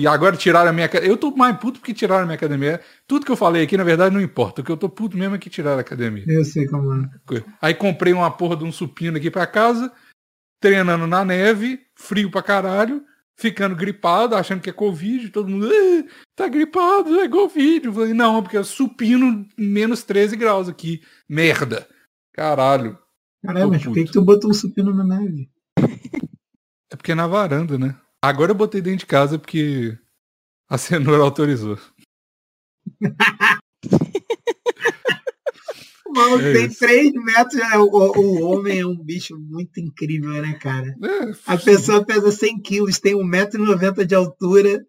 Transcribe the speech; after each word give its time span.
E 0.00 0.06
agora 0.06 0.34
tiraram 0.34 0.70
a 0.70 0.72
minha 0.72 0.88
Eu 1.02 1.14
tô 1.14 1.30
mais 1.36 1.54
puto 1.58 1.78
porque 1.78 1.92
tiraram 1.92 2.22
a 2.22 2.26
minha 2.26 2.36
academia. 2.36 2.80
Tudo 3.06 3.26
que 3.26 3.30
eu 3.30 3.36
falei 3.36 3.64
aqui, 3.64 3.76
na 3.76 3.84
verdade, 3.84 4.14
não 4.14 4.20
importa. 4.22 4.62
O 4.62 4.64
que 4.64 4.72
eu 4.72 4.76
tô 4.78 4.88
puto 4.88 5.14
mesmo 5.14 5.34
é 5.34 5.38
que 5.38 5.50
tiraram 5.50 5.76
a 5.76 5.82
academia. 5.82 6.24
Eu 6.26 6.42
sei 6.42 6.66
como 6.66 6.90
é. 6.94 7.10
Aí 7.60 7.74
comprei 7.74 8.14
uma 8.14 8.30
porra 8.30 8.56
de 8.56 8.64
um 8.64 8.72
supino 8.72 9.18
aqui 9.18 9.30
pra 9.30 9.46
casa, 9.46 9.92
treinando 10.58 11.06
na 11.06 11.22
neve, 11.22 11.80
frio 11.94 12.30
pra 12.30 12.42
caralho, 12.42 13.04
ficando 13.36 13.76
gripado, 13.76 14.34
achando 14.34 14.62
que 14.62 14.70
é 14.70 14.72
Covid, 14.72 15.28
todo 15.28 15.50
mundo, 15.50 15.68
tá 16.34 16.48
gripado, 16.48 17.20
é 17.20 17.28
Covid. 17.28 17.84
Eu 17.84 17.92
falei, 17.92 18.14
não, 18.14 18.42
porque 18.42 18.56
é 18.56 18.62
supino 18.62 19.46
menos 19.54 20.02
13 20.02 20.34
graus 20.34 20.66
aqui. 20.66 21.02
Merda. 21.28 21.86
Caralho. 22.32 22.98
Caralho, 23.44 23.68
mas 23.68 23.84
por 23.84 23.92
que, 23.92 24.04
que 24.04 24.12
tu 24.12 24.22
botou 24.22 24.50
um 24.50 24.54
supino 24.54 24.94
na 24.94 25.04
neve? 25.04 25.50
É 26.90 26.96
porque 26.96 27.12
é 27.12 27.14
na 27.14 27.26
varanda, 27.26 27.78
né? 27.78 27.94
Agora 28.22 28.52
eu 28.52 28.56
botei 28.56 28.82
dentro 28.82 29.00
de 29.00 29.06
casa 29.06 29.38
porque 29.38 29.98
a 30.68 30.76
cenoura 30.76 31.22
autorizou. 31.24 31.78
Mano, 36.08 36.40
é 36.42 36.52
tem 36.52 36.66
isso. 36.66 36.80
3 36.80 37.12
metros, 37.12 37.54
né? 37.54 37.78
o, 37.78 37.86
o, 37.86 38.42
homem 38.42 38.80
é 38.80 38.86
um 38.86 38.96
bicho 38.96 39.38
muito 39.38 39.80
incrível, 39.80 40.30
né, 40.42 40.54
cara? 40.54 40.94
É, 41.02 41.32
a 41.46 41.56
pessoa 41.56 42.04
pesa 42.04 42.30
100 42.32 42.60
quilos, 42.60 42.98
tem 42.98 43.14
1,90m 43.14 44.04
de 44.04 44.14
altura, 44.14 44.84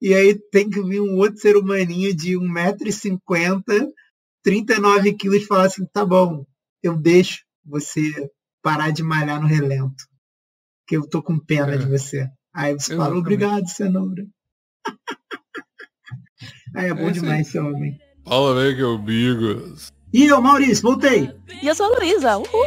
e 0.00 0.12
aí 0.14 0.38
tem 0.50 0.68
que 0.68 0.82
vir 0.82 1.00
um 1.00 1.16
outro 1.16 1.38
ser 1.38 1.56
humaninho 1.56 2.14
de 2.14 2.34
1,50m, 2.34 3.90
39 4.44 5.14
quilos 5.14 5.42
e 5.42 5.46
falar 5.46 5.66
assim, 5.66 5.86
tá 5.86 6.04
bom, 6.04 6.46
eu 6.82 6.94
deixo 6.94 7.42
você 7.64 8.30
parar 8.62 8.90
de 8.90 9.02
malhar 9.02 9.40
no 9.40 9.48
relento, 9.48 10.04
que 10.86 10.96
eu 10.96 11.08
tô 11.08 11.22
com 11.22 11.38
pena 11.38 11.74
é. 11.74 11.78
de 11.78 11.86
você. 11.86 12.28
Aí 12.56 12.72
você 12.72 12.94
Exatamente. 12.94 12.96
fala, 12.96 13.18
obrigado, 13.18 13.68
cenoura. 13.68 14.26
Aí 16.74 16.86
é 16.86 16.94
bom 16.94 17.10
é 17.10 17.12
demais 17.12 17.46
esse 17.46 17.58
homem. 17.58 17.98
Fala, 18.26 18.64
né, 18.64 18.72
que 18.74 18.80
é 18.80 18.86
o 18.86 18.96
Bigos. 18.96 19.92
E 20.10 20.24
eu, 20.24 20.40
Maurício, 20.40 20.82
voltei. 20.82 21.30
E 21.62 21.66
eu 21.66 21.74
sou 21.74 21.84
a 21.84 21.90
Luísa. 21.98 22.38
Uhul. 22.38 22.64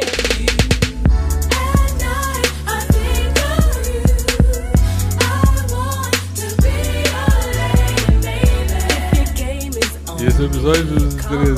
Esse 10.24 10.38
é 10.38 10.42
o 10.42 10.46
episódio 10.46 10.84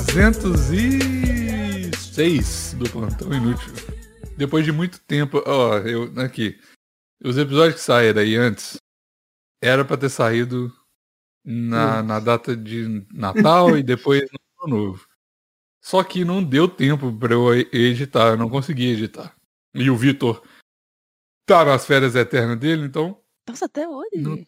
306 0.06 2.76
do 2.78 2.88
Plantão 2.88 3.30
Inútil. 3.34 3.74
Depois 4.38 4.64
de 4.64 4.72
muito 4.72 4.98
tempo, 5.00 5.42
ó, 5.44 5.76
eu 5.78 6.10
aqui. 6.16 6.56
Os 7.24 7.38
episódios 7.38 7.76
que 7.76 7.80
saíram 7.80 8.20
aí 8.20 8.36
antes 8.36 8.76
era 9.62 9.84
para 9.84 9.96
ter 9.96 10.08
saído 10.08 10.72
na, 11.44 12.02
na 12.02 12.18
data 12.18 12.56
de 12.56 13.06
Natal 13.12 13.76
e 13.78 13.82
depois 13.82 14.22
no 14.22 14.66
ano 14.66 14.84
novo. 14.86 15.06
Só 15.80 16.02
que 16.02 16.24
não 16.24 16.42
deu 16.42 16.68
tempo 16.68 17.16
para 17.16 17.34
eu 17.34 17.54
editar, 17.54 18.30
eu 18.30 18.36
não 18.36 18.48
consegui 18.48 18.86
editar. 18.86 19.34
E 19.74 19.88
o 19.88 19.96
Vitor 19.96 20.42
tá 21.46 21.64
nas 21.64 21.86
férias 21.86 22.14
eternas 22.14 22.58
dele, 22.58 22.86
então. 22.86 23.20
Nossa, 23.48 23.66
até 23.66 23.88
hoje. 23.88 24.16
Não... 24.16 24.44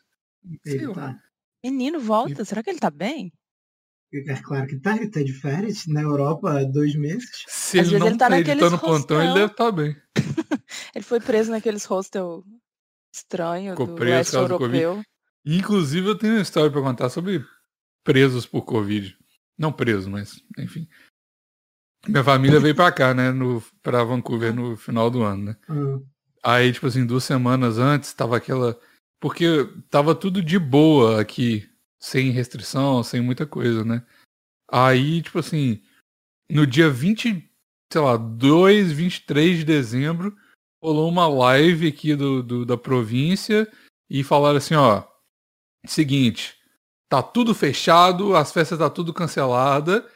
Tá. 0.94 1.18
Menino, 1.64 1.98
volta. 1.98 2.44
Será 2.44 2.62
que 2.62 2.70
ele 2.70 2.78
tá 2.78 2.90
bem? 2.90 3.32
É 4.12 4.36
claro 4.36 4.66
que 4.66 4.78
tá, 4.78 4.96
ele 4.96 5.08
tá 5.08 5.22
de 5.22 5.32
férias 5.32 5.86
na 5.86 6.02
Europa 6.02 6.60
há 6.60 6.64
dois 6.64 6.94
meses. 6.94 7.44
Se 7.48 7.80
Às 7.80 7.88
ele 7.88 7.98
não 7.98 8.08
ele 8.08 8.18
tá, 8.18 8.28
tá 8.28 8.38
editando 8.38 8.78
plantão, 8.78 9.20
ele 9.20 9.34
deve 9.34 9.52
estar 9.52 9.64
tá 9.64 9.72
bem. 9.72 9.96
ele 10.94 11.04
foi 11.04 11.18
preso 11.18 11.50
naqueles 11.50 11.84
hostel 11.84 12.44
estranho 13.14 13.72
Ficou 13.72 13.86
do 13.86 13.94
preso 13.94 14.36
europeu. 14.36 15.02
Inclusive, 15.44 16.08
eu 16.08 16.18
tenho 16.18 16.34
uma 16.34 16.42
história 16.42 16.70
para 16.70 16.80
contar 16.80 17.08
sobre 17.08 17.44
presos 18.02 18.46
por 18.46 18.62
Covid. 18.62 19.16
Não 19.56 19.72
preso, 19.72 20.10
mas, 20.10 20.42
enfim. 20.58 20.88
Minha 22.06 22.24
família 22.24 22.60
veio 22.60 22.74
pra 22.74 22.90
cá, 22.90 23.14
né? 23.14 23.30
No, 23.30 23.62
pra 23.82 24.04
Vancouver 24.04 24.54
no 24.54 24.76
final 24.76 25.10
do 25.10 25.22
ano, 25.22 25.44
né? 25.44 25.56
Uhum. 25.68 26.04
Aí, 26.42 26.72
tipo 26.72 26.86
assim, 26.86 27.06
duas 27.06 27.24
semanas 27.24 27.78
antes, 27.78 28.12
tava 28.12 28.36
aquela. 28.36 28.78
Porque 29.20 29.66
tava 29.88 30.14
tudo 30.14 30.42
de 30.42 30.58
boa 30.58 31.20
aqui, 31.20 31.66
sem 31.98 32.30
restrição, 32.30 33.02
sem 33.02 33.20
muita 33.20 33.46
coisa, 33.46 33.84
né? 33.84 34.04
Aí, 34.70 35.22
tipo 35.22 35.38
assim, 35.38 35.82
no 36.50 36.66
dia 36.66 36.90
20, 36.90 37.50
sei 37.90 38.00
lá, 38.00 38.16
2, 38.16 38.92
23 38.92 39.58
de 39.58 39.64
dezembro, 39.64 40.36
rolou 40.84 41.08
uma 41.08 41.26
live 41.26 41.88
aqui 41.88 42.14
do, 42.14 42.42
do 42.42 42.66
da 42.66 42.76
província 42.76 43.66
e 44.10 44.22
falaram 44.22 44.58
assim, 44.58 44.74
ó, 44.74 45.02
seguinte, 45.86 46.54
tá 47.08 47.22
tudo 47.22 47.54
fechado, 47.54 48.36
as 48.36 48.52
festas 48.52 48.78
tá 48.78 48.90
tudo 48.90 49.14
cancelada, 49.14 50.06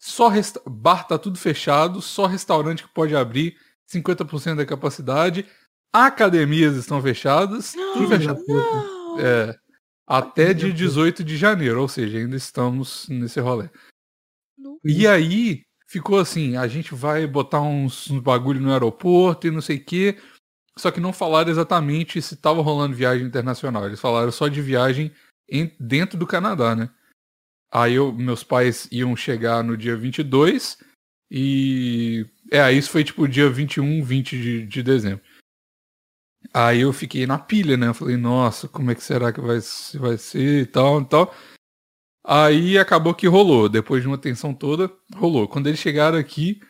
só 0.00 0.28
resta... 0.28 0.62
bar 0.66 1.06
tá 1.06 1.18
tudo 1.18 1.38
fechado, 1.38 2.00
só 2.00 2.24
restaurante 2.24 2.84
que 2.84 2.94
pode 2.94 3.14
abrir 3.14 3.54
50% 3.86 4.56
da 4.56 4.64
capacidade, 4.64 5.46
academias 5.92 6.74
estão 6.74 7.02
fechadas, 7.02 7.74
não, 7.74 7.92
tudo 7.92 8.08
fechado. 8.08 8.42
Não. 8.48 9.20
É, 9.20 9.54
até 10.06 10.54
dia 10.54 10.72
18 10.72 11.22
de 11.22 11.36
janeiro, 11.36 11.82
ou 11.82 11.88
seja, 11.88 12.16
ainda 12.16 12.34
estamos 12.34 13.06
nesse 13.10 13.40
rolê. 13.40 13.68
Não. 14.56 14.78
E 14.82 15.06
aí 15.06 15.64
ficou 15.94 16.18
assim, 16.18 16.56
a 16.56 16.66
gente 16.66 16.92
vai 16.92 17.24
botar 17.24 17.60
uns, 17.60 18.10
uns 18.10 18.20
bagulho 18.20 18.60
no 18.60 18.72
aeroporto 18.72 19.46
e 19.46 19.50
não 19.50 19.60
sei 19.60 19.76
o 19.76 19.84
quê. 19.84 20.18
Só 20.76 20.90
que 20.90 20.98
não 20.98 21.12
falaram 21.12 21.50
exatamente 21.50 22.20
se 22.20 22.34
estava 22.34 22.60
rolando 22.60 22.96
viagem 22.96 23.24
internacional. 23.24 23.86
Eles 23.86 24.00
falaram 24.00 24.32
só 24.32 24.48
de 24.48 24.60
viagem 24.60 25.12
em, 25.48 25.72
dentro 25.78 26.18
do 26.18 26.26
Canadá, 26.26 26.74
né? 26.74 26.90
Aí 27.72 27.94
eu, 27.94 28.12
meus 28.12 28.42
pais 28.42 28.88
iam 28.90 29.14
chegar 29.14 29.62
no 29.62 29.76
dia 29.76 29.96
22 29.96 30.78
e... 31.30 32.26
É, 32.50 32.72
isso 32.72 32.90
foi 32.90 33.04
tipo 33.04 33.28
dia 33.28 33.48
21, 33.48 34.02
20 34.02 34.30
de, 34.36 34.66
de 34.66 34.82
dezembro. 34.82 35.24
Aí 36.52 36.80
eu 36.80 36.92
fiquei 36.92 37.24
na 37.24 37.38
pilha, 37.38 37.76
né? 37.76 37.86
Eu 37.86 37.94
falei, 37.94 38.16
nossa, 38.16 38.66
como 38.66 38.90
é 38.90 38.96
que 38.96 39.02
será 39.02 39.32
que 39.32 39.40
vai, 39.40 39.60
vai 39.94 40.18
ser 40.18 40.62
e 40.62 40.66
tal 40.66 41.00
e 41.00 41.04
tal. 41.04 41.34
Aí 42.24 42.78
acabou 42.78 43.14
que 43.14 43.26
rolou. 43.26 43.68
Depois 43.68 44.02
de 44.02 44.08
uma 44.08 44.18
tensão 44.18 44.54
toda, 44.54 44.90
rolou. 45.14 45.46
Quando 45.46 45.66
eles 45.66 45.78
chegaram 45.78 46.16
aqui, 46.18 46.60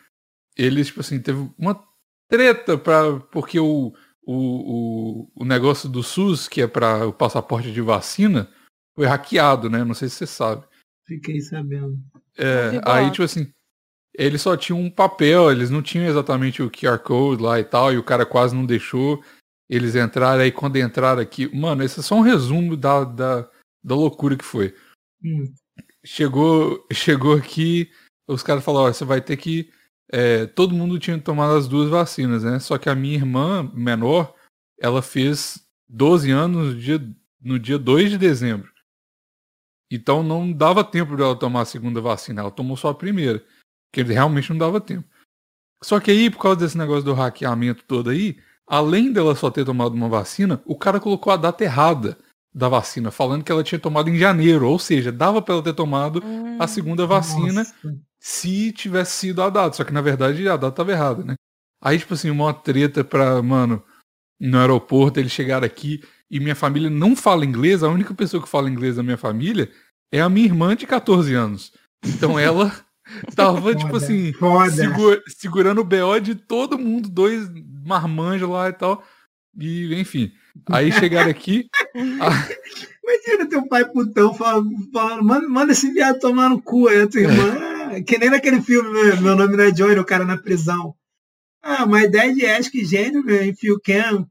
eles, 0.57 0.89
tipo 0.89 1.01
assim, 1.01 1.21
teve 1.21 1.49
uma 1.57 1.81
treta 2.29 2.77
pra, 2.77 3.21
porque 3.31 3.61
o, 3.61 3.95
o, 4.27 4.35
o, 4.35 5.33
o 5.37 5.45
negócio 5.45 5.89
do 5.89 6.03
SUS, 6.03 6.49
que 6.49 6.63
é 6.63 6.67
para 6.67 7.07
o 7.07 7.13
passaporte 7.13 7.73
de 7.73 7.81
vacina, 7.81 8.51
foi 8.97 9.07
hackeado, 9.07 9.71
né? 9.71 9.85
Não 9.85 9.95
sei 9.95 10.09
se 10.09 10.17
você 10.17 10.27
sabe. 10.27 10.65
Fiquei 11.07 11.41
sabendo. 11.41 11.99
É, 12.37 12.81
aí, 12.85 13.11
tipo 13.11 13.23
assim, 13.23 13.53
eles 14.17 14.41
só 14.43 14.57
tinham 14.57 14.81
um 14.81 14.91
papel, 14.91 15.51
eles 15.51 15.71
não 15.71 15.83
tinham 15.83 16.07
exatamente 16.07 16.63
o 16.63 16.71
QR 16.71 16.99
Code 16.99 17.43
lá 17.43 17.61
e 17.61 17.65
tal, 17.65 17.93
e 17.93 17.99
o 17.99 18.03
cara 18.03 18.25
quase 18.25 18.55
não 18.55 18.65
deixou 18.65 19.23
eles 19.69 19.95
entrarem. 19.95 20.45
Aí 20.45 20.53
quando 20.53 20.77
entraram 20.77 21.21
aqui, 21.21 21.55
mano, 21.55 21.83
esse 21.83 22.01
é 22.01 22.03
só 22.03 22.15
um 22.17 22.21
resumo 22.21 22.77
da, 22.77 23.05
da, 23.05 23.49
da 23.83 23.95
loucura 23.95 24.37
que 24.37 24.45
foi. 24.45 24.75
Hum. 25.25 25.53
Chegou, 26.05 26.87
chegou 26.93 27.35
aqui, 27.35 27.91
os 28.29 28.43
caras 28.43 28.63
falaram, 28.63 28.93
você 28.93 29.05
vai 29.05 29.21
ter 29.21 29.37
que 29.37 29.71
é, 30.13 30.47
todo 30.47 30.75
mundo 30.75 30.99
tinha 30.99 31.19
tomado 31.19 31.55
as 31.55 31.67
duas 31.67 31.89
vacinas, 31.89 32.45
né? 32.45 32.59
Só 32.61 32.79
que 32.79 32.89
a 32.89 32.95
minha 32.95 33.17
irmã 33.17 33.71
menor, 33.75 34.35
ela 34.79 35.03
fez 35.03 35.67
12 35.89 36.31
anos 36.31 36.75
no 36.75 36.81
dia, 36.81 37.17
no 37.41 37.59
dia 37.59 37.79
2 37.79 38.11
de 38.11 38.19
dezembro. 38.19 38.73
Então 39.91 40.23
não 40.23 40.53
dava 40.53 40.85
tempo 40.85 41.17
dela 41.17 41.39
tomar 41.39 41.63
a 41.63 41.67
segunda 41.67 42.01
vacina, 42.01 42.43
ela 42.43 42.51
tomou 42.51 42.77
só 42.77 42.91
a 42.91 42.95
primeira. 42.95 43.45
Porque 43.91 44.03
realmente 44.13 44.51
não 44.51 44.59
dava 44.59 44.81
tempo. 44.81 45.09
Só 45.83 46.01
que 46.01 46.11
aí, 46.11 46.31
por 46.31 46.39
causa 46.39 46.61
desse 46.61 46.79
negócio 46.79 47.05
do 47.05 47.13
hackeamento 47.13 47.85
todo 47.85 48.11
aí, 48.11 48.39
além 48.67 49.13
dela 49.13 49.35
só 49.35 49.51
ter 49.51 49.65
tomado 49.65 49.95
uma 49.95 50.09
vacina, 50.09 50.63
o 50.65 50.77
cara 50.77 51.01
colocou 51.01 51.33
a 51.33 51.37
data 51.37 51.63
errada 51.63 52.19
da 52.55 52.69
vacina, 52.69 53.11
falando 53.11 53.43
que 53.43 53.51
ela 53.51 53.65
tinha 53.65 53.79
tomado 53.79 54.09
em 54.09 54.17
janeiro. 54.17 54.69
Ou 54.69 54.79
seja, 54.79 55.11
dava 55.11 55.43
para 55.43 55.55
ela 55.55 55.63
ter 55.63 55.73
tomado 55.73 56.23
hum, 56.25 56.57
a 56.61 56.67
segunda 56.69 57.07
vacina 57.07 57.65
nossa 57.65 57.75
se 58.21 58.73
tivesse 58.73 59.13
sido 59.13 59.43
a 59.43 59.51
data. 59.51 59.77
Só 59.77 59.85
que 59.85 59.93
na 59.93 60.01
verdade 60.01 60.49
a 60.49 60.57
data 60.57 60.69
estava 60.69 60.93
errada, 60.93 61.23
né? 61.25 61.35
Aí, 61.83 61.99
tipo 61.99 62.15
assim, 62.15 62.31
uma 62.31 62.55
treta 62.55 63.05
pra, 63.05 63.43
mano, 63.43 63.83
no 64.41 64.59
aeroporto, 64.59 65.21
eles 65.21 65.33
chegaram 65.33 65.67
aqui 65.67 66.03
e 66.31 66.41
minha 66.41 66.55
família 66.55 66.89
não 66.89 67.15
fala 67.15 67.45
inglês. 67.45 67.83
A 67.83 67.89
única 67.89 68.15
pessoa 68.15 68.43
que 68.43 68.49
fala 68.49 68.71
inglês 68.71 68.97
da 68.97 69.03
minha 69.03 69.19
família 69.19 69.71
é 70.11 70.23
a 70.23 70.29
minha 70.31 70.47
irmã 70.47 70.75
de 70.75 70.87
14 70.87 71.35
anos. 71.35 71.73
Então 72.03 72.39
ela 72.41 72.73
tava, 73.37 73.61
foda, 73.61 73.77
tipo 73.77 73.97
assim, 73.97 74.33
segura, 74.71 75.23
segurando 75.27 75.83
o 75.83 75.85
BO 75.85 76.19
de 76.23 76.35
todo 76.35 76.79
mundo, 76.79 77.11
dois 77.11 77.51
marmanjos 77.85 78.49
lá 78.49 78.71
e 78.71 78.73
tal. 78.73 79.05
E, 79.59 80.01
enfim. 80.01 80.33
Aí 80.71 80.93
chegaram 80.93 81.31
aqui. 81.31 81.69
a... 81.95 82.65
Imagina 83.05 83.49
teu 83.49 83.69
pai 83.69 83.85
putão 83.85 84.33
falando, 84.33 84.71
manda, 85.23 85.49
manda 85.49 85.73
esse 85.73 85.93
viado 85.93 86.21
tomar 86.21 86.49
no 86.49 86.61
cu 86.61 86.89
aí, 86.89 87.03
a 87.03 87.07
tua 87.07 87.21
irmã. 87.21 88.03
que 88.07 88.19
nem 88.19 88.31
naquele 88.31 88.63
filme, 88.63 88.91
né? 88.91 89.21
meu 89.21 89.37
nome 89.37 89.57
não 89.57 89.65
é 89.65 89.71
Johnny, 89.71 89.99
o 89.99 90.05
cara 90.05 90.25
na 90.25 90.39
prisão. 90.39 90.95
Ah, 91.63 91.85
uma 91.85 92.03
ideia 92.03 92.33
de 92.35 92.47
Ask 92.47 92.73
gênio, 92.75 93.25
né? 93.25 93.49
If 93.49 93.63
you 93.63 93.81
can. 93.81 94.27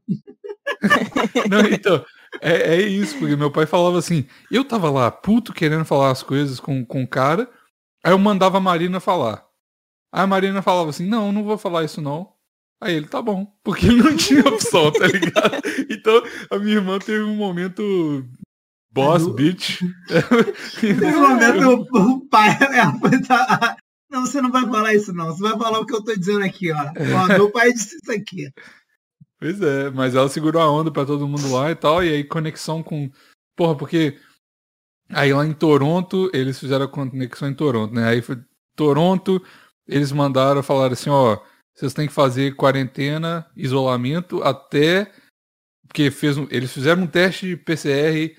Não, 1.48 1.60
então, 1.60 2.04
É, 2.40 2.76
é 2.76 2.82
isso, 2.82 3.18
porque 3.18 3.36
meu 3.36 3.50
pai 3.50 3.66
falava 3.66 3.98
assim, 3.98 4.26
eu 4.50 4.64
tava 4.64 4.90
lá, 4.90 5.10
puto, 5.10 5.52
querendo 5.52 5.84
falar 5.84 6.10
as 6.10 6.22
coisas 6.22 6.58
com, 6.58 6.84
com 6.84 7.02
o 7.02 7.08
cara, 7.08 7.48
aí 8.02 8.12
eu 8.12 8.18
mandava 8.18 8.58
a 8.58 8.60
Marina 8.60 9.00
falar. 9.00 9.44
Aí 10.12 10.22
a 10.22 10.26
Marina 10.26 10.62
falava 10.62 10.90
assim, 10.90 11.06
não, 11.06 11.32
não 11.32 11.44
vou 11.44 11.58
falar 11.58 11.84
isso 11.84 12.00
não. 12.00 12.33
Aí 12.80 12.94
ele, 12.94 13.06
tá 13.06 13.22
bom, 13.22 13.46
porque 13.62 13.86
ele 13.86 14.02
não 14.02 14.14
tinha 14.16 14.40
opção, 14.40 14.92
tá 14.92 15.06
ligado? 15.06 15.62
Então, 15.88 16.22
a 16.50 16.58
minha 16.58 16.76
irmã 16.76 16.98
teve 16.98 17.22
um 17.22 17.36
momento 17.36 18.26
boss, 18.92 19.26
bitch. 19.26 19.80
Teve 20.80 21.06
um 21.06 21.28
momento, 21.28 21.86
o 21.92 22.28
pai, 22.28 22.50
é, 22.50 23.76
não, 24.10 24.24
você 24.24 24.40
não 24.40 24.52
vai 24.52 24.64
falar 24.64 24.94
isso 24.94 25.12
não, 25.12 25.26
você 25.26 25.42
vai 25.42 25.58
falar 25.58 25.80
o 25.80 25.86
que 25.86 25.94
eu 25.94 26.04
tô 26.04 26.14
dizendo 26.14 26.44
aqui, 26.44 26.70
ó. 26.70 26.76
ó 26.76 27.26
meu 27.26 27.50
pai 27.50 27.72
disse 27.72 27.96
isso 27.96 28.12
aqui. 28.12 28.48
Pois 29.40 29.60
é, 29.60 29.90
mas 29.90 30.14
ela 30.14 30.28
segurou 30.28 30.62
a 30.62 30.70
onda 30.70 30.90
para 30.90 31.04
todo 31.04 31.26
mundo 31.26 31.50
lá 31.52 31.70
e 31.70 31.74
tal, 31.74 32.02
e 32.04 32.08
aí 32.08 32.24
conexão 32.24 32.82
com. 32.82 33.10
Porra, 33.56 33.76
porque. 33.76 34.18
Aí 35.10 35.34
lá 35.34 35.44
em 35.44 35.52
Toronto, 35.52 36.30
eles 36.32 36.58
fizeram 36.58 36.86
a 36.86 36.88
conexão 36.88 37.48
em 37.48 37.54
Toronto, 37.54 37.92
né? 37.92 38.08
Aí 38.08 38.22
foi 38.22 38.38
Toronto, 38.74 39.42
eles 39.86 40.12
mandaram, 40.12 40.62
falaram 40.62 40.94
assim, 40.94 41.10
ó, 41.10 41.38
vocês 41.74 41.92
têm 41.92 42.06
que 42.06 42.12
fazer 42.12 42.56
quarentena, 42.56 43.46
isolamento 43.56 44.42
até. 44.42 45.10
Porque 45.86 46.10
fez 46.10 46.38
um... 46.38 46.46
eles 46.50 46.72
fizeram 46.72 47.02
um 47.02 47.06
teste 47.06 47.46
de 47.46 47.56
PCR 47.56 48.36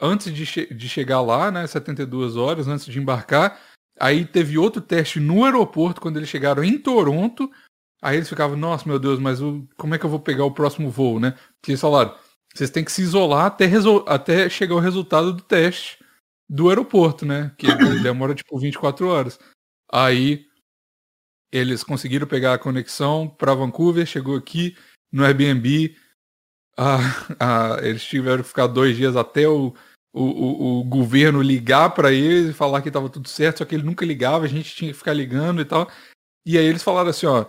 antes 0.00 0.32
de, 0.32 0.46
che... 0.46 0.72
de 0.72 0.88
chegar 0.88 1.20
lá, 1.20 1.50
né? 1.50 1.66
72 1.66 2.36
horas 2.36 2.68
antes 2.68 2.86
de 2.86 2.98
embarcar. 2.98 3.60
Aí 3.98 4.24
teve 4.24 4.58
outro 4.58 4.80
teste 4.80 5.18
no 5.18 5.44
aeroporto 5.44 6.00
quando 6.00 6.18
eles 6.18 6.28
chegaram 6.28 6.62
em 6.62 6.78
Toronto 6.78 7.50
Aí 8.02 8.16
eles 8.16 8.28
ficavam, 8.28 8.56
nossa, 8.56 8.88
meu 8.88 8.98
Deus, 8.98 9.18
mas 9.18 9.40
o, 9.40 9.66
como 9.76 9.94
é 9.94 9.98
que 9.98 10.04
eu 10.04 10.10
vou 10.10 10.20
pegar 10.20 10.44
o 10.44 10.52
próximo 10.52 10.90
voo, 10.90 11.18
né? 11.18 11.32
Porque 11.60 11.72
eles 11.72 11.80
falaram, 11.80 12.14
vocês 12.54 12.70
têm 12.70 12.84
que 12.84 12.92
se 12.92 13.02
isolar 13.02 13.46
até, 13.46 13.68
até 14.06 14.48
chegar 14.48 14.74
o 14.74 14.80
resultado 14.80 15.32
do 15.32 15.42
teste 15.42 15.98
do 16.48 16.68
aeroporto, 16.68 17.24
né? 17.24 17.52
Que 17.58 17.66
demora 18.02 18.34
tipo 18.34 18.58
24 18.58 19.08
horas. 19.08 19.38
Aí 19.90 20.46
eles 21.56 21.82
conseguiram 21.82 22.26
pegar 22.26 22.54
a 22.54 22.58
conexão 22.58 23.28
para 23.28 23.54
Vancouver, 23.54 24.06
chegou 24.06 24.36
aqui 24.36 24.76
no 25.12 25.24
Airbnb. 25.24 25.96
Ah, 26.76 26.98
ah, 27.40 27.76
eles 27.82 28.04
tiveram 28.04 28.42
que 28.42 28.48
ficar 28.48 28.66
dois 28.66 28.96
dias 28.96 29.16
até 29.16 29.48
o, 29.48 29.74
o, 30.12 30.22
o, 30.22 30.80
o 30.80 30.84
governo 30.84 31.42
ligar 31.42 31.90
para 31.90 32.12
eles 32.12 32.50
e 32.50 32.54
falar 32.54 32.82
que 32.82 32.88
estava 32.88 33.08
tudo 33.08 33.28
certo, 33.28 33.58
só 33.58 33.64
que 33.64 33.74
ele 33.74 33.84
nunca 33.84 34.04
ligava, 34.04 34.44
a 34.44 34.48
gente 34.48 34.74
tinha 34.74 34.90
que 34.90 34.98
ficar 34.98 35.12
ligando 35.12 35.60
e 35.60 35.64
tal. 35.64 35.90
E 36.44 36.56
aí 36.56 36.64
eles 36.64 36.82
falaram 36.82 37.10
assim, 37.10 37.26
ó, 37.26 37.46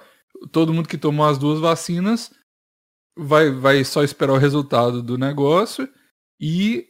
todo 0.52 0.74
mundo 0.74 0.90
que 0.90 0.98
tomou 0.98 1.26
as 1.26 1.38
duas 1.38 1.60
vacinas 1.60 2.34
vai, 3.18 3.50
vai 3.52 3.84
só 3.84 4.04
esperar 4.04 4.34
o 4.34 4.38
resultado 4.38 5.02
do 5.02 5.18
negócio 5.18 5.88
e 6.40 6.88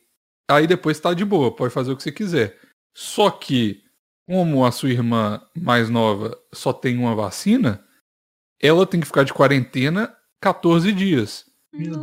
aí 0.49 0.67
depois 0.67 0.99
tá 0.99 1.13
de 1.13 1.23
boa, 1.23 1.55
pode 1.55 1.73
fazer 1.73 1.91
o 1.91 1.97
que 1.97 2.03
você 2.03 2.11
quiser. 2.11 2.59
Só 2.95 3.29
que, 3.29 3.83
como 4.27 4.65
a 4.65 4.71
sua 4.71 4.89
irmã 4.89 5.41
mais 5.55 5.89
nova 5.89 6.37
só 6.53 6.73
tem 6.73 6.97
uma 6.97 7.15
vacina, 7.15 7.81
ela 8.61 8.85
tem 8.85 8.99
que 8.99 9.07
ficar 9.07 9.23
de 9.23 9.33
quarentena 9.33 10.13
14 10.41 10.91
dias. 10.91 11.45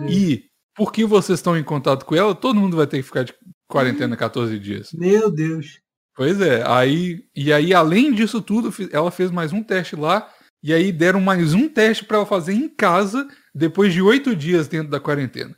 E 0.08 0.46
porque 0.74 1.04
vocês 1.04 1.38
estão 1.38 1.56
em 1.56 1.62
contato 1.62 2.04
com 2.06 2.16
ela, 2.16 2.34
todo 2.34 2.58
mundo 2.58 2.78
vai 2.78 2.86
ter 2.86 2.96
que 2.96 3.02
ficar 3.02 3.24
de 3.24 3.34
quarentena 3.68 4.16
14 4.16 4.58
dias. 4.58 4.92
Meu 4.94 5.30
Deus. 5.30 5.80
Pois 6.16 6.40
é, 6.40 6.66
aí 6.66 7.28
e 7.36 7.52
aí 7.52 7.74
além 7.74 8.12
disso 8.12 8.40
tudo, 8.40 8.72
ela 8.90 9.10
fez 9.10 9.30
mais 9.30 9.52
um 9.52 9.62
teste 9.62 9.94
lá 9.94 10.32
e 10.62 10.72
aí 10.72 10.90
deram 10.90 11.20
mais 11.20 11.52
um 11.52 11.68
teste 11.68 12.04
para 12.04 12.18
ela 12.18 12.26
fazer 12.26 12.54
em 12.54 12.68
casa 12.68 13.28
depois 13.54 13.92
de 13.92 14.00
oito 14.00 14.34
dias 14.34 14.66
dentro 14.66 14.90
da 14.90 15.00
quarentena. 15.00 15.54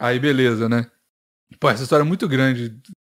Aí 0.00 0.18
beleza, 0.18 0.68
né? 0.68 0.90
Pô, 1.60 1.70
essa 1.70 1.84
história 1.84 2.02
é 2.02 2.06
muito 2.06 2.26
grande. 2.26 2.76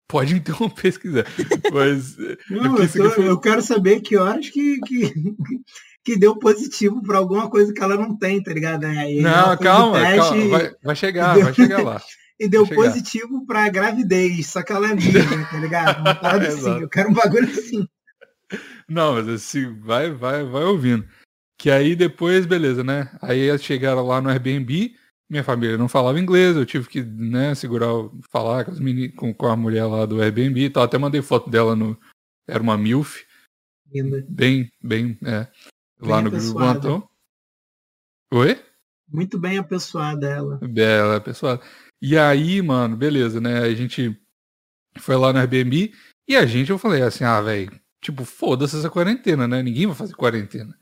Pode 0.07 0.35
interromper 0.35 0.91
se 0.91 0.99
quiser. 0.99 1.25
Mas. 1.71 2.17
Não, 2.49 2.77
eu, 2.77 2.89
tô, 2.89 3.09
foi... 3.09 3.27
eu, 3.27 3.39
quero 3.39 3.61
saber 3.61 3.99
que 3.99 4.15
horas 4.15 4.49
que, 4.49 4.79
que, 4.79 5.13
que 6.03 6.17
deu 6.17 6.37
positivo 6.37 7.01
para 7.03 7.17
alguma 7.17 7.49
coisa 7.49 7.73
que 7.73 7.83
ela 7.83 7.97
não 7.97 8.17
tem, 8.17 8.41
tá 8.41 8.53
ligado? 8.53 8.85
Aí 8.85 9.21
não, 9.21 9.57
calma, 9.57 9.99
calma. 9.99 10.47
Vai, 10.47 10.71
vai 10.81 10.95
chegar, 10.95 11.35
deu, 11.35 11.43
vai 11.43 11.53
chegar 11.53 11.83
lá. 11.83 12.01
e 12.39 12.47
deu 12.47 12.65
positivo 12.65 13.45
para 13.45 13.67
gravidez, 13.67 14.47
só 14.47 14.63
que 14.63 14.71
ela 14.71 14.91
é 14.91 14.95
virgem, 14.95 15.43
tá 15.45 15.57
ligado? 15.57 15.99
Uma 15.99 16.15
parada 16.15 16.47
assim. 16.47 16.79
Eu 16.79 16.87
quero 16.87 17.09
um 17.09 17.13
bagulho 17.13 17.49
assim. 17.49 17.85
Não, 18.87 19.15
mas 19.15 19.27
assim, 19.27 19.77
vai, 19.81 20.11
vai, 20.11 20.45
vai 20.45 20.63
ouvindo. 20.63 21.05
Que 21.57 21.69
aí 21.69 21.95
depois, 21.95 22.45
beleza, 22.45 22.83
né? 22.83 23.09
Aí 23.21 23.57
chegaram 23.59 24.05
lá 24.05 24.21
no 24.21 24.29
Airbnb, 24.29 24.95
minha 25.29 25.43
família 25.43 25.77
não 25.77 25.89
falava 25.89 26.19
inglês, 26.19 26.55
eu 26.55 26.65
tive 26.65 26.87
que, 26.87 27.01
né, 27.03 27.53
segurar, 27.55 27.91
falar 28.29 28.65
com, 28.65 28.73
com, 29.15 29.33
com 29.33 29.47
a 29.47 29.55
mulher 29.55 29.85
lá 29.85 30.05
do 30.05 30.21
Airbnb 30.21 30.59
e 30.59 30.69
tal. 30.69 30.83
Até 30.83 30.97
mandei 30.97 31.21
foto 31.21 31.49
dela 31.49 31.75
no. 31.75 31.97
Era 32.47 32.61
uma 32.61 32.77
MILF. 32.77 33.25
Linda. 33.91 34.25
Bem, 34.27 34.71
bem, 34.81 35.17
é. 35.23 35.47
Bem 35.99 36.09
lá 36.09 36.21
no 36.21 36.31
grupo 36.31 36.53
Guantão. 36.53 37.09
Oi? 38.33 38.61
Muito 39.09 39.39
bem 39.39 39.57
apessoada 39.57 40.27
ela. 40.27 40.59
Bela 40.61 41.17
apessoada. 41.17 41.61
E 42.01 42.17
aí, 42.17 42.61
mano, 42.61 42.95
beleza, 42.95 43.39
né? 43.39 43.59
A 43.59 43.73
gente 43.73 44.19
foi 44.99 45.15
lá 45.15 45.31
no 45.31 45.39
Airbnb 45.39 45.93
e 46.27 46.35
a 46.35 46.45
gente, 46.45 46.69
eu 46.69 46.77
falei 46.77 47.01
assim, 47.01 47.23
ah, 47.23 47.41
velho, 47.41 47.71
Tipo, 48.01 48.23
foda-se 48.25 48.77
essa 48.77 48.89
quarentena, 48.89 49.47
né? 49.47 49.61
Ninguém 49.61 49.87
vai 49.87 49.95
fazer 49.95 50.13
quarentena. 50.13 50.77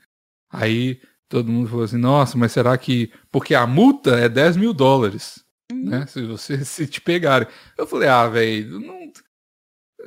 Aí 0.50 1.00
todo 1.28 1.50
mundo 1.50 1.68
falou 1.68 1.84
assim, 1.84 1.96
nossa, 1.96 2.36
mas 2.38 2.52
será 2.52 2.76
que. 2.76 3.12
Porque 3.30 3.54
a 3.54 3.66
multa 3.66 4.16
é 4.16 4.28
10 4.28 4.56
mil 4.56 4.72
dólares. 4.72 5.44
Uhum. 5.70 5.90
Né? 5.90 6.06
Se 6.06 6.24
você 6.26 6.62
se 6.64 6.86
te 6.86 7.00
pegarem. 7.00 7.48
Eu 7.76 7.86
falei, 7.86 8.08
ah, 8.08 8.28
velho, 8.28 8.80
não, 8.80 9.12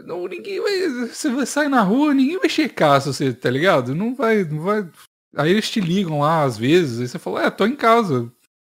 não. 0.05 0.27
Ninguém 0.27 0.61
vai. 0.61 1.07
Você 1.07 1.29
vai 1.29 1.45
sair 1.45 1.69
na 1.69 1.81
rua, 1.81 2.13
ninguém 2.13 2.37
vai 2.37 2.49
checar 2.49 3.01
se 3.01 3.07
você, 3.07 3.33
tá 3.33 3.49
ligado? 3.49 3.95
Não 3.95 4.15
vai. 4.15 4.43
Não 4.43 4.61
vai. 4.61 4.89
Aí 5.35 5.51
eles 5.51 5.69
te 5.69 5.79
ligam 5.79 6.19
lá 6.19 6.43
às 6.43 6.57
vezes, 6.57 6.99
aí 6.99 7.07
você 7.07 7.19
fala, 7.19 7.45
é, 7.45 7.51
tô 7.51 7.65
em 7.65 7.75
casa. 7.75 8.31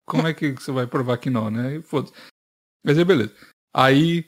Como 0.08 0.28
é 0.28 0.34
que 0.34 0.52
você 0.52 0.72
vai 0.72 0.88
provar 0.88 1.18
que 1.18 1.30
não, 1.30 1.50
né? 1.50 1.82
Foda-se. 1.82 2.14
Mas 2.84 2.98
é 2.98 3.04
beleza. 3.04 3.34
Aí 3.74 4.26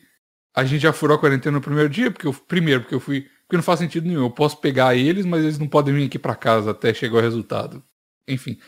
a 0.55 0.65
gente 0.65 0.81
já 0.81 0.91
furou 0.91 1.15
a 1.15 1.19
quarentena 1.19 1.57
no 1.57 1.61
primeiro 1.61 1.89
dia, 1.89 2.11
porque 2.11 2.27
eu, 2.27 2.33
primeiro, 2.33 2.81
porque 2.81 2.95
eu 2.95 2.99
fui 2.99 3.29
porque 3.47 3.55
não 3.55 3.63
faz 3.63 3.79
sentido 3.79 4.05
nenhum. 4.05 4.23
Eu 4.23 4.29
posso 4.29 4.59
pegar 4.59 4.95
eles, 4.95 5.25
mas 5.25 5.41
eles 5.41 5.57
não 5.57 5.69
podem 5.69 5.93
vir 5.93 6.07
aqui 6.07 6.19
para 6.19 6.35
casa 6.35 6.71
até 6.71 6.93
chegar 6.93 7.17
o 7.17 7.21
resultado. 7.21 7.81
Enfim. 8.27 8.59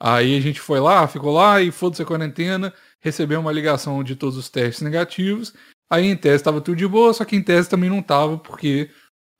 Aí 0.00 0.36
a 0.36 0.40
gente 0.40 0.60
foi 0.60 0.78
lá, 0.78 1.08
ficou 1.08 1.32
lá 1.32 1.60
e 1.60 1.70
foda-se 1.70 2.02
a 2.02 2.06
quarentena, 2.06 2.72
recebeu 3.00 3.40
uma 3.40 3.52
ligação 3.52 4.04
de 4.04 4.14
todos 4.14 4.36
os 4.36 4.48
testes 4.48 4.82
negativos. 4.82 5.54
Aí 5.90 6.06
em 6.06 6.16
tese 6.16 6.36
estava 6.36 6.60
tudo 6.60 6.76
de 6.76 6.86
boa, 6.86 7.14
só 7.14 7.24
que 7.24 7.36
em 7.36 7.42
tese 7.42 7.68
também 7.68 7.88
não 7.88 8.02
tava, 8.02 8.36
porque 8.36 8.90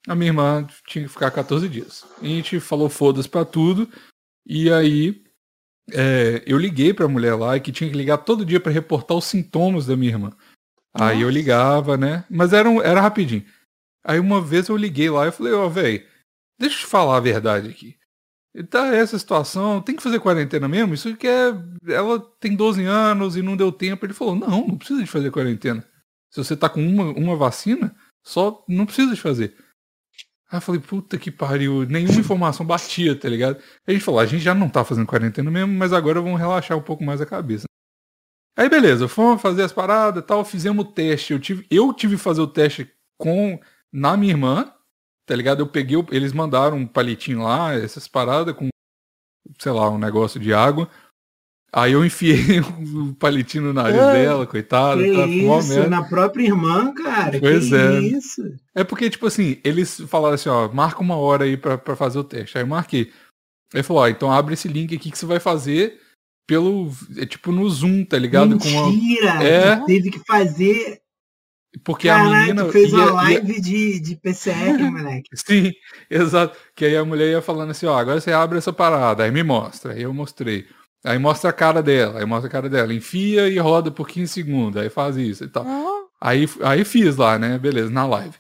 a 0.06 0.14
minha 0.14 0.30
irmã 0.30 0.66
tinha 0.86 1.04
que 1.04 1.10
ficar 1.10 1.30
14 1.30 1.68
dias. 1.68 2.04
A 2.22 2.24
gente 2.24 2.60
falou 2.60 2.88
foda-se 2.88 3.28
pra 3.28 3.44
tudo. 3.44 3.88
E 4.46 4.70
aí 4.72 5.24
é, 5.92 6.42
eu 6.46 6.56
liguei 6.56 6.94
pra 6.94 7.08
mulher 7.08 7.34
lá 7.34 7.58
que 7.58 7.72
tinha 7.72 7.90
que 7.90 7.96
ligar 7.96 8.18
todo 8.18 8.46
dia 8.46 8.60
para 8.60 8.72
reportar 8.72 9.16
os 9.16 9.24
sintomas 9.24 9.86
da 9.86 9.96
minha 9.96 10.12
irmã. 10.12 10.30
Nossa. 10.96 11.10
Aí 11.10 11.22
eu 11.22 11.28
ligava, 11.28 11.96
né? 11.96 12.24
Mas 12.30 12.52
era, 12.52 12.68
era 12.84 13.00
rapidinho. 13.00 13.44
Aí 14.04 14.20
uma 14.20 14.40
vez 14.40 14.68
eu 14.68 14.76
liguei 14.76 15.10
lá 15.10 15.26
e 15.26 15.32
falei, 15.32 15.52
ó, 15.52 15.66
oh, 15.66 15.70
velho, 15.70 16.06
deixa 16.58 16.76
eu 16.76 16.80
te 16.80 16.86
falar 16.86 17.16
a 17.16 17.20
verdade 17.20 17.68
aqui. 17.68 17.95
Tá 18.64 18.86
essa 18.94 19.18
situação, 19.18 19.82
tem 19.82 19.94
que 19.94 20.02
fazer 20.02 20.18
quarentena 20.18 20.66
mesmo? 20.66 20.94
Isso 20.94 21.14
que 21.16 21.26
é. 21.26 21.52
Ela 21.88 22.18
tem 22.40 22.56
12 22.56 22.84
anos 22.84 23.36
e 23.36 23.42
não 23.42 23.56
deu 23.56 23.70
tempo. 23.70 24.06
Ele 24.06 24.14
falou, 24.14 24.34
não, 24.34 24.66
não 24.66 24.78
precisa 24.78 25.00
de 25.00 25.06
fazer 25.06 25.30
quarentena. 25.30 25.84
Se 26.30 26.42
você 26.42 26.56
tá 26.56 26.68
com 26.68 26.80
uma, 26.86 27.04
uma 27.12 27.36
vacina, 27.36 27.94
só 28.24 28.64
não 28.68 28.86
precisa 28.86 29.14
de 29.14 29.20
fazer. 29.20 29.56
Aí 30.50 30.58
eu 30.58 30.60
falei, 30.60 30.80
puta 30.80 31.18
que 31.18 31.30
pariu, 31.30 31.84
nenhuma 31.86 32.20
informação 32.20 32.64
batia, 32.64 33.18
tá 33.18 33.28
ligado? 33.28 33.56
Aí 33.56 33.62
a 33.88 33.92
gente 33.92 34.04
falou, 34.04 34.20
a 34.20 34.26
gente 34.26 34.42
já 34.42 34.54
não 34.54 34.68
tá 34.68 34.84
fazendo 34.84 35.06
quarentena 35.06 35.50
mesmo, 35.50 35.72
mas 35.72 35.92
agora 35.92 36.20
vamos 36.20 36.38
relaxar 36.38 36.78
um 36.78 36.82
pouco 36.82 37.04
mais 37.04 37.20
a 37.20 37.26
cabeça. 37.26 37.66
Aí 38.56 38.68
beleza, 38.68 39.06
fomos 39.06 39.42
fazer 39.42 39.62
as 39.62 39.72
paradas 39.72 40.24
tal, 40.24 40.44
fizemos 40.44 40.84
o 40.84 40.88
teste. 40.88 41.32
Eu 41.32 41.40
tive, 41.40 41.66
eu 41.70 41.92
tive 41.92 42.16
que 42.16 42.22
fazer 42.22 42.40
o 42.40 42.46
teste 42.46 42.90
com 43.18 43.60
na 43.92 44.16
minha 44.16 44.32
irmã, 44.32 44.72
tá 45.26 45.34
ligado? 45.34 45.60
Eu 45.60 45.66
peguei, 45.66 45.98
eles 46.12 46.32
mandaram 46.32 46.76
um 46.76 46.86
palitinho 46.86 47.42
lá, 47.42 47.74
essas 47.74 48.06
paradas 48.06 48.54
com, 48.54 48.68
sei 49.58 49.72
lá, 49.72 49.90
um 49.90 49.98
negócio 49.98 50.38
de 50.38 50.54
água. 50.54 50.88
Aí 51.72 51.92
eu 51.92 52.04
enfiei 52.04 52.60
o 52.62 53.12
palitinho 53.14 53.64
no 53.64 53.72
nariz 53.72 54.00
é, 54.00 54.12
dela, 54.12 54.46
coitada. 54.46 55.02
Que 55.02 55.14
tá, 55.14 55.26
isso, 55.26 55.90
na 55.90 56.04
própria 56.04 56.44
irmã, 56.44 56.94
cara. 56.94 57.38
Pois 57.38 57.68
que 57.68 57.74
é. 57.74 57.98
Isso? 57.98 58.54
É 58.74 58.84
porque, 58.84 59.10
tipo 59.10 59.26
assim, 59.26 59.60
eles 59.64 60.00
falaram 60.08 60.36
assim, 60.36 60.48
ó, 60.48 60.68
marca 60.68 61.00
uma 61.00 61.16
hora 61.16 61.44
aí 61.44 61.56
pra, 61.56 61.76
pra 61.76 61.96
fazer 61.96 62.18
o 62.18 62.24
teste. 62.24 62.56
Aí 62.56 62.62
eu 62.62 62.68
marquei. 62.68 63.12
Aí 63.74 63.82
falou, 63.82 64.02
ó, 64.02 64.08
então 64.08 64.32
abre 64.32 64.54
esse 64.54 64.68
link 64.68 64.94
aqui 64.94 65.10
que 65.10 65.18
você 65.18 65.26
vai 65.26 65.40
fazer 65.40 66.00
pelo. 66.46 66.90
É 67.16 67.26
tipo 67.26 67.50
no 67.50 67.68
Zoom, 67.68 68.04
tá 68.04 68.16
ligado? 68.16 68.50
Mentira! 68.50 69.32
Com 69.32 69.38
uma... 69.38 69.44
É... 69.44 69.84
Teve 69.84 70.10
que 70.10 70.20
fazer 70.20 71.02
porque 71.84 72.08
Caraca, 72.08 72.28
a 72.28 72.40
menina. 72.40 72.64
fez 72.70 72.90
ia, 72.90 72.98
uma 72.98 73.12
live 73.12 73.52
ia... 73.52 73.60
de, 73.60 74.00
de 74.00 74.16
PCR, 74.16 74.78
moleque. 74.90 75.28
Sim, 75.34 75.72
exato. 76.10 76.56
Que 76.74 76.84
aí 76.84 76.96
a 76.96 77.04
mulher 77.04 77.30
ia 77.30 77.42
falando 77.42 77.70
assim, 77.70 77.86
ó, 77.86 77.96
agora 77.98 78.20
você 78.20 78.32
abre 78.32 78.58
essa 78.58 78.72
parada, 78.72 79.24
aí 79.24 79.30
me 79.30 79.42
mostra. 79.42 79.92
Aí 79.92 80.02
eu 80.02 80.12
mostrei. 80.12 80.66
Aí 81.04 81.18
mostra 81.18 81.50
a 81.50 81.52
cara 81.52 81.82
dela, 81.82 82.18
aí 82.18 82.26
mostra 82.26 82.48
a 82.48 82.50
cara 82.50 82.68
dela, 82.68 82.92
enfia 82.92 83.48
e 83.48 83.58
roda 83.58 83.90
por 83.90 84.08
15 84.08 84.32
segundos, 84.32 84.82
aí 84.82 84.88
faz 84.88 85.16
isso 85.16 85.44
e 85.44 85.48
tal. 85.48 85.64
Oh. 85.64 86.06
Aí, 86.20 86.48
aí 86.62 86.84
fiz 86.84 87.16
lá, 87.16 87.38
né? 87.38 87.58
Beleza, 87.58 87.90
na 87.90 88.06
live. 88.06 88.34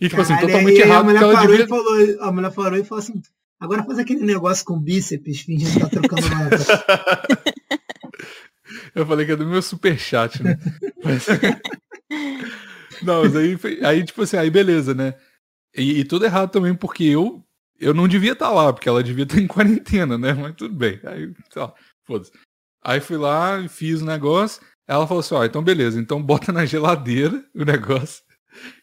E 0.00 0.08
tipo 0.08 0.20
assim, 0.20 0.34
assim, 0.34 0.46
totalmente 0.46 0.80
errado. 0.80 1.00
A 1.00 1.04
mulher, 1.04 1.20
parou 1.20 1.46
devia... 1.46 1.64
e 1.64 1.68
falou, 1.68 2.20
a 2.20 2.32
mulher 2.32 2.52
falou 2.52 2.76
e 2.76 2.84
falou 2.84 3.02
assim: 3.02 3.22
agora 3.58 3.84
faz 3.84 3.98
aquele 3.98 4.24
negócio 4.24 4.64
com 4.64 4.78
bíceps, 4.78 5.40
fingindo 5.40 5.72
que 5.72 5.80
tá 5.80 5.88
trocando 5.88 6.28
nota. 6.28 7.52
Eu 8.94 9.06
falei 9.06 9.24
que 9.24 9.32
é 9.32 9.36
do 9.36 9.46
meu 9.46 9.62
superchat, 9.62 10.42
né? 10.42 10.58
Mas... 11.02 11.26
Não, 13.02 13.22
mas 13.22 13.34
aí, 13.36 13.58
aí, 13.84 14.04
tipo 14.04 14.22
assim, 14.22 14.36
aí 14.36 14.50
beleza, 14.50 14.94
né? 14.94 15.14
E, 15.76 16.00
e, 16.00 16.04
tudo 16.04 16.24
errado 16.24 16.50
também, 16.50 16.74
porque 16.74 17.04
eu 17.04 17.44
eu 17.80 17.92
não 17.92 18.06
devia 18.06 18.32
estar 18.32 18.46
tá 18.48 18.52
lá, 18.52 18.72
porque 18.72 18.88
ela 18.88 19.02
devia 19.02 19.24
estar 19.24 19.38
em 19.40 19.46
quarentena, 19.48 20.16
né? 20.16 20.32
Mas 20.32 20.54
tudo 20.54 20.74
bem. 20.74 21.00
Aí, 21.04 21.32
foda-se. 22.06 22.30
Aí 22.84 23.00
fui 23.00 23.16
lá, 23.16 23.66
fiz 23.68 24.02
o 24.02 24.06
negócio. 24.06 24.62
Ela 24.86 25.06
falou 25.06 25.20
assim: 25.20 25.34
ó, 25.34 25.44
então 25.44 25.62
beleza, 25.62 25.98
então 25.98 26.22
bota 26.22 26.52
na 26.52 26.64
geladeira 26.64 27.44
o 27.54 27.64
negócio. 27.64 28.22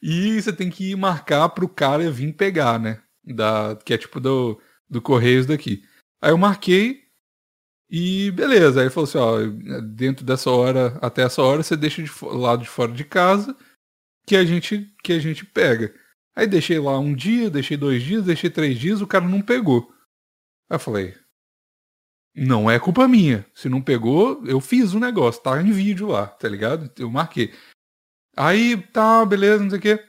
E 0.02 0.42
você 0.42 0.52
tem 0.52 0.70
que 0.70 0.96
marcar 0.96 1.48
pro 1.50 1.70
cara 1.70 2.10
vir 2.12 2.34
pegar, 2.34 2.80
né? 2.80 3.02
Da, 3.24 3.78
que 3.86 3.94
é 3.94 3.98
tipo 3.98 4.20
do, 4.20 4.60
do 4.90 5.02
Correios 5.02 5.46
daqui. 5.46 5.84
Aí 6.22 6.32
eu 6.32 6.38
marquei 6.38 7.04
e 7.90 8.32
beleza. 8.32 8.80
Aí 8.80 8.86
ele 8.86 8.94
falou 8.94 9.08
assim: 9.08 9.18
ó, 9.18 9.82
dentro 9.82 10.26
dessa 10.26 10.52
hora, 10.52 10.98
até 11.02 11.24
essa 11.24 11.42
hora, 11.42 11.64
você 11.64 11.76
deixa 11.76 12.04
de 12.04 12.12
lado 12.22 12.64
de 12.64 12.70
fora 12.70 12.92
de 12.92 13.04
casa 13.04 13.56
que 14.28 14.36
a 14.36 14.46
gente, 14.46 14.94
que 15.04 15.14
a 15.14 15.20
gente 15.20 15.46
pega. 15.46 15.94
Aí 16.36 16.46
deixei 16.46 16.80
lá 16.80 16.98
um 17.00 17.14
dia, 17.14 17.50
deixei 17.50 17.76
dois 17.76 18.04
dias, 18.04 18.24
deixei 18.24 18.50
três 18.50 18.78
dias, 18.78 19.02
o 19.02 19.08
cara 19.08 19.28
não 19.28 19.42
pegou. 19.42 19.92
Aí 20.70 20.76
eu 20.76 20.80
falei, 20.80 21.16
não 22.36 22.70
é 22.70 22.80
culpa 22.80 23.08
minha. 23.08 23.46
Se 23.54 23.68
não 23.68 23.82
pegou, 23.82 24.46
eu 24.46 24.62
fiz 24.62 24.94
o 24.94 25.00
negócio, 25.00 25.42
tá 25.42 25.60
em 25.62 25.72
vídeo 25.72 26.08
lá, 26.08 26.28
tá 26.28 26.48
ligado? 26.48 26.92
Eu 26.98 27.10
marquei. 27.10 27.54
Aí, 28.38 28.78
tá, 28.78 29.26
beleza, 29.26 29.64
não 29.64 29.70
sei 29.70 29.80
o 29.80 29.82
quê. 29.82 30.06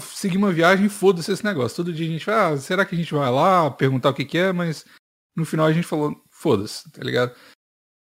Segui 0.00 0.38
uma 0.38 0.52
viagem, 0.52 0.88
foda-se 0.88 1.30
esse 1.30 1.44
negócio. 1.44 1.76
Todo 1.76 1.92
dia 1.92 2.06
a 2.06 2.10
gente 2.10 2.30
ah, 2.30 2.56
será 2.56 2.86
que 2.86 2.94
a 2.94 2.98
gente 2.98 3.12
vai 3.12 3.30
lá 3.30 3.70
perguntar 3.70 4.10
o 4.10 4.14
que, 4.14 4.24
que 4.24 4.38
é? 4.38 4.52
Mas 4.52 4.86
no 5.36 5.44
final 5.44 5.66
a 5.66 5.72
gente 5.72 5.86
falou, 5.86 6.14
foda-se, 6.30 6.90
tá 6.90 7.02
ligado? 7.02 7.32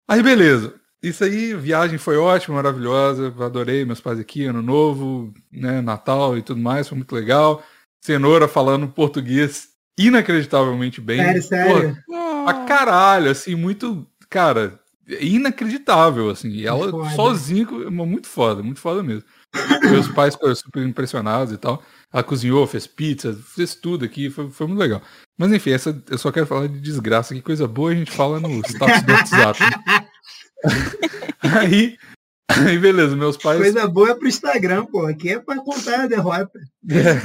Aí, 0.08 0.22
beleza. 0.22 0.76
Isso 1.02 1.24
aí, 1.24 1.56
viagem 1.56 1.98
foi 1.98 2.18
ótima, 2.18 2.56
maravilhosa, 2.56 3.34
adorei 3.40 3.84
meus 3.86 4.00
pais 4.00 4.20
aqui, 4.20 4.46
ano 4.46 4.62
novo, 4.62 5.34
né, 5.52 5.82
Natal 5.82 6.38
e 6.38 6.44
tudo 6.44 6.62
mais, 6.62 6.88
foi 6.88 6.98
muito 6.98 7.16
legal. 7.16 7.64
Cenoura 8.04 8.48
falando 8.48 8.88
português 8.88 9.70
inacreditavelmente 9.98 11.02
bem. 11.02 11.18
Sério, 11.18 11.44
sério? 11.44 11.98
Porra, 12.06 12.50
a 12.50 12.66
caralho, 12.66 13.32
assim, 13.32 13.56
muito, 13.56 14.06
cara, 14.30 14.80
inacreditável, 15.20 16.30
assim. 16.30 16.50
E 16.50 16.68
ela 16.68 16.90
foda. 16.90 17.10
sozinha, 17.12 17.68
muito 17.90 18.28
foda, 18.28 18.62
muito 18.62 18.80
foda 18.80 19.02
mesmo. 19.04 19.24
Meus 19.84 20.08
pais 20.08 20.36
foram 20.36 20.56
super 20.56 20.86
impressionados 20.86 21.54
e 21.54 21.58
tal. 21.58 21.84
Ela 22.14 22.24
cozinhou, 22.24 22.68
fez 22.68 22.86
pizza, 22.88 23.34
fez 23.34 23.74
tudo 23.74 24.04
aqui, 24.04 24.30
foi, 24.30 24.50
foi 24.50 24.68
muito 24.68 24.80
legal. 24.80 25.02
Mas 25.38 25.52
enfim, 25.52 25.72
essa, 25.72 26.04
eu 26.10 26.18
só 26.18 26.32
quero 26.32 26.46
falar 26.46 26.68
de 26.68 26.80
desgraça, 26.80 27.34
que 27.34 27.42
coisa 27.42 27.68
boa 27.68 27.92
a 27.92 27.96
gente 27.96 28.12
fala 28.12 28.40
no 28.40 28.60
status 28.66 29.02
do 29.04 29.14
WhatsApp. 29.14 29.60
Aí, 31.44 31.98
aí, 32.48 32.78
beleza, 32.78 33.16
meus 33.16 33.36
pais. 33.36 33.60
Coisa 33.60 33.88
boa 33.88 34.12
é 34.12 34.16
pro 34.16 34.28
Instagram, 34.28 34.86
pô. 34.86 35.08
Aqui 35.08 35.30
é 35.30 35.40
pra 35.40 35.58
contar 35.58 36.02
a 36.02 36.08
derrota. 36.08 36.60
É. 36.88 37.20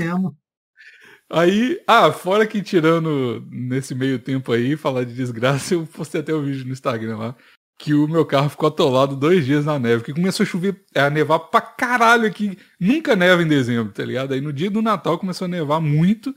Aí, 1.29 1.79
ah, 1.87 2.13
fora 2.13 2.47
que 2.47 2.63
tirando 2.63 3.47
nesse 3.51 3.95
meio 3.95 4.19
tempo 4.19 4.53
aí, 4.53 4.77
falar 4.77 5.05
de 5.05 5.15
desgraça, 5.15 5.75
eu 5.75 5.87
postei 5.87 6.21
até 6.21 6.33
o 6.33 6.39
um 6.39 6.45
vídeo 6.45 6.65
no 6.65 6.73
Instagram 6.73 7.19
lá. 7.19 7.37
Que 7.79 7.93
o 7.93 8.09
meu 8.09 8.25
carro 8.25 8.49
ficou 8.49 8.69
atolado 8.69 9.15
dois 9.15 9.45
dias 9.45 9.67
na 9.67 9.79
neve, 9.79 10.03
que 10.03 10.15
começou 10.15 10.45
a 10.45 10.47
chover, 10.47 10.83
é, 10.95 11.01
a 11.01 11.11
nevar 11.11 11.39
pra 11.39 11.61
caralho 11.61 12.27
aqui. 12.27 12.59
Nunca 12.81 13.15
neva 13.15 13.43
em 13.43 13.49
dezembro, 13.49 13.93
tá 13.93 14.05
ligado? 14.05 14.33
Aí 14.33 14.41
no 14.41 14.53
dia 14.53 14.71
do 14.71 14.81
Natal 14.81 15.19
começou 15.19 15.45
a 15.45 15.49
nevar 15.49 15.81
muito. 15.81 16.35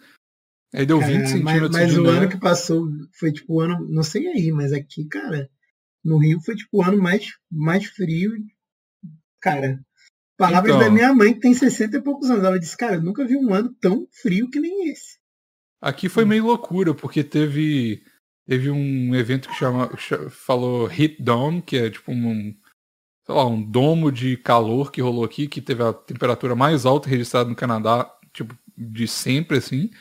Aí 0.73 0.85
deu 0.85 0.99
20 0.99 1.09
é, 1.09 1.25
centímetros 1.25 1.71
mas, 1.71 1.87
mas 1.87 1.97
o 1.97 2.03
neve. 2.03 2.17
ano 2.17 2.29
que 2.29 2.39
passou 2.39 2.87
foi 3.17 3.31
tipo 3.31 3.55
o 3.55 3.61
ano, 3.61 3.87
não 3.89 4.03
sei 4.03 4.27
aí, 4.27 4.51
mas 4.51 4.71
aqui, 4.73 5.07
cara, 5.07 5.49
no 6.03 6.17
Rio 6.17 6.39
foi 6.41 6.55
tipo 6.55 6.77
o 6.77 6.83
ano 6.83 7.01
mais, 7.01 7.27
mais 7.51 7.85
frio. 7.85 8.31
Cara, 9.41 9.79
palavras 10.37 10.75
então, 10.75 10.85
da 10.87 10.91
minha 10.91 11.13
mãe 11.13 11.33
que 11.33 11.39
tem 11.39 11.53
60 11.53 11.97
e 11.97 12.01
poucos 12.01 12.29
anos. 12.29 12.43
Ela 12.43 12.59
disse, 12.59 12.77
cara, 12.77 12.95
eu 12.95 13.01
nunca 13.01 13.25
vi 13.25 13.37
um 13.37 13.53
ano 13.53 13.73
tão 13.79 14.07
frio 14.21 14.49
que 14.49 14.59
nem 14.59 14.89
esse. 14.89 15.17
Aqui 15.81 16.09
foi 16.09 16.25
meio 16.25 16.45
loucura, 16.45 16.93
porque 16.93 17.23
teve 17.23 18.03
teve 18.49 18.71
um 18.71 19.13
evento 19.13 19.47
que 19.47 19.53
chama 19.53 19.91
falou 20.31 20.91
Heat 20.91 21.21
Dome, 21.21 21.61
que 21.61 21.77
é 21.77 21.87
tipo 21.87 22.11
um 22.11 22.57
sei 23.23 23.35
lá, 23.35 23.45
um 23.45 23.61
domo 23.61 24.11
de 24.11 24.37
calor 24.37 24.91
que 24.91 24.99
rolou 24.99 25.23
aqui, 25.23 25.47
que 25.47 25.61
teve 25.61 25.83
a 25.83 25.93
temperatura 25.93 26.55
mais 26.55 26.83
alta 26.83 27.07
registrada 27.07 27.47
no 27.47 27.55
Canadá, 27.55 28.11
tipo 28.33 28.57
de 28.75 29.07
sempre 29.07 29.59
assim. 29.59 29.91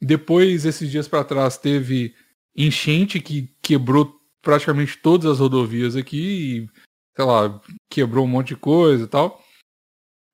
Depois 0.00 0.64
esses 0.64 0.90
dias 0.90 1.06
para 1.06 1.22
trás 1.22 1.58
teve 1.58 2.14
enchente 2.56 3.20
que 3.20 3.54
quebrou 3.60 4.18
praticamente 4.40 4.96
todas 4.96 5.30
as 5.30 5.38
rodovias 5.38 5.96
aqui 5.96 6.16
e, 6.16 6.70
sei 7.14 7.26
lá, 7.26 7.60
quebrou 7.90 8.24
um 8.24 8.28
monte 8.28 8.48
de 8.48 8.56
coisa 8.56 9.04
e 9.04 9.06
tal. 9.06 9.44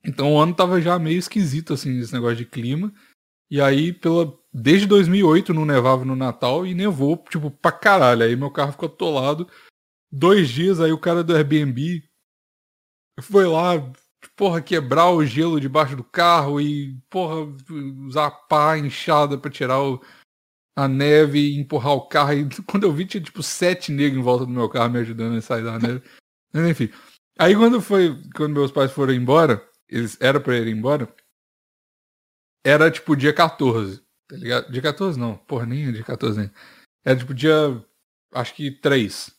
Então 0.05 0.35
o 0.35 0.39
ano 0.39 0.55
tava 0.55 0.81
já 0.81 0.97
meio 0.97 1.19
esquisito, 1.19 1.73
assim, 1.73 1.99
esse 1.99 2.13
negócio 2.13 2.37
de 2.37 2.47
clima. 2.47 2.95
E 3.53 3.61
aí, 3.61 3.93
pela 3.93 4.33
desde 4.51 4.87
2008 4.87 5.53
não 5.53 5.67
nevava 5.67 6.07
no 6.07 6.17
Natal 6.17 6.67
e 6.67 6.75
nevou, 6.75 7.23
tipo, 7.29 7.51
pra 7.51 7.71
caralho. 7.71 8.23
Aí 8.23 8.35
meu 8.35 8.51
carro 8.51 8.73
ficou 8.73 8.89
atolado. 8.89 9.47
Dois 10.11 10.49
dias, 10.49 10.81
aí 10.81 10.91
o 10.91 10.99
cara 10.99 11.23
do 11.23 11.37
Airbnb 11.37 12.03
foi 13.21 13.47
lá, 13.47 13.75
porra, 14.35 14.63
quebrar 14.63 15.11
o 15.11 15.23
gelo 15.23 15.61
debaixo 15.61 15.95
do 15.95 16.03
carro 16.03 16.63
e, 16.63 16.97
porra, 17.11 17.47
usar 18.07 18.31
pá 18.31 18.79
inchada 18.79 19.37
pra 19.37 19.51
tirar 19.51 19.83
o, 19.83 20.03
a 20.75 20.89
neve 20.89 21.39
e 21.39 21.61
empurrar 21.61 21.93
o 21.93 22.09
carro. 22.09 22.33
E 22.33 22.49
quando 22.67 22.85
eu 22.85 22.93
vi, 22.93 23.05
tinha 23.05 23.23
tipo 23.23 23.43
sete 23.43 23.93
negros 23.93 24.19
em 24.19 24.25
volta 24.25 24.47
do 24.47 24.51
meu 24.53 24.67
carro 24.71 24.89
me 24.89 25.01
ajudando 25.01 25.37
a 25.37 25.43
sair 25.43 25.63
da 25.63 25.79
neve. 25.79 26.03
Mas 26.55 26.71
enfim. 26.71 26.91
Aí 27.39 27.55
quando 27.55 27.83
foi, 27.83 28.19
quando 28.35 28.55
meus 28.55 28.73
pais 28.73 28.91
foram 28.93 29.13
embora, 29.13 29.63
eles 29.91 30.17
era 30.23 30.41
para 30.41 30.57
ir 30.57 30.69
embora, 30.69 31.15
era 32.65 32.91
tipo 32.91 33.17
dia 33.17 33.33
14, 33.33 34.03
tá 34.29 34.37
ligado? 34.37 34.71
Dia 34.71 34.83
14 34.83 35.19
não, 35.19 35.37
porra, 35.37 35.67
nem 35.67 35.89
é 35.89 35.93
dia 35.93 36.05
14 36.05 36.39
nem. 36.39 36.51
Era 37.05 37.19
tipo 37.19 37.35
dia, 37.35 37.85
acho 38.33 38.55
que 38.55 38.71
3. 38.71 39.33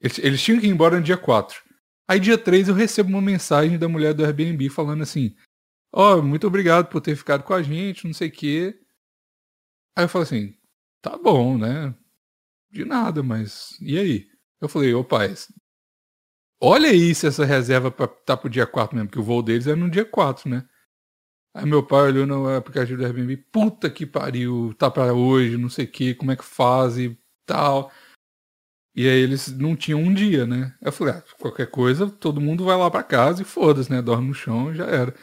Eles, 0.00 0.18
eles 0.18 0.42
tinham 0.42 0.60
que 0.60 0.66
ir 0.66 0.70
embora 0.70 0.96
no 0.96 1.02
dia 1.02 1.18
4. 1.18 1.62
Aí 2.08 2.18
dia 2.18 2.36
3 2.36 2.68
eu 2.68 2.74
recebo 2.74 3.10
uma 3.10 3.22
mensagem 3.22 3.78
da 3.78 3.88
mulher 3.88 4.14
do 4.14 4.24
Airbnb 4.24 4.68
falando 4.68 5.02
assim: 5.02 5.36
Ó, 5.92 6.16
oh, 6.16 6.22
muito 6.22 6.46
obrigado 6.46 6.88
por 6.88 7.00
ter 7.00 7.16
ficado 7.16 7.42
com 7.42 7.52
a 7.52 7.62
gente, 7.62 8.06
não 8.06 8.14
sei 8.14 8.28
o 8.28 8.32
quê. 8.32 8.80
Aí 9.96 10.04
eu 10.04 10.08
falei 10.08 10.24
assim, 10.24 10.56
tá 11.02 11.18
bom, 11.18 11.58
né? 11.58 11.94
De 12.70 12.84
nada, 12.84 13.22
mas 13.22 13.76
e 13.80 13.98
aí? 13.98 14.30
Eu 14.60 14.68
falei, 14.68 14.94
ô 14.94 15.04
pai, 15.04 15.34
olha 16.60 16.90
aí 16.90 17.14
se 17.14 17.26
essa 17.26 17.44
reserva 17.44 17.90
tá 17.90 18.36
pro 18.36 18.48
dia 18.48 18.66
4 18.66 18.94
mesmo, 18.94 19.08
porque 19.08 19.18
o 19.18 19.24
voo 19.24 19.42
deles 19.42 19.66
é 19.66 19.74
no 19.74 19.90
dia 19.90 20.04
4, 20.04 20.48
né? 20.48 20.68
Aí 21.54 21.66
meu 21.66 21.84
pai 21.84 22.08
olhou 22.08 22.26
no 22.26 22.48
aplicativo 22.54 22.98
do 22.98 23.04
Airbnb, 23.04 23.36
puta 23.50 23.90
que 23.90 24.06
pariu, 24.06 24.72
tá 24.78 24.90
pra 24.90 25.12
hoje, 25.12 25.56
não 25.56 25.68
sei 25.68 25.84
o 25.84 25.90
que, 25.90 26.14
como 26.14 26.30
é 26.30 26.36
que 26.36 26.44
faz 26.44 26.96
e 26.96 27.18
tal. 27.44 27.90
E 28.94 29.08
aí 29.08 29.18
eles 29.20 29.48
não 29.56 29.76
tinham 29.76 30.00
um 30.00 30.12
dia, 30.12 30.46
né? 30.46 30.76
Eu 30.80 30.92
falei, 30.92 31.14
ah, 31.14 31.24
qualquer 31.38 31.70
coisa, 31.70 32.10
todo 32.10 32.40
mundo 32.40 32.64
vai 32.64 32.76
lá 32.76 32.90
pra 32.90 33.02
casa 33.02 33.42
e 33.42 33.44
foda-se, 33.44 33.90
né? 33.90 34.02
Dorme 34.02 34.28
no 34.28 34.34
chão 34.34 34.74
já 34.74 34.86
era. 34.86 35.14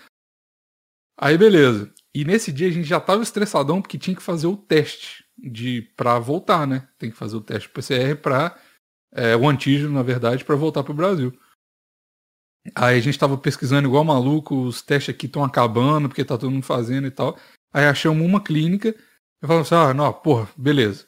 Aí 1.17 1.37
beleza. 1.37 1.93
E 2.13 2.25
nesse 2.25 2.51
dia 2.51 2.67
a 2.67 2.71
gente 2.71 2.87
já 2.87 2.99
tava 2.99 3.23
estressadão 3.23 3.81
porque 3.81 3.97
tinha 3.97 4.15
que 4.15 4.21
fazer 4.21 4.47
o 4.47 4.57
teste 4.57 5.25
de 5.37 5.81
para 5.95 6.19
voltar, 6.19 6.65
né? 6.67 6.87
Tem 6.97 7.09
que 7.11 7.17
fazer 7.17 7.37
o 7.37 7.41
teste 7.41 7.69
PCR 7.69 8.15
para 8.15 8.57
é, 9.11 9.35
o 9.35 9.47
antígeno, 9.47 9.93
na 9.93 10.03
verdade, 10.03 10.43
para 10.43 10.55
voltar 10.55 10.83
para 10.83 10.91
o 10.91 10.95
Brasil. 10.95 11.31
Aí 12.75 12.97
a 12.97 13.01
gente 13.01 13.17
tava 13.17 13.37
pesquisando 13.37 13.87
igual 13.87 14.03
maluco, 14.03 14.55
os 14.63 14.81
testes 14.81 15.13
aqui 15.13 15.25
estão 15.25 15.43
acabando 15.43 16.07
porque 16.09 16.25
tá 16.25 16.37
todo 16.37 16.51
mundo 16.51 16.65
fazendo 16.65 17.07
e 17.07 17.11
tal. 17.11 17.37
Aí 17.73 17.85
achamos 17.85 18.25
uma 18.25 18.41
clínica, 18.41 18.95
eu 19.41 19.47
falei 19.47 19.61
assim, 19.61 19.75
ah, 19.75 19.93
não, 19.93 20.11
porra, 20.13 20.49
beleza. 20.57 21.05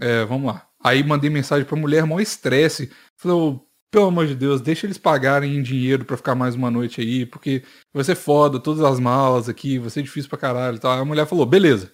É, 0.00 0.24
vamos 0.24 0.52
lá. 0.52 0.68
Aí 0.82 1.02
mandei 1.02 1.30
mensagem 1.30 1.64
pra 1.64 1.76
mulher, 1.76 2.04
maior 2.04 2.20
estresse. 2.20 2.90
Falei, 3.16 3.60
pelo 3.90 4.06
amor 4.06 4.26
de 4.26 4.34
Deus, 4.34 4.60
deixa 4.60 4.86
eles 4.86 4.98
pagarem 4.98 5.56
em 5.56 5.62
dinheiro 5.62 6.04
para 6.04 6.16
ficar 6.16 6.34
mais 6.34 6.54
uma 6.54 6.70
noite 6.70 7.00
aí, 7.00 7.24
porque 7.24 7.64
vai 7.94 8.04
ser 8.04 8.14
foda, 8.14 8.60
todas 8.60 8.84
as 8.84 9.00
malas 9.00 9.48
aqui, 9.48 9.78
vai 9.78 9.90
ser 9.90 10.02
difícil 10.02 10.28
pra 10.28 10.38
caralho 10.38 10.76
e 10.76 10.80
tal. 10.80 10.92
Aí 10.92 11.00
a 11.00 11.04
mulher 11.04 11.26
falou, 11.26 11.46
beleza. 11.46 11.92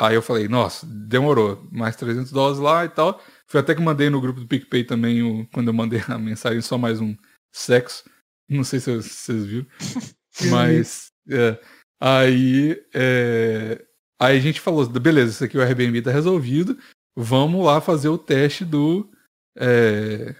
Aí 0.00 0.14
eu 0.14 0.22
falei, 0.22 0.46
nossa, 0.48 0.86
demorou, 0.86 1.66
mais 1.72 1.96
300 1.96 2.30
dólares 2.30 2.58
lá 2.60 2.84
e 2.84 2.88
tal. 2.88 3.20
Foi 3.46 3.60
até 3.60 3.74
que 3.74 3.80
mandei 3.80 4.08
no 4.10 4.20
grupo 4.20 4.40
do 4.40 4.46
PicPay 4.46 4.84
também, 4.84 5.44
quando 5.52 5.68
eu 5.68 5.74
mandei 5.74 6.02
a 6.08 6.18
mensagem, 6.18 6.60
só 6.60 6.78
mais 6.78 7.00
um 7.00 7.16
sexo. 7.52 8.04
Não 8.48 8.64
sei 8.64 8.80
se 8.80 8.94
vocês 8.94 9.44
viram. 9.44 9.66
Mas, 10.50 11.12
é, 11.28 11.58
aí, 12.00 12.82
é, 12.94 13.84
aí 14.20 14.36
a 14.36 14.40
gente 14.40 14.60
falou, 14.60 14.88
beleza, 14.88 15.32
isso 15.32 15.44
aqui 15.44 15.58
o 15.58 15.62
Airbnb 15.62 16.00
tá 16.02 16.10
resolvido. 16.10 16.78
vamos 17.16 17.64
lá 17.64 17.80
fazer 17.80 18.08
o 18.08 18.18
teste 18.18 18.64
do. 18.64 19.10
É, 19.56 20.34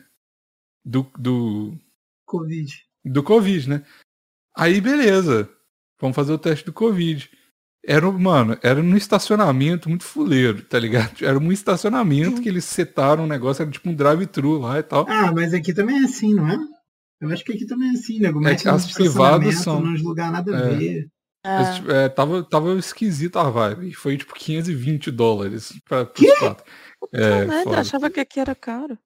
do, 0.84 1.10
do. 1.18 1.76
Covid. 2.24 2.72
Do 3.04 3.22
Covid, 3.22 3.68
né? 3.68 3.84
Aí, 4.56 4.80
beleza. 4.80 5.48
Vamos 6.00 6.14
fazer 6.14 6.32
o 6.32 6.38
teste 6.38 6.64
do 6.64 6.72
Covid. 6.72 7.30
Era, 7.84 8.10
mano, 8.10 8.58
era 8.62 8.82
num 8.82 8.96
estacionamento 8.96 9.88
muito 9.88 10.04
fuleiro, 10.04 10.62
tá 10.62 10.78
ligado? 10.78 11.12
Era 11.24 11.38
um 11.38 11.50
estacionamento 11.50 12.42
que 12.42 12.48
eles 12.48 12.64
setaram 12.64 13.24
um 13.24 13.26
negócio, 13.26 13.62
era 13.62 13.70
tipo 13.70 13.88
um 13.88 13.94
drive-thru 13.94 14.58
lá 14.58 14.78
e 14.78 14.82
tal. 14.82 15.06
Ah, 15.08 15.32
mas 15.32 15.54
aqui 15.54 15.72
também 15.72 16.02
é 16.02 16.04
assim, 16.04 16.34
não 16.34 16.48
é? 16.48 16.58
Eu 17.20 17.30
acho 17.30 17.44
que 17.44 17.52
aqui 17.52 17.66
também 17.66 17.88
é 17.88 17.92
assim, 17.92 18.20
né? 18.20 18.28
é 18.28 18.54
que 18.54 18.68
as 18.68 18.92
privadas 18.92 19.56
são. 19.56 19.80
Nos 19.80 20.02
lugar 20.02 20.30
nada 20.30 20.56
a 20.56 20.60
é. 20.60 20.76
ver. 20.76 21.10
É. 21.44 22.04
É, 22.04 22.08
tava, 22.08 22.42
tava 22.42 22.78
esquisito 22.78 23.38
a 23.38 23.50
vibe. 23.50 23.92
Foi 23.94 24.16
tipo 24.16 24.34
520 24.34 25.10
dólares 25.10 25.72
pra, 25.84 26.04
pros 26.04 26.38
quatro. 26.38 26.64
É, 27.12 27.44
eu 27.64 27.74
achava 27.74 28.10
que 28.10 28.20
aqui 28.20 28.40
era 28.40 28.54
caro. 28.54 28.98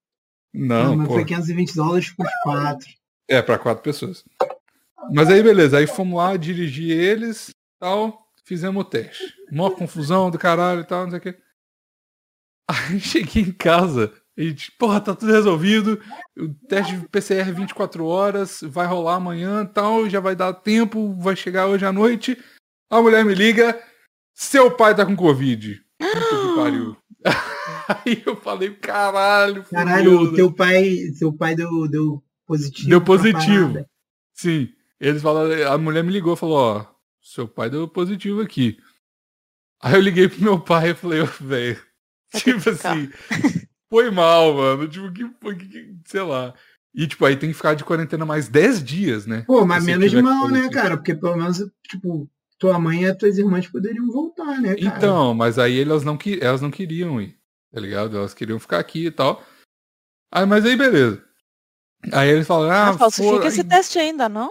Não, 0.52 0.90
não 0.90 0.97
mas 0.97 1.09
pô. 1.09 1.14
foi 1.14 1.25
520 1.25 1.75
dólares 1.75 2.11
por 2.11 2.26
quatro. 2.42 2.88
É, 3.28 3.40
pra 3.40 3.59
quatro 3.59 3.83
pessoas. 3.83 4.25
Mas 5.12 5.28
aí, 5.31 5.42
beleza. 5.42 5.78
Aí 5.78 5.87
fomos 5.87 6.19
lá 6.19 6.37
dirigir 6.37 6.90
eles 6.90 7.50
tal. 7.78 8.23
Fizemos 8.45 8.83
o 8.83 8.85
teste. 8.85 9.33
Mó 9.50 9.71
confusão 9.71 10.31
do 10.31 10.38
caralho 10.38 10.81
e 10.81 10.85
tal, 10.85 11.04
não 11.04 11.11
sei 11.11 11.19
o 11.19 11.23
quê. 11.23 11.38
Aí 12.69 12.99
cheguei 13.00 13.42
em 13.42 13.52
casa 13.52 14.12
e, 14.37 14.55
porra, 14.79 15.01
tá 15.01 15.15
tudo 15.15 15.33
resolvido. 15.33 16.01
O 16.39 16.49
teste 16.69 16.97
de 16.97 17.09
PCR 17.09 17.53
24 17.53 18.05
horas, 18.05 18.61
vai 18.62 18.87
rolar 18.87 19.17
amanhã 19.17 19.65
tal, 19.65 20.09
já 20.09 20.21
vai 20.21 20.35
dar 20.35 20.53
tempo, 20.55 21.15
vai 21.15 21.37
chegar 21.37 21.67
hoje 21.67 21.85
à 21.85 21.93
noite. 21.93 22.39
A 22.91 23.01
mulher 23.01 23.25
me 23.25 23.35
liga, 23.35 23.79
seu 24.35 24.71
pai 24.71 24.95
tá 24.95 25.05
com 25.05 25.17
Covid. 25.17 25.81
Puta 25.99 26.21
que 26.21 26.57
pariu. 26.57 26.97
Aí 27.89 28.23
eu 28.25 28.37
falei, 28.37 28.75
caralho. 28.75 29.65
Caralho, 29.65 30.21
o 30.21 30.35
teu 30.35 30.53
pai, 30.53 30.97
seu 31.15 31.33
pai 31.33 31.55
deu, 31.55 31.89
deu 31.89 32.23
positivo. 32.47 32.89
Deu 32.89 33.01
positivo. 33.01 33.87
Sim. 34.35 34.73
Eles 34.99 35.21
falaram, 35.21 35.73
a 35.73 35.77
mulher 35.77 36.03
me 36.05 36.12
ligou 36.12 36.35
e 36.35 36.37
falou, 36.37 36.57
ó, 36.59 36.87
seu 37.21 37.47
pai 37.47 37.69
deu 37.69 37.87
positivo 37.89 38.41
aqui. 38.41 38.79
Aí 39.83 39.95
eu 39.95 40.01
liguei 40.01 40.29
pro 40.29 40.43
meu 40.43 40.61
pai 40.61 40.91
e 40.91 40.95
falei, 40.95 41.21
ô, 41.21 41.27
velho, 41.27 41.81
tipo 42.37 42.71
assim, 42.71 43.11
foi 43.93 44.11
mal, 44.11 44.55
mano. 44.55 44.89
Tipo, 44.89 45.13
que, 45.13 45.29
que, 45.69 45.95
sei 46.07 46.23
lá. 46.23 46.55
E, 46.95 47.07
tipo, 47.07 47.27
aí 47.27 47.37
tem 47.37 47.51
que 47.51 47.57
ficar 47.57 47.75
de 47.75 47.85
quarentena 47.85 48.25
mais 48.25 48.49
10 48.49 48.83
dias, 48.83 49.27
né? 49.27 49.45
Pô, 49.47 49.67
mas 49.67 49.85
menos 49.85 50.11
de 50.11 50.23
mal, 50.23 50.49
né, 50.49 50.71
cara? 50.71 50.97
Porque 50.97 51.15
pelo 51.15 51.37
menos, 51.37 51.63
tipo, 51.87 52.27
tua 52.59 52.79
mãe 52.79 53.03
e 53.03 53.07
as 53.07 53.17
tuas 53.19 53.37
irmãs 53.37 53.69
poderiam 53.69 54.11
voltar, 54.11 54.63
né, 54.63 54.75
cara? 54.75 54.97
Então, 54.97 55.35
mas 55.35 55.59
aí 55.59 55.79
elas 55.79 56.05
não, 56.05 56.19
elas 56.41 56.63
não 56.63 56.71
queriam 56.71 57.21
ir, 57.21 57.37
tá 57.71 57.79
ligado? 57.79 58.17
Elas 58.17 58.33
queriam 58.33 58.59
ficar 58.59 58.79
aqui 58.79 59.07
e 59.07 59.11
tal. 59.11 59.45
Aí, 60.33 60.47
mas 60.47 60.65
aí, 60.65 60.75
beleza. 60.75 61.23
Aí 62.13 62.31
eles 62.31 62.47
falaram, 62.47 62.75
ah, 62.75 62.89
ah 62.89 62.99
falsifica 62.99 63.43
for... 63.43 63.47
esse 63.47 63.63
teste 63.63 63.99
ainda, 63.99 64.27
não? 64.27 64.49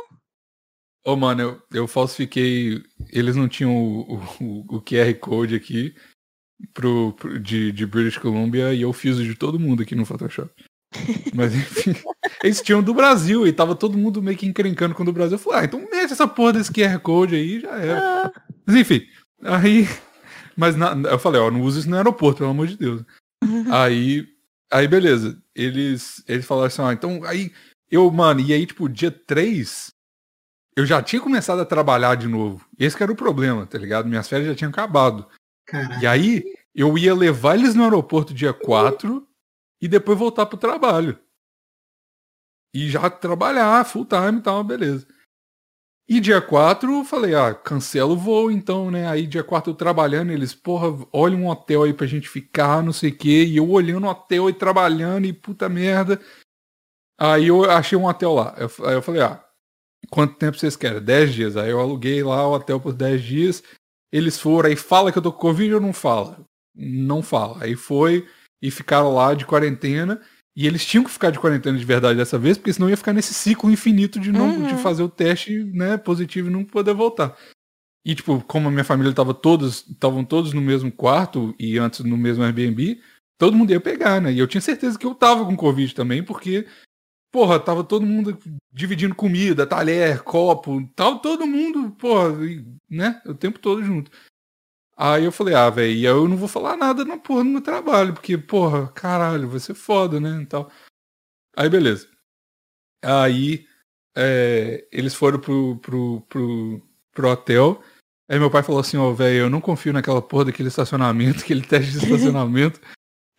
Ô, 1.03 1.13
oh, 1.13 1.15
mano, 1.15 1.41
eu, 1.41 1.61
eu 1.73 1.87
falsifiquei. 1.87 2.83
Eles 3.11 3.35
não 3.35 3.47
tinham 3.47 3.75
o, 3.75 4.17
o, 4.39 4.77
o 4.77 4.81
QR 4.81 5.11
Code 5.19 5.55
aqui 5.55 5.95
pro, 6.73 7.13
pro, 7.13 7.39
de, 7.39 7.71
de 7.71 7.85
British 7.85 8.17
Columbia 8.17 8.73
e 8.73 8.81
eu 8.81 8.93
fiz 8.93 9.17
o 9.17 9.23
de 9.23 9.35
todo 9.35 9.59
mundo 9.59 9.83
aqui 9.83 9.95
no 9.95 10.05
Photoshop. 10.05 10.51
Mas 11.33 11.55
enfim, 11.55 11.95
eles 12.43 12.61
tinham 12.61 12.83
do 12.83 12.93
Brasil 12.93 13.47
e 13.47 13.53
tava 13.53 13.75
todo 13.75 13.97
mundo 13.97 14.21
meio 14.21 14.37
que 14.37 14.45
encrencando 14.45 14.93
com 14.93 15.03
o 15.03 15.05
do 15.05 15.13
Brasil. 15.13 15.35
Eu 15.35 15.39
falei, 15.39 15.59
ah, 15.59 15.65
então 15.65 15.79
mete 15.79 16.11
essa 16.11 16.27
porra 16.27 16.53
desse 16.53 16.71
QR 16.71 16.99
Code 16.99 17.35
aí 17.35 17.61
já 17.61 17.71
era. 17.71 18.25
Ah. 18.25 18.31
Mas 18.65 18.75
enfim, 18.75 19.01
aí. 19.43 19.87
Mas 20.55 20.75
na, 20.75 20.91
eu 21.09 21.17
falei, 21.17 21.39
ó, 21.39 21.49
não 21.49 21.61
usa 21.61 21.79
isso 21.79 21.89
no 21.89 21.95
aeroporto, 21.95 22.39
pelo 22.39 22.49
amor 22.49 22.67
de 22.67 22.77
Deus. 22.77 23.03
aí, 23.71 24.27
aí 24.71 24.87
beleza. 24.87 25.41
Eles, 25.55 26.23
eles 26.27 26.45
falaram 26.45 26.67
assim, 26.67 26.81
ah, 26.81 26.93
então 26.93 27.23
aí. 27.23 27.51
Eu, 27.89 28.09
mano, 28.09 28.39
e 28.39 28.53
aí, 28.53 28.65
tipo, 28.65 28.87
dia 28.87 29.11
3, 29.11 29.91
eu 30.77 30.85
já 30.85 31.01
tinha 31.01 31.21
começado 31.21 31.59
a 31.59 31.65
trabalhar 31.65 32.15
de 32.15 32.27
novo. 32.27 32.65
Esse 32.79 32.95
que 32.95 33.03
era 33.03 33.11
o 33.11 33.15
problema, 33.15 33.65
tá 33.65 33.77
ligado? 33.77 34.07
Minhas 34.07 34.29
férias 34.29 34.47
já 34.47 34.55
tinham 34.55 34.69
acabado. 34.69 35.27
Caraca. 35.71 36.03
E 36.03 36.05
aí, 36.05 36.43
eu 36.75 36.97
ia 36.97 37.15
levar 37.15 37.55
eles 37.55 37.73
no 37.73 37.83
aeroporto 37.83 38.33
dia 38.33 38.53
4 38.53 39.25
e 39.81 39.87
depois 39.87 40.19
voltar 40.19 40.45
pro 40.45 40.57
trabalho. 40.57 41.17
E 42.73 42.89
já 42.89 43.09
trabalhar 43.09 43.85
full 43.85 44.05
time 44.05 44.39
e 44.39 44.41
tal, 44.41 44.63
beleza. 44.63 45.07
E 46.09 46.19
dia 46.19 46.41
4 46.41 46.91
eu 46.91 47.05
falei, 47.05 47.33
ah, 47.35 47.53
cancela 47.53 48.11
o 48.11 48.17
voo 48.17 48.51
então, 48.51 48.91
né? 48.91 49.07
Aí 49.07 49.25
dia 49.25 49.45
4 49.45 49.71
eu 49.71 49.75
trabalhando, 49.75 50.31
eles, 50.31 50.53
porra, 50.53 50.87
olha 51.13 51.37
um 51.37 51.47
hotel 51.47 51.83
aí 51.83 51.93
pra 51.93 52.05
gente 52.05 52.27
ficar, 52.27 52.83
não 52.83 52.91
sei 52.91 53.11
o 53.11 53.17
quê. 53.17 53.45
E 53.45 53.55
eu 53.55 53.69
olhando 53.69 54.05
o 54.05 54.09
hotel 54.09 54.49
e 54.49 54.53
trabalhando 54.53 55.25
e 55.25 55.31
puta 55.31 55.69
merda. 55.69 56.19
Aí 57.17 57.47
eu 57.47 57.63
achei 57.69 57.97
um 57.97 58.07
hotel 58.07 58.33
lá. 58.33 58.55
aí 58.57 58.93
eu 58.93 59.01
falei, 59.01 59.21
ah, 59.21 59.41
quanto 60.09 60.35
tempo 60.35 60.57
vocês 60.57 60.75
querem? 60.75 61.01
10 61.01 61.33
dias. 61.33 61.55
Aí 61.55 61.69
eu 61.69 61.79
aluguei 61.79 62.21
lá 62.23 62.45
o 62.45 62.53
hotel 62.55 62.79
por 62.79 62.93
10 62.93 63.21
dias. 63.23 63.63
Eles 64.11 64.37
foram, 64.37 64.69
aí 64.69 64.75
fala 64.75 65.11
que 65.11 65.17
eu 65.17 65.21
tô 65.21 65.31
com 65.31 65.39
Covid 65.39 65.75
ou 65.75 65.81
não 65.81 65.93
fala? 65.93 66.45
Não 66.75 67.21
fala. 67.21 67.63
Aí 67.63 67.75
foi 67.75 68.27
e 68.61 68.69
ficaram 68.69 69.13
lá 69.13 69.33
de 69.33 69.45
quarentena. 69.45 70.21
E 70.55 70.67
eles 70.67 70.85
tinham 70.85 71.03
que 71.03 71.11
ficar 71.11 71.31
de 71.31 71.39
quarentena 71.39 71.77
de 71.77 71.85
verdade 71.85 72.17
dessa 72.17 72.37
vez, 72.37 72.57
porque 72.57 72.73
senão 72.73 72.89
ia 72.89 72.97
ficar 72.97 73.13
nesse 73.13 73.33
ciclo 73.33 73.71
infinito 73.71 74.19
de 74.19 74.33
não 74.33 74.49
uhum. 74.49 74.67
de 74.67 74.75
fazer 74.75 75.01
o 75.01 75.09
teste 75.09 75.63
né, 75.63 75.95
positivo 75.95 76.49
e 76.49 76.51
não 76.51 76.65
poder 76.65 76.93
voltar. 76.93 77.37
E, 78.05 78.15
tipo, 78.15 78.43
como 78.47 78.67
a 78.67 78.71
minha 78.71 78.83
família 78.83 79.13
tava 79.13 79.33
todos, 79.33 79.87
estavam 79.87 80.25
todos 80.25 80.53
no 80.53 80.61
mesmo 80.61 80.91
quarto 80.91 81.55
e 81.57 81.77
antes 81.77 82.01
no 82.01 82.17
mesmo 82.17 82.43
Airbnb, 82.43 82.99
todo 83.39 83.55
mundo 83.55 83.71
ia 83.71 83.79
pegar, 83.79 84.19
né? 84.19 84.33
E 84.33 84.39
eu 84.39 84.47
tinha 84.47 84.59
certeza 84.59 84.97
que 84.99 85.05
eu 85.05 85.15
tava 85.15 85.45
com 85.45 85.55
Covid 85.55 85.93
também, 85.95 86.21
porque 86.23 86.67
porra, 87.31 87.59
tava 87.59 87.83
todo 87.83 88.05
mundo 88.05 88.37
dividindo 88.71 89.15
comida, 89.15 89.65
talher, 89.65 90.21
copo, 90.23 90.85
tava 90.95 91.19
todo 91.19 91.47
mundo, 91.47 91.91
porra, 91.91 92.29
né, 92.89 93.21
o 93.25 93.33
tempo 93.33 93.57
todo 93.57 93.83
junto. 93.83 94.11
Aí 94.97 95.23
eu 95.23 95.31
falei, 95.31 95.55
ah, 95.55 95.69
velho, 95.69 96.05
eu 96.05 96.27
não 96.27 96.37
vou 96.37 96.47
falar 96.47 96.77
nada 96.77 97.05
na 97.05 97.17
porra 97.17 97.43
do 97.43 97.49
meu 97.49 97.61
trabalho, 97.61 98.13
porque, 98.13 98.37
porra, 98.37 98.87
caralho, 98.89 99.49
vai 99.49 99.59
ser 99.59 99.73
foda, 99.73 100.19
né, 100.19 100.41
e 100.41 100.45
tal. 100.45 100.71
Aí, 101.55 101.69
beleza. 101.69 102.07
Aí, 103.03 103.65
é, 104.15 104.87
eles 104.91 105.15
foram 105.15 105.39
pro, 105.39 105.77
pro, 105.77 106.21
pro, 106.29 106.81
pro 107.13 107.29
hotel, 107.29 107.81
aí 108.29 108.37
meu 108.37 108.51
pai 108.51 108.61
falou 108.61 108.81
assim, 108.81 108.97
ó, 108.97 109.09
oh, 109.09 109.15
velho, 109.15 109.45
eu 109.45 109.49
não 109.49 109.61
confio 109.61 109.93
naquela 109.93 110.21
porra 110.21 110.45
daquele 110.45 110.69
estacionamento, 110.69 111.41
aquele 111.43 111.61
teste 111.65 111.91
de 111.93 112.05
estacionamento, 112.05 112.79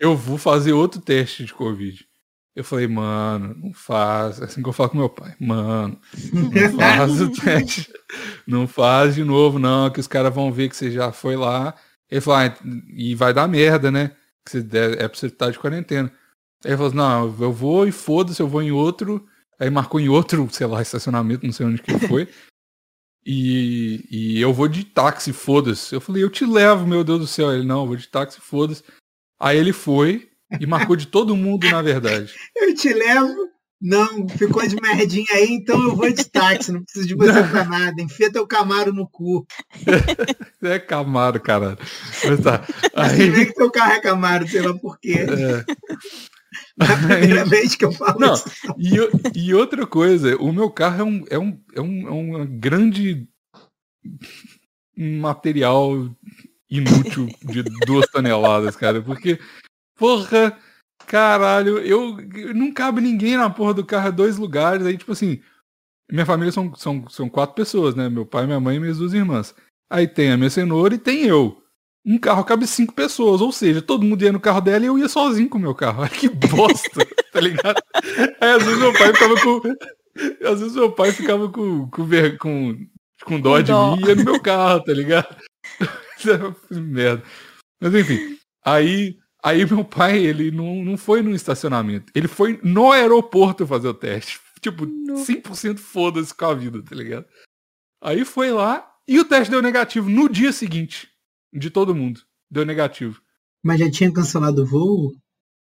eu 0.00 0.16
vou 0.16 0.38
fazer 0.38 0.72
outro 0.72 1.00
teste 1.00 1.44
de 1.44 1.54
Covid. 1.54 2.08
Eu 2.54 2.62
falei, 2.62 2.86
mano, 2.86 3.54
não 3.54 3.72
faz. 3.72 4.40
Assim 4.42 4.62
que 4.62 4.68
eu 4.68 4.72
falo 4.72 4.90
com 4.90 4.98
meu 4.98 5.08
pai, 5.08 5.34
mano, 5.40 5.98
não 6.32 6.78
faz 6.78 7.20
o 7.20 7.30
teste. 7.32 7.90
Não 8.46 8.68
faz 8.68 9.14
de 9.14 9.24
novo, 9.24 9.58
não, 9.58 9.90
que 9.90 10.00
os 10.00 10.06
caras 10.06 10.34
vão 10.34 10.52
ver 10.52 10.68
que 10.68 10.76
você 10.76 10.90
já 10.90 11.12
foi 11.12 11.34
lá. 11.34 11.74
Ele 12.10 12.20
falou, 12.20 12.40
ah, 12.40 12.54
e 12.94 13.14
vai 13.14 13.32
dar 13.32 13.48
merda, 13.48 13.90
né? 13.90 14.14
Que 14.44 14.50
você 14.50 14.62
deve, 14.62 14.96
é 14.96 15.08
pra 15.08 15.18
você 15.18 15.26
estar 15.26 15.50
de 15.50 15.58
quarentena. 15.58 16.12
Aí 16.62 16.70
ele 16.70 16.76
falou, 16.76 16.88
assim, 16.88 16.96
não, 16.96 17.36
eu 17.40 17.52
vou 17.52 17.86
e 17.86 17.92
foda-se, 17.92 18.40
eu 18.42 18.48
vou 18.48 18.62
em 18.62 18.70
outro. 18.70 19.26
Aí 19.58 19.70
marcou 19.70 19.98
em 19.98 20.10
outro, 20.10 20.46
sei 20.52 20.66
lá, 20.66 20.82
estacionamento, 20.82 21.46
não 21.46 21.52
sei 21.52 21.64
onde 21.64 21.80
que 21.80 21.98
foi. 22.06 22.28
e, 23.24 24.06
e 24.10 24.40
eu 24.40 24.52
vou 24.52 24.68
de 24.68 24.84
táxi, 24.84 25.32
foda-se. 25.32 25.94
Eu 25.94 26.02
falei, 26.02 26.22
eu 26.22 26.28
te 26.28 26.44
levo, 26.44 26.86
meu 26.86 27.02
Deus 27.02 27.20
do 27.20 27.26
céu. 27.26 27.50
Ele, 27.50 27.64
não, 27.64 27.80
eu 27.80 27.86
vou 27.86 27.96
de 27.96 28.08
táxi, 28.08 28.40
foda-se. 28.40 28.84
Aí 29.40 29.56
ele 29.56 29.72
foi, 29.72 30.28
e 30.60 30.66
marcou 30.66 30.96
de 30.96 31.06
todo 31.06 31.36
mundo, 31.36 31.68
na 31.70 31.82
verdade. 31.82 32.32
Eu 32.56 32.74
te 32.74 32.92
levo. 32.92 33.52
Não, 33.84 34.28
ficou 34.28 34.64
de 34.64 34.76
merdinha 34.80 35.26
aí, 35.32 35.48
então 35.50 35.82
eu 35.82 35.96
vou 35.96 36.08
de 36.08 36.24
táxi, 36.24 36.70
não 36.70 36.84
preciso 36.84 37.08
de 37.08 37.16
você 37.16 37.42
pra 37.42 37.64
nada. 37.64 38.00
Enfia 38.00 38.30
teu 38.30 38.46
Camaro 38.46 38.92
no 38.92 39.08
cu. 39.08 39.44
é 40.62 40.78
Camaro, 40.78 41.40
caralho. 41.40 41.78
Mas 42.24 42.40
tá. 42.40 42.64
Aí... 42.94 43.28
Nem 43.28 43.46
que 43.46 43.54
teu 43.54 43.72
carro 43.72 43.92
é 43.94 44.00
Camaro, 44.00 44.46
sei 44.46 44.62
lá 44.62 44.72
por 44.78 45.00
quê. 45.00 45.26
É. 45.28 45.64
É 46.80 46.92
a 46.92 46.96
primeira 46.96 47.42
aí... 47.42 47.48
vez 47.48 47.74
que 47.74 47.84
eu 47.84 47.90
falo 47.90 48.20
não, 48.20 48.34
isso. 48.34 48.44
E, 48.78 49.46
e 49.46 49.54
outra 49.54 49.84
coisa, 49.84 50.36
o 50.36 50.52
meu 50.52 50.70
carro 50.70 51.00
é 51.00 51.04
um, 51.04 51.24
é 51.30 51.38
um, 51.38 51.60
é 51.74 51.80
um, 51.80 52.08
é 52.08 52.42
um 52.42 52.46
grande 52.46 53.26
material 54.96 56.08
inútil 56.70 57.28
de 57.42 57.62
duas 57.84 58.06
toneladas, 58.10 58.76
cara, 58.76 59.02
porque 59.02 59.38
Porra, 60.02 60.58
caralho, 61.06 61.78
eu 61.78 62.16
não 62.52 62.72
cabe 62.72 63.00
ninguém 63.00 63.36
na 63.36 63.48
porra 63.48 63.72
do 63.72 63.86
carro, 63.86 64.10
dois 64.10 64.36
lugares. 64.36 64.84
Aí, 64.84 64.98
tipo 64.98 65.12
assim, 65.12 65.40
minha 66.10 66.26
família 66.26 66.50
são, 66.50 66.74
são, 66.74 67.08
são 67.08 67.28
quatro 67.28 67.54
pessoas, 67.54 67.94
né? 67.94 68.08
Meu 68.08 68.26
pai, 68.26 68.44
minha 68.44 68.58
mãe 68.58 68.78
e 68.78 68.80
minhas 68.80 68.98
duas 68.98 69.14
irmãs. 69.14 69.54
Aí 69.88 70.08
tem 70.08 70.32
a 70.32 70.36
minha 70.36 70.50
cenoura 70.50 70.96
e 70.96 70.98
tem 70.98 71.24
eu. 71.24 71.62
Um 72.04 72.18
carro 72.18 72.42
cabe 72.42 72.66
cinco 72.66 72.92
pessoas, 72.92 73.40
ou 73.40 73.52
seja, 73.52 73.80
todo 73.80 74.04
mundo 74.04 74.24
ia 74.24 74.32
no 74.32 74.40
carro 74.40 74.60
dela 74.60 74.84
e 74.84 74.88
eu 74.88 74.98
ia 74.98 75.08
sozinho 75.08 75.48
com 75.48 75.56
o 75.56 75.60
meu 75.60 75.72
carro. 75.72 76.02
Ai, 76.02 76.08
que 76.08 76.28
bosta, 76.28 77.06
tá 77.32 77.40
ligado? 77.40 77.80
Aí 78.40 78.50
às 78.50 78.64
vezes 78.64 78.80
meu 78.80 78.92
pai 78.92 79.12
ficava 79.14 79.40
com. 79.40 79.62
Às 80.48 80.60
vezes 80.60 80.74
meu 80.74 80.90
pai 80.90 81.12
ficava 81.12 81.48
com, 81.48 81.88
com, 81.90 82.08
com, 82.40 82.86
com 83.24 83.40
dó 83.40 83.60
de 83.60 83.70
dó. 83.70 83.94
mim 83.94 84.02
e 84.02 84.08
ia 84.08 84.16
no 84.16 84.24
meu 84.24 84.42
carro, 84.42 84.82
tá 84.82 84.92
ligado? 84.92 85.36
Merda. 86.72 87.22
Mas 87.80 87.94
enfim, 87.94 88.36
aí 88.64 89.21
Aí 89.42 89.66
meu 89.66 89.84
pai, 89.84 90.18
ele 90.18 90.50
não, 90.50 90.84
não 90.84 90.96
foi 90.96 91.20
no 91.20 91.34
estacionamento. 91.34 92.12
Ele 92.14 92.28
foi 92.28 92.60
no 92.62 92.92
aeroporto 92.92 93.66
fazer 93.66 93.88
o 93.88 93.94
teste. 93.94 94.40
Tipo, 94.62 94.86
no... 94.86 95.14
100% 95.14 95.78
foda-se 95.78 96.32
com 96.32 96.44
a 96.44 96.54
vida, 96.54 96.80
tá 96.84 96.94
ligado? 96.94 97.26
Aí 98.00 98.24
foi 98.24 98.52
lá 98.52 98.88
e 99.08 99.18
o 99.18 99.24
teste 99.24 99.50
deu 99.50 99.60
negativo 99.60 100.08
no 100.08 100.28
dia 100.28 100.52
seguinte. 100.52 101.08
De 101.52 101.68
todo 101.68 101.94
mundo. 101.94 102.20
Deu 102.48 102.64
negativo. 102.64 103.20
Mas 103.60 103.80
já 103.80 103.90
tinha 103.90 104.12
cancelado 104.12 104.62
o 104.62 104.66
voo? 104.66 105.12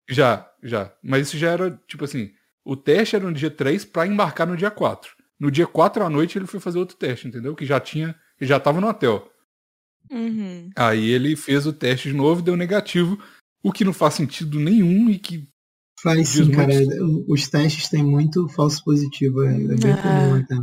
Já, 0.07 0.47
já. 0.61 0.93
Mas 1.03 1.27
isso 1.27 1.37
já 1.39 1.49
era, 1.49 1.71
tipo 1.87 2.05
assim, 2.05 2.31
o 2.63 2.75
teste 2.75 3.15
era 3.15 3.25
no 3.25 3.33
dia 3.33 3.49
3 3.49 3.85
para 3.85 4.05
embarcar 4.05 4.47
no 4.47 4.55
dia 4.55 4.69
4. 4.69 5.11
No 5.39 5.49
dia 5.49 5.65
4 5.65 6.03
à 6.03 6.09
noite 6.09 6.37
ele 6.37 6.45
foi 6.45 6.59
fazer 6.59 6.77
outro 6.77 6.95
teste, 6.95 7.27
entendeu? 7.27 7.55
Que 7.55 7.65
já 7.65 7.79
tinha, 7.79 8.15
já 8.39 8.59
tava 8.59 8.79
no 8.79 8.87
hotel. 8.87 9.31
Uhum. 10.11 10.69
Aí 10.75 11.09
ele 11.09 11.35
fez 11.35 11.65
o 11.65 11.73
teste 11.73 12.09
de 12.09 12.15
novo, 12.15 12.41
deu 12.41 12.55
negativo, 12.55 13.17
o 13.63 13.71
que 13.71 13.86
não 13.86 13.93
faz 13.93 14.15
sentido 14.15 14.60
nenhum 14.60 15.10
e 15.10 15.19
que. 15.19 15.47
Faz 16.02 16.30
sim, 16.30 16.43
muito... 16.43 16.56
cara. 16.56 16.74
Os 17.28 17.47
testes 17.47 17.88
têm 17.89 18.04
muito 18.04 18.47
falso 18.50 18.84
positivo. 18.84 19.43
É, 19.43 19.54
é 19.54 19.67
bem 19.67 19.95
comum 20.02 20.36
até. 20.36 20.56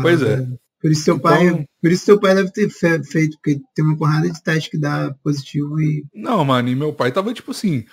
Pois 0.00 0.22
é. 0.22 0.46
Por 0.80 0.92
isso, 0.92 1.02
seu 1.02 1.16
então, 1.16 1.30
pai, 1.30 1.66
por 1.82 1.90
isso 1.90 2.04
seu 2.04 2.20
pai 2.20 2.34
deve 2.36 2.52
ter 2.52 2.70
feito, 2.70 3.36
porque 3.36 3.60
tem 3.74 3.84
uma 3.84 3.96
porrada 3.96 4.30
de 4.30 4.40
teste 4.40 4.70
que 4.70 4.78
dá 4.78 5.12
positivo 5.24 5.80
e. 5.80 6.06
Não, 6.14 6.44
mano, 6.44 6.68
e 6.68 6.74
meu 6.76 6.94
pai 6.94 7.10
tava 7.10 7.34
tipo 7.34 7.50
assim. 7.50 7.84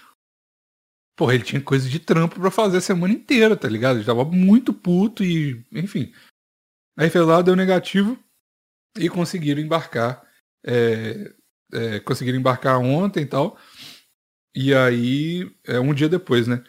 Porra, 1.17 1.33
ele 1.33 1.43
tinha 1.43 1.61
coisa 1.61 1.89
de 1.89 1.99
trampo 1.99 2.39
para 2.39 2.51
fazer 2.51 2.77
a 2.77 2.81
semana 2.81 3.13
inteira, 3.13 3.55
tá 3.55 3.67
ligado? 3.67 3.97
Ele 3.97 4.05
tava 4.05 4.23
muito 4.25 4.71
puto 4.71 5.23
e. 5.23 5.65
Enfim. 5.71 6.13
Aí 6.97 7.09
fez 7.09 7.25
lá, 7.25 7.41
deu 7.41 7.55
negativo 7.55 8.19
e 8.97 9.09
conseguiram 9.09 9.61
embarcar. 9.61 10.23
É, 10.63 11.33
é, 11.75 11.99
conseguiram 11.99 12.37
embarcar 12.37 12.79
ontem 12.79 13.23
e 13.23 13.25
tal. 13.25 13.57
E 14.55 14.73
aí, 14.73 15.51
é, 15.65 15.79
um 15.79 15.93
dia 15.93 16.07
depois, 16.07 16.47
né? 16.47 16.63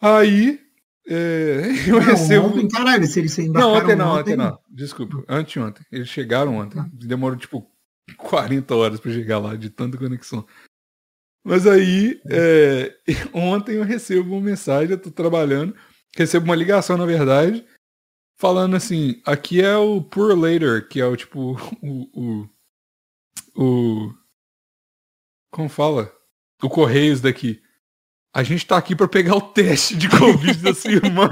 Aí 0.00 0.60
é, 1.08 1.62
eu 1.88 1.94
não, 1.94 2.00
recebo. 2.00 2.46
Ontem, 2.46 2.68
caralho, 2.68 3.06
se 3.06 3.20
eles 3.20 3.36
Não, 3.48 3.74
ontem 3.74 3.94
não, 3.94 4.12
ontem, 4.12 4.32
ontem 4.32 4.36
não. 4.36 4.58
Desculpa, 4.68 5.24
anteontem. 5.28 5.84
Eles 5.90 6.08
chegaram 6.08 6.56
ontem. 6.56 6.80
Ah. 6.80 6.88
Demorou 6.92 7.38
tipo 7.38 7.70
40 8.18 8.74
horas 8.74 9.00
para 9.00 9.12
chegar 9.12 9.38
lá, 9.38 9.54
de 9.54 9.70
tanta 9.70 9.96
conexão. 9.96 10.46
Mas 11.44 11.64
aí, 11.66 12.20
é, 12.28 12.96
ontem 13.32 13.76
eu 13.76 13.84
recebo 13.84 14.34
uma 14.34 14.40
mensagem, 14.40 14.90
eu 14.90 15.00
tô 15.00 15.12
trabalhando, 15.12 15.76
recebo 16.16 16.46
uma 16.46 16.56
ligação, 16.56 16.96
na 16.96 17.06
verdade, 17.06 17.64
falando 18.36 18.74
assim, 18.74 19.22
aqui 19.24 19.62
é 19.62 19.76
o 19.76 20.02
Poor 20.02 20.36
Later, 20.36 20.88
que 20.88 21.00
é 21.00 21.06
o 21.06 21.16
tipo, 21.16 21.56
o, 21.80 22.10
o, 22.12 22.48
o 23.56 24.12
como 25.50 25.68
fala? 25.68 26.12
O 26.62 26.68
Correios 26.68 27.20
daqui 27.20 27.62
a 28.36 28.42
gente 28.42 28.66
tá 28.66 28.76
aqui 28.76 28.94
para 28.94 29.08
pegar 29.08 29.34
o 29.34 29.40
teste 29.40 29.96
de 29.96 30.10
Covid 30.10 30.62
da 30.62 30.74
sua 30.74 30.92
irmã 30.92 31.26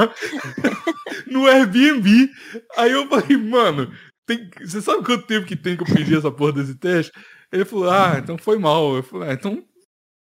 no 1.30 1.46
Airbnb. 1.46 2.30
Aí 2.78 2.92
eu 2.92 3.06
falei, 3.06 3.36
mano, 3.36 3.92
tem... 4.24 4.48
você 4.58 4.80
sabe 4.80 5.04
quanto 5.04 5.26
tempo 5.26 5.46
que 5.46 5.54
tem 5.54 5.76
que 5.76 5.82
eu 5.82 5.94
pedir 5.94 6.16
essa 6.16 6.30
porra 6.30 6.54
desse 6.54 6.74
teste? 6.76 7.12
Ele 7.52 7.66
falou, 7.66 7.90
ah, 7.90 8.14
então 8.16 8.38
foi 8.38 8.58
mal. 8.58 8.96
Eu 8.96 9.02
falei, 9.02 9.28
ah, 9.28 9.32
então 9.34 9.62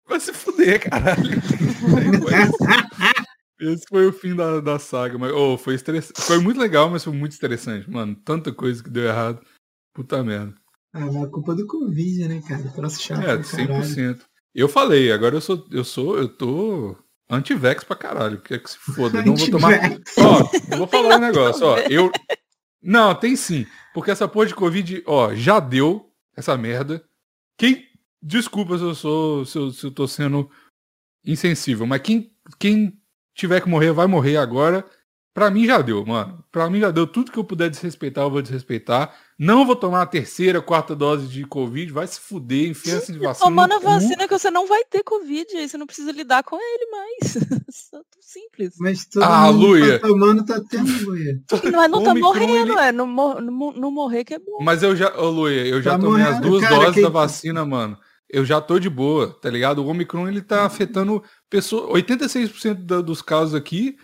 vai 0.08 0.22
se 0.22 0.32
fuder, 0.32 0.90
caralho. 0.90 1.20
Esse 3.60 3.84
foi 3.90 4.08
o 4.08 4.14
fim 4.14 4.34
da, 4.34 4.62
da 4.62 4.80
saga, 4.80 5.18
mas 5.18 5.34
oh, 5.34 5.58
foi 5.58 5.76
estressante. 5.76 6.22
Foi 6.22 6.40
muito 6.40 6.62
legal, 6.62 6.90
mas 6.90 7.04
foi 7.04 7.12
muito 7.12 7.34
estressante, 7.34 7.92
mano. 7.92 8.16
Tanta 8.24 8.54
coisa 8.54 8.82
que 8.82 8.90
deu 8.90 9.04
errado. 9.04 9.46
Puta 9.94 10.24
merda. 10.24 10.56
Ah, 10.94 11.06
é 11.06 11.28
culpa 11.28 11.56
do 11.56 11.68
Covid, 11.68 12.28
né, 12.28 12.42
cara? 12.48 12.64
Troço 12.70 13.02
chato. 13.02 13.24
É, 13.24 13.38
100%. 13.38 14.22
Eu 14.54 14.68
falei, 14.68 15.12
agora 15.12 15.36
eu 15.36 15.42
sou, 15.42 15.66
eu 15.72 15.84
sou, 15.84 16.18
eu 16.18 16.28
tô 16.28 16.96
anti-vex 17.30 17.84
pra 17.84 17.96
caralho. 17.96 18.42
Quer 18.42 18.60
que 18.60 18.72
se 18.72 18.78
foda. 18.78 19.24
não 19.24 19.36
vou 19.36 19.52
tomar. 19.52 19.80
Ó, 20.18 20.50
eu 20.72 20.78
vou 20.78 20.88
falar 20.88 21.18
um 21.18 21.20
negócio, 21.20 21.66
ó. 21.66 21.78
Eu. 21.78 22.12
Não, 22.82 23.14
tem 23.14 23.36
sim. 23.36 23.68
Porque 23.94 24.12
essa 24.12 24.28
porra 24.28 24.48
de 24.48 24.56
Covid, 24.56 25.04
ó, 25.06 25.34
já 25.36 25.60
deu 25.60 26.12
essa 26.36 26.58
merda. 26.58 27.04
Quem. 27.58 27.88
Desculpa 28.22 28.78
se 28.78 28.84
eu 28.84 28.96
sou. 28.96 29.46
Se 29.46 29.58
eu, 29.58 29.72
se 29.72 29.86
eu 29.86 29.92
tô 29.92 30.08
sendo 30.08 30.50
insensível, 31.24 31.86
mas 31.86 32.02
quem, 32.02 32.32
quem 32.58 33.00
tiver 33.36 33.62
que 33.62 33.70
morrer, 33.70 33.92
vai 33.92 34.08
morrer 34.08 34.38
agora. 34.38 34.86
Pra 35.34 35.50
mim 35.50 35.66
já 35.66 35.82
deu, 35.82 36.06
mano. 36.06 36.44
Pra 36.52 36.70
mim 36.70 36.80
já 36.80 36.92
deu. 36.92 37.06
Tudo 37.06 37.32
que 37.32 37.38
eu 37.38 37.44
puder 37.44 37.70
desrespeitar, 37.70 38.24
eu 38.24 38.32
vou 38.32 38.42
desrespeitar. 38.42 39.16
Não 39.38 39.66
vou 39.66 39.76
tomar 39.76 40.02
a 40.02 40.06
terceira, 40.06 40.62
quarta 40.62 40.96
dose 40.96 41.28
de 41.28 41.46
Covid. 41.46 41.92
Vai 41.92 42.08
se 42.08 42.20
fuder, 42.20 42.70
enfia 42.70 43.00
de 43.00 43.20
vacina. 43.20 43.46
Tomando 43.46 43.76
a 43.76 43.80
vacina 43.80 44.28
que 44.28 44.38
você 44.38 44.52
não 44.52 44.68
vai 44.68 44.84
ter 44.86 45.04
Covid. 45.04 45.56
Aí 45.56 45.70
você 45.70 45.78
não 45.78 45.86
precisa 45.86 46.12
lidar 46.12 46.44
com 46.44 46.58
ele 46.58 46.92
mais. 46.92 47.38
simples. 48.20 48.76
Mas 48.80 49.06
todo 49.06 49.24
ah, 49.24 49.52
mundo 49.52 49.68
Luia. 49.68 50.00
tá 50.00 50.08
tomando, 50.08 50.46
tá 50.46 50.62
tendo, 50.70 51.06
Luia. 51.06 51.42
Não, 51.72 51.84
é, 51.84 51.88
não 51.88 52.04
tá 52.04 52.14
morrendo, 52.14 52.74
ele... 52.74 52.80
é. 52.80 52.92
Não, 52.92 53.08
não, 53.08 53.42
não 53.74 53.92
morrer 53.92 54.24
que 54.24 54.36
é 54.36 54.40
bom. 54.40 54.60
Mas 54.62 54.84
eu 54.84 54.96
já, 54.96 55.16
ô 55.18 55.30
Luia, 55.30 55.66
eu 55.66 55.82
já 55.82 55.92
tá 55.92 56.00
tomei 56.00 56.24
morrendo, 56.24 56.30
as 56.30 56.40
duas 56.40 56.64
cara, 56.64 56.76
doses 56.76 56.96
que... 56.96 57.02
da 57.02 57.10
vacina, 57.10 57.66
mano. 57.66 57.98
Eu 58.30 58.46
já 58.46 58.62
tô 58.62 58.78
de 58.78 58.90
boa, 58.90 59.36
tá 59.42 59.50
ligado? 59.50 59.80
O 59.80 59.88
Omicron, 59.88 60.28
ele 60.28 60.42
tá 60.42 60.64
afetando 60.64 61.24
pessoas... 61.50 61.90
86% 62.04 62.76
dos 63.02 63.22
casos 63.22 63.56
aqui 63.56 63.98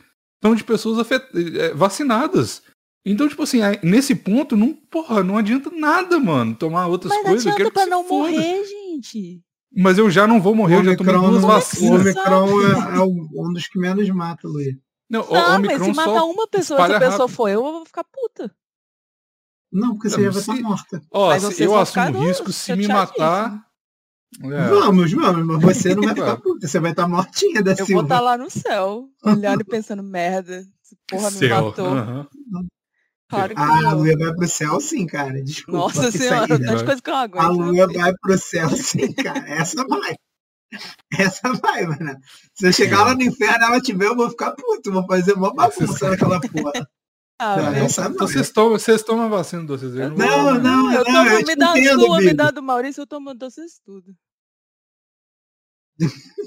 são 0.45 0.53
de 0.53 0.63
pessoas 0.63 0.99
afet... 0.99 1.25
Eh, 1.33 1.73
vacinadas. 1.73 2.61
Então, 3.03 3.27
tipo 3.27 3.41
assim, 3.41 3.59
nesse 3.81 4.13
ponto, 4.13 4.55
não, 4.55 4.73
porra, 4.73 5.23
não 5.23 5.37
adianta 5.37 5.71
nada, 5.71 6.19
mano, 6.19 6.55
tomar 6.55 6.87
outras 6.87 7.11
Mas 7.11 7.21
coisas. 7.23 7.45
Mas 7.45 7.53
adianta 7.55 7.71
pra 7.71 7.85
não 7.87 8.07
morrer, 8.07 8.63
gente. 8.63 9.41
Mas 9.75 9.97
eu 9.97 10.09
já 10.09 10.25
não 10.25 10.39
vou 10.39 10.55
morrer, 10.55 10.77
o 10.77 10.79
eu 10.79 10.83
já 10.85 10.95
tomei 10.95 11.15
duas 11.15 11.41
vacinas. 11.41 11.99
O 11.99 12.09
Omicron 12.09 12.61
é, 12.61 12.97
é, 12.97 13.01
um 13.01 13.53
dos 13.53 13.67
que 13.67 13.79
menos 13.79 14.09
mata, 14.09 14.47
Luiz. 14.47 14.75
Não, 15.09 15.25
não 15.25 15.31
o 15.31 15.55
Omicron 15.55 15.77
mas 15.87 15.87
se 15.87 15.93
matar 15.93 16.23
uma 16.23 16.47
pessoa, 16.47 16.87
se 16.87 16.93
a 16.93 16.99
pessoa 16.99 17.27
for 17.27 17.47
eu, 17.49 17.65
eu 17.65 17.71
vou 17.73 17.85
ficar 17.85 18.03
puta. 18.03 18.55
Não, 19.71 19.93
porque 19.93 20.09
você 20.09 20.23
já 20.23 20.29
vai 20.29 20.39
estar 20.39 20.55
morta. 20.61 21.01
Ó, 21.11 21.33
eu 21.59 21.77
assumo 21.77 22.19
risco 22.21 22.51
se 22.51 22.75
me 22.75 22.87
matar. 22.87 23.65
É. 24.43 24.69
Vamos, 24.69 25.11
vamos, 25.13 25.45
mas 25.45 25.77
você 25.77 25.95
não 25.95 26.03
vai 26.03 26.13
ficar 26.15 26.37
puta, 26.37 26.67
você 26.67 26.79
vai 26.79 26.91
estar 26.91 27.07
mortinha 27.07 27.63
da 27.63 27.73
Eu 27.73 27.85
vou 27.85 28.03
estar 28.03 28.19
lá 28.19 28.37
no 28.37 28.49
céu, 28.49 29.07
olhando 29.23 29.61
e 29.61 29.63
pensando, 29.63 30.03
merda, 30.03 30.57
essa 30.57 30.95
porra 31.07 31.31
me 31.31 31.37
céu. 31.37 31.65
matou. 31.65 31.87
Uhum. 31.87 32.67
Claro 33.27 33.55
que 33.55 33.61
ah, 33.61 33.89
a 33.89 33.93
lua 33.93 34.17
vai 34.17 34.33
pro 34.35 34.47
céu 34.47 34.79
sim, 34.79 35.07
cara. 35.07 35.41
Desculpa. 35.43 35.79
Nossa 35.79 36.11
senhora, 36.11 36.55
aí, 36.55 36.59
né? 36.59 36.83
coisa 36.83 37.01
que 37.01 37.09
eu 37.09 37.15
aguento. 37.15 37.43
A 37.43 37.47
lua 37.47 37.87
vai 37.87 38.13
pro 38.21 38.37
céu 38.37 38.69
sim, 38.69 39.11
cara. 39.13 39.49
Essa 39.49 39.83
vai. 39.87 40.15
Essa 41.11 41.53
vai, 41.53 41.85
mano. 41.85 42.17
Se 42.53 42.67
eu 42.67 42.73
chegar 42.73 43.03
lá 43.03 43.15
no 43.15 43.23
inferno 43.23 43.65
ela 43.65 43.81
tiver, 43.81 44.05
eu 44.05 44.15
vou 44.15 44.29
ficar 44.29 44.51
puto. 44.51 44.91
Vou 44.91 45.05
fazer 45.07 45.33
uma 45.33 45.53
bagunça 45.53 46.09
naquela 46.09 46.39
porra. 46.39 46.71
Ah, 47.37 47.57
não, 47.57 47.73
essa 47.73 48.05
então 48.05 48.25
vocês 48.25 48.49
tomam, 48.49 48.79
vocês 48.79 49.03
tomam 49.03 49.29
vacina 49.29 49.65
do 49.65 49.77
vocês? 49.77 49.93
Não, 49.93 50.07
não, 50.15 50.53
não, 50.53 50.59
não, 50.61 50.93
eu 50.93 51.03
tomo, 51.03 51.17
eu 51.17 51.45
me 51.45 51.55
dá 51.57 51.77
entendo, 51.77 52.15
me 52.15 52.33
dá 52.33 52.49
do 52.49 52.63
Maurício, 52.63 53.01
eu 53.01 53.05
tomo 53.05 53.33
doces 53.33 53.81
tudo. 53.83 54.15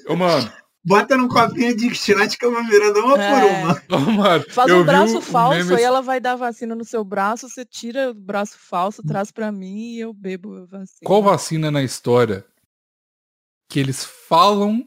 Ô, 0.08 0.16
mano, 0.16 0.50
bota 0.84 1.16
num 1.16 1.28
copinho 1.28 1.76
de 1.76 1.86
estilete 1.86 2.38
que 2.38 2.44
eu 2.44 2.52
vou 2.52 2.64
virando 2.64 3.00
uma 3.00 3.22
é. 3.22 3.30
por 3.30 3.50
uma. 3.50 3.82
Oh, 3.90 4.10
mano, 4.10 4.44
Faz 4.50 4.72
um 4.72 4.84
braço 4.84 5.20
falso, 5.20 5.58
meme... 5.58 5.76
aí 5.76 5.82
ela 5.82 6.00
vai 6.00 6.20
dar 6.20 6.36
vacina 6.36 6.74
no 6.74 6.84
seu 6.84 7.04
braço, 7.04 7.48
você 7.48 7.64
tira 7.64 8.10
o 8.10 8.14
braço 8.14 8.56
falso, 8.58 9.02
traz 9.02 9.30
para 9.30 9.52
mim 9.52 9.94
e 9.94 10.00
eu 10.00 10.12
bebo 10.12 10.54
a 10.54 10.64
vacina. 10.64 11.00
Qual 11.04 11.22
vacina 11.22 11.70
na 11.70 11.82
história 11.82 12.44
que 13.68 13.78
eles 13.78 14.04
falam 14.04 14.84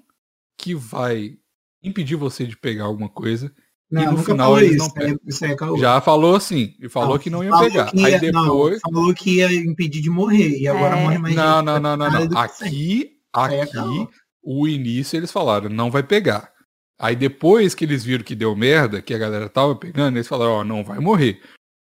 que 0.58 0.74
vai 0.74 1.38
impedir 1.84 2.15
você 2.15 2.45
de 2.45 2.58
pegar 2.58 2.86
alguma 2.86 3.10
coisa 3.10 3.54
não, 3.91 4.04
e 4.04 4.06
no 4.06 4.17
final 4.19 4.58
eles 4.58 4.78
isso, 4.78 4.80
não 4.80 4.89
pegam. 4.89 5.76
É, 5.76 5.80
Já 5.80 6.00
falou 6.00 6.36
assim, 6.36 6.74
e 6.80 6.88
falou 6.88 7.15
não, 7.15 7.19
que 7.19 7.30
não 7.30 7.43
ia 7.43 7.58
pegar. 7.60 7.91
Ia, 7.93 8.08
aí 8.08 8.19
depois. 8.19 8.80
Não, 8.86 8.93
falou 8.93 9.13
que 9.13 9.36
ia 9.36 9.52
impedir 9.54 10.02
de 10.02 10.10
morrer, 10.10 10.58
e 10.58 10.65
agora 10.65 10.97
é. 10.97 11.04
morre 11.04 11.17
mais 11.17 11.36
Não, 11.36 11.62
não, 11.62 11.78
não, 11.78 11.97
não, 11.97 12.10
não. 12.10 12.38
Aqui, 12.38 13.17
aqui, 13.34 14.08
o 14.43 14.67
início 14.67 15.17
eles 15.17 15.32
falaram, 15.32 15.69
não 15.69 15.91
vai 15.91 16.04
pegar. 16.04 16.51
Aí 16.99 17.15
depois 17.15 17.73
que 17.73 17.86
eles 17.86 18.04
viram 18.04 18.23
que 18.23 18.36
deu 18.36 18.56
merda, 18.56 19.01
que 19.01 19.13
a 19.13 19.17
galera 19.17 19.49
tava 19.49 19.75
pegando, 19.75 20.17
eles 20.17 20.27
falaram, 20.27 20.51
ó, 20.51 20.62
oh, 20.62 20.63
não 20.63 20.84
vai 20.84 20.99
morrer. 20.99 21.41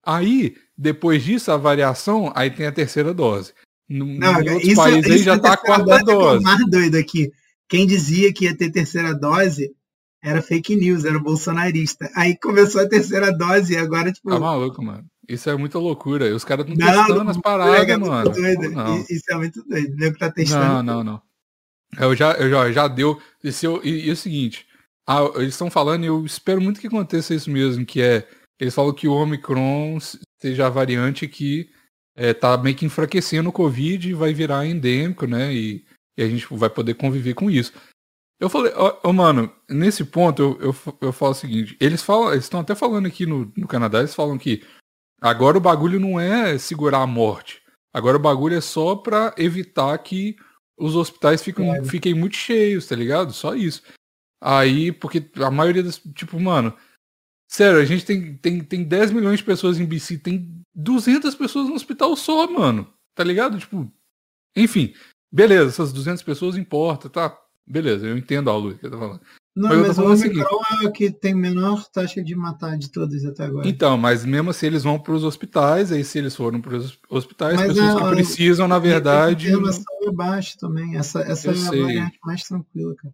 Aí, 0.05 0.55
depois 0.77 1.23
disso, 1.23 1.51
a 1.51 1.57
variação, 1.57 2.31
aí 2.35 2.49
tem 2.49 2.65
a 2.65 2.71
terceira 2.71 3.13
dose. 3.13 3.53
No, 3.87 4.05
não, 4.05 4.41
em 4.41 4.49
outros 4.49 4.69
isso, 4.69 4.81
países 4.81 5.05
isso 5.05 5.13
aí 5.13 5.23
já 5.23 5.39
tá 5.39 5.53
a 5.53 5.57
quarta 5.57 5.99
dose. 6.03 6.43
É 6.43 6.45
mais 6.45 6.69
doido 6.69 6.95
aqui. 6.95 7.31
Quem 7.69 7.87
dizia 7.87 8.33
que 8.33 8.45
ia 8.45 8.57
ter 8.57 8.71
terceira 8.71 9.13
dose 9.13 9.71
era 10.21 10.41
fake 10.41 10.75
news, 10.75 11.05
era 11.05 11.19
bolsonarista. 11.19 12.09
Aí 12.15 12.37
começou 12.37 12.81
a 12.81 12.87
terceira 12.87 13.31
dose 13.31 13.73
e 13.73 13.77
agora, 13.77 14.11
tipo. 14.11 14.29
Tá 14.29 14.39
maluco, 14.39 14.83
mano. 14.83 15.05
Isso 15.27 15.49
é 15.49 15.55
muita 15.55 15.79
loucura. 15.79 16.35
Os 16.35 16.43
caras 16.43 16.67
estão 16.67 16.77
testando 16.77 17.29
as 17.29 17.37
paradas, 17.37 17.89
é 17.89 17.97
mano. 17.97 18.31
Não. 18.71 19.05
Isso 19.09 19.31
é 19.31 19.35
muito 19.35 19.63
doido. 19.63 19.95
Nego 19.95 20.17
tá 20.17 20.31
testando. 20.31 20.83
Não, 20.83 20.83
não, 20.83 21.03
não. 21.03 21.21
Eu 21.99 22.15
já, 22.15 22.33
eu 22.33 22.49
já, 22.49 22.71
já 22.71 22.87
deu. 22.87 23.21
E, 23.43 23.49
eu, 23.63 23.81
e, 23.83 24.05
e 24.05 24.09
é 24.09 24.13
o 24.13 24.15
seguinte, 24.15 24.67
ah, 25.07 25.21
eles 25.35 25.53
estão 25.53 25.69
falando, 25.69 26.03
e 26.03 26.07
eu 26.07 26.25
espero 26.25 26.61
muito 26.61 26.79
que 26.79 26.87
aconteça 26.87 27.33
isso 27.33 27.49
mesmo, 27.49 27.85
que 27.85 28.01
é. 28.01 28.27
Eles 28.59 28.73
falam 28.75 28.93
que 28.93 29.07
o 29.07 29.13
Omicron 29.13 29.97
seja 30.41 30.67
a 30.67 30.69
variante 30.69 31.27
que 31.27 31.69
é, 32.15 32.33
tá 32.33 32.57
meio 32.57 32.75
que 32.75 32.85
enfraquecendo 32.85 33.49
o 33.49 33.53
Covid 33.53 34.09
e 34.09 34.13
vai 34.13 34.33
virar 34.33 34.65
endêmico, 34.65 35.25
né? 35.27 35.53
E 35.53 35.85
E 36.17 36.23
a 36.23 36.27
gente 36.27 36.47
vai 36.51 36.69
poder 36.69 36.93
conviver 36.93 37.33
com 37.33 37.49
isso. 37.49 37.73
Eu 38.39 38.49
falei, 38.49 38.71
ó, 38.75 38.99
oh, 39.03 39.13
mano, 39.13 39.51
nesse 39.69 40.03
ponto 40.03 40.41
eu, 40.41 40.59
eu, 40.59 40.75
eu 41.01 41.13
falo 41.13 41.31
o 41.31 41.35
seguinte, 41.35 41.77
eles 41.79 42.03
falam, 42.03 42.31
eles 42.31 42.43
estão 42.45 42.59
até 42.59 42.75
falando 42.75 43.07
aqui 43.07 43.25
no, 43.25 43.51
no 43.55 43.67
Canadá, 43.67 43.99
eles 43.99 44.13
falam 44.13 44.37
que 44.37 44.63
agora 45.21 45.57
o 45.57 45.61
bagulho 45.61 45.99
não 45.99 46.19
é 46.19 46.57
segurar 46.57 46.99
a 46.99 47.07
morte. 47.07 47.61
Agora 47.93 48.17
o 48.17 48.19
bagulho 48.19 48.57
é 48.57 48.61
só 48.61 48.95
para 48.95 49.33
evitar 49.37 49.97
que 49.99 50.35
os 50.77 50.95
hospitais 50.95 51.43
fiquem, 51.43 51.69
é. 51.71 51.83
fiquem 51.83 52.13
muito 52.13 52.35
cheios, 52.35 52.87
tá 52.87 52.95
ligado? 52.95 53.31
Só 53.33 53.55
isso. 53.55 53.81
Aí, 54.41 54.91
porque 54.91 55.29
a 55.37 55.49
maioria 55.49 55.83
das. 55.83 55.99
Tipo, 56.13 56.39
mano. 56.39 56.75
Sério, 57.49 57.79
a 57.79 57.85
gente 57.85 58.03
tem, 58.03 58.35
tem, 58.37 58.63
tem 58.63 58.83
10 58.83 59.11
milhões 59.11 59.37
de 59.37 59.45
pessoas 59.45 59.79
em 59.79 59.85
BC, 59.85 60.17
tem 60.17 60.63
200 60.73 61.35
pessoas 61.35 61.69
no 61.69 61.75
hospital 61.75 62.15
só, 62.15 62.47
mano. 62.47 62.91
Tá 63.15 63.23
ligado? 63.23 63.59
Tipo. 63.59 63.91
Enfim. 64.55 64.93
Beleza, 65.31 65.69
essas 65.69 65.93
200 65.93 66.21
pessoas 66.23 66.57
importa, 66.57 67.09
tá? 67.09 67.35
Beleza, 67.65 68.05
eu 68.05 68.17
entendo 68.17 68.49
a 68.49 68.57
Lu 68.57 68.75
que 68.75 68.89
tá 68.89 68.97
falando. 68.97 69.21
Não, 69.55 69.69
mas, 69.69 69.87
mas 69.87 69.97
o 69.99 70.11
Omicron 70.11 70.61
é 70.81 70.87
o 70.87 70.91
que 70.91 71.11
tem 71.11 71.35
menor 71.35 71.87
taxa 71.89 72.23
de 72.23 72.35
matar 72.35 72.75
de 72.75 72.91
todos 72.91 73.23
até 73.23 73.45
agora. 73.45 73.67
Então, 73.67 73.95
mas 73.97 74.25
mesmo 74.25 74.49
assim 74.49 74.65
eles 74.65 74.83
vão 74.83 74.97
para 74.97 75.13
os 75.13 75.23
hospitais, 75.23 75.91
aí 75.91 76.03
se 76.03 76.17
eles 76.17 76.35
foram 76.35 76.59
para 76.59 76.75
os 76.75 76.97
hospitais, 77.07 77.55
mas 77.55 77.67
pessoas 77.67 77.95
a, 77.95 77.99
que 77.99 78.15
precisam, 78.15 78.67
na 78.67 78.79
verdade. 78.79 79.47
A 79.47 79.51
internação 79.51 79.85
é 80.01 80.11
baixa 80.11 80.57
também. 80.59 80.97
Essa, 80.97 81.21
essa 81.21 81.51
é 81.51 81.55
sei. 81.55 81.79
a 81.79 81.83
variante 81.83 82.19
mais 82.23 82.43
tranquila, 82.43 82.95
cara. 82.95 83.13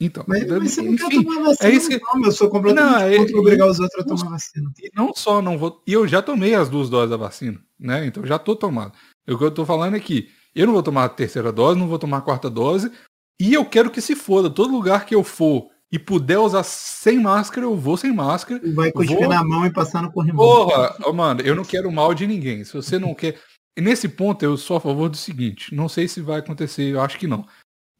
Então, 0.00 0.24
mas, 0.28 0.46
mas 0.46 0.74
você 0.74 0.80
não 0.80 0.94
enfim, 0.94 1.08
quer 1.08 1.24
tomar 1.24 1.42
vacina, 1.42 1.68
é 1.68 1.74
isso 1.74 1.88
que... 1.88 2.00
não, 2.00 2.24
eu 2.24 2.30
sou 2.30 2.48
completamente 2.48 2.92
não, 2.92 3.00
é, 3.00 3.16
contra 3.16 3.38
obrigar 3.38 3.68
os 3.68 3.80
outros 3.80 4.00
a 4.00 4.06
tomar 4.06 4.30
vacina. 4.30 4.72
E 4.80 4.90
não 4.94 5.12
só 5.12 5.42
não 5.42 5.58
vou. 5.58 5.82
E 5.84 5.92
eu 5.92 6.06
já 6.06 6.22
tomei 6.22 6.54
as 6.54 6.68
duas 6.68 6.88
doses 6.88 7.10
da 7.10 7.16
vacina, 7.16 7.60
né? 7.76 8.06
Então 8.06 8.24
já 8.24 8.38
tô 8.38 8.54
tomado. 8.54 8.92
O 9.28 9.36
que 9.36 9.42
eu 9.42 9.50
tô 9.50 9.66
falando 9.66 9.96
é 9.96 10.00
que 10.00 10.28
eu 10.54 10.66
não 10.66 10.72
vou 10.72 10.82
tomar 10.84 11.04
a 11.04 11.08
terceira 11.08 11.52
dose, 11.52 11.78
não 11.78 11.88
vou 11.88 11.98
tomar 11.98 12.18
a 12.18 12.22
quarta 12.22 12.48
dose, 12.48 12.92
e 13.40 13.54
eu 13.54 13.64
quero 13.64 13.90
que 13.90 14.00
se 14.00 14.16
foda. 14.16 14.50
Todo 14.50 14.72
lugar 14.72 15.06
que 15.06 15.14
eu 15.14 15.22
for 15.22 15.68
e 15.90 15.98
puder 15.98 16.38
usar 16.38 16.62
sem 16.62 17.20
máscara, 17.20 17.64
eu 17.64 17.76
vou 17.76 17.96
sem 17.96 18.12
máscara. 18.12 18.60
Vai 18.74 18.92
cuspir 18.92 19.16
vou... 19.16 19.28
na 19.28 19.42
mão 19.42 19.64
e 19.64 19.72
passar 19.72 20.02
no 20.02 20.12
corrimão. 20.12 20.44
Porra, 20.44 20.96
oh, 21.04 21.12
mano, 21.12 21.40
eu 21.40 21.54
não 21.54 21.64
quero 21.64 21.90
mal 21.90 22.12
de 22.14 22.26
ninguém. 22.26 22.64
Se 22.64 22.74
você 22.74 22.98
não 22.98 23.14
quer. 23.14 23.38
E 23.76 23.80
nesse 23.80 24.08
ponto 24.08 24.42
eu 24.44 24.56
sou 24.56 24.76
a 24.76 24.80
favor 24.80 25.08
do 25.08 25.16
seguinte: 25.16 25.74
não 25.74 25.88
sei 25.88 26.08
se 26.08 26.20
vai 26.20 26.40
acontecer, 26.40 26.92
eu 26.92 27.00
acho 27.00 27.18
que 27.18 27.26
não. 27.26 27.46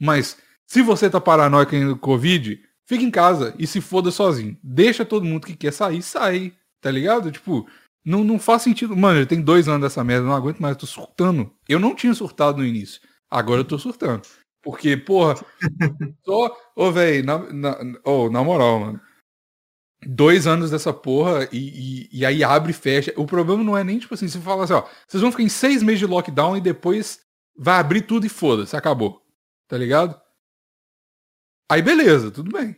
Mas 0.00 0.36
se 0.66 0.82
você 0.82 1.08
tá 1.08 1.20
paranoico 1.20 1.74
ainda 1.74 1.88
do 1.88 1.96
Covid, 1.96 2.60
fica 2.86 3.02
em 3.02 3.10
casa 3.10 3.54
e 3.58 3.66
se 3.66 3.80
foda 3.80 4.10
sozinho. 4.10 4.56
Deixa 4.62 5.04
todo 5.04 5.24
mundo 5.24 5.46
que 5.46 5.56
quer 5.56 5.72
sair, 5.72 6.02
sair. 6.02 6.54
Tá 6.80 6.90
ligado? 6.90 7.32
Tipo, 7.32 7.66
não, 8.04 8.22
não 8.22 8.38
faz 8.38 8.62
sentido. 8.62 8.96
Mano, 8.96 9.24
tem 9.26 9.40
dois 9.40 9.68
anos 9.68 9.82
dessa 9.82 10.04
merda, 10.04 10.26
não 10.26 10.34
aguento 10.34 10.60
mais, 10.60 10.74
eu 10.74 10.80
tô 10.80 10.86
surtando. 10.86 11.52
Eu 11.68 11.78
não 11.78 11.94
tinha 11.94 12.14
surtado 12.14 12.58
no 12.58 12.66
início. 12.66 13.00
Agora 13.30 13.60
eu 13.60 13.64
tô 13.64 13.78
surtando. 13.78 14.22
Porque, 14.68 14.98
porra, 14.98 15.34
só. 16.22 16.54
Ô, 16.76 16.92
velho, 16.92 17.24
na, 17.24 17.38
na, 17.50 18.00
oh, 18.04 18.28
na 18.28 18.44
moral, 18.44 18.80
mano. 18.80 19.00
Dois 20.06 20.46
anos 20.46 20.70
dessa 20.70 20.92
porra 20.92 21.48
e, 21.50 22.02
e, 22.12 22.18
e, 22.18 22.26
aí 22.26 22.44
abre 22.44 22.72
e 22.72 22.74
fecha. 22.74 23.10
O 23.16 23.24
problema 23.24 23.64
não 23.64 23.78
é 23.78 23.82
nem 23.82 23.98
tipo 23.98 24.12
assim, 24.12 24.28
você 24.28 24.38
fala 24.38 24.64
assim, 24.64 24.74
ó, 24.74 24.86
vocês 25.06 25.22
vão 25.22 25.30
ficar 25.30 25.42
em 25.42 25.48
seis 25.48 25.82
meses 25.82 26.00
de 26.00 26.06
lockdown 26.06 26.54
e 26.54 26.60
depois 26.60 27.18
vai 27.56 27.80
abrir 27.80 28.02
tudo 28.02 28.26
e 28.26 28.28
foda-se, 28.28 28.76
acabou. 28.76 29.26
Tá 29.66 29.78
ligado? 29.78 30.20
Aí 31.70 31.80
beleza, 31.80 32.30
tudo 32.30 32.52
bem. 32.52 32.76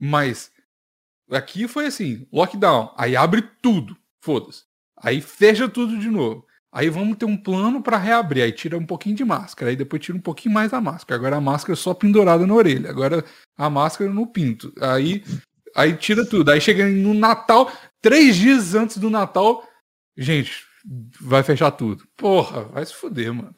Mas 0.00 0.50
aqui 1.30 1.68
foi 1.68 1.86
assim, 1.86 2.26
lockdown, 2.32 2.94
aí 2.96 3.14
abre 3.14 3.42
tudo, 3.60 3.94
foda-se. 4.18 4.64
Aí 4.96 5.20
fecha 5.20 5.68
tudo 5.68 5.98
de 5.98 6.08
novo. 6.08 6.45
Aí 6.72 6.90
vamos 6.90 7.16
ter 7.16 7.24
um 7.24 7.36
plano 7.36 7.82
para 7.82 7.96
reabrir. 7.96 8.42
Aí 8.42 8.52
tira 8.52 8.76
um 8.76 8.84
pouquinho 8.84 9.16
de 9.16 9.24
máscara. 9.24 9.70
Aí 9.70 9.76
depois 9.76 10.02
tira 10.02 10.16
um 10.18 10.20
pouquinho 10.20 10.54
mais 10.54 10.72
a 10.72 10.80
máscara. 10.80 11.18
Agora 11.18 11.36
a 11.36 11.40
máscara 11.40 11.76
só 11.76 11.94
pendurada 11.94 12.46
na 12.46 12.54
orelha. 12.54 12.90
Agora 12.90 13.24
a 13.56 13.70
máscara 13.70 14.12
no 14.12 14.26
pinto. 14.26 14.72
Aí, 14.80 15.24
aí 15.74 15.96
tira 15.96 16.26
tudo. 16.26 16.50
Aí 16.50 16.60
chega 16.60 16.86
no 16.86 17.14
Natal, 17.14 17.72
três 18.02 18.36
dias 18.36 18.74
antes 18.74 18.98
do 18.98 19.08
Natal, 19.08 19.66
gente, 20.16 20.66
vai 21.20 21.42
fechar 21.42 21.70
tudo. 21.70 22.06
Porra, 22.16 22.64
vai 22.64 22.84
se 22.84 22.94
fuder, 22.94 23.32
mano. 23.32 23.54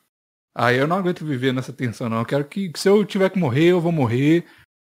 Aí 0.55 0.77
eu 0.77 0.88
não 0.88 0.97
aguento 0.97 1.25
viver 1.25 1.53
nessa 1.53 1.73
tensão, 1.73 2.09
não. 2.09 2.18
Eu 2.18 2.27
quero 2.27 2.44
que, 2.44 2.71
que 2.71 2.79
se 2.79 2.88
eu 2.88 3.05
tiver 3.05 3.31
que 3.31 3.38
morrer, 3.38 3.66
eu 3.66 3.81
vou 3.81 3.92
morrer. 3.92 4.44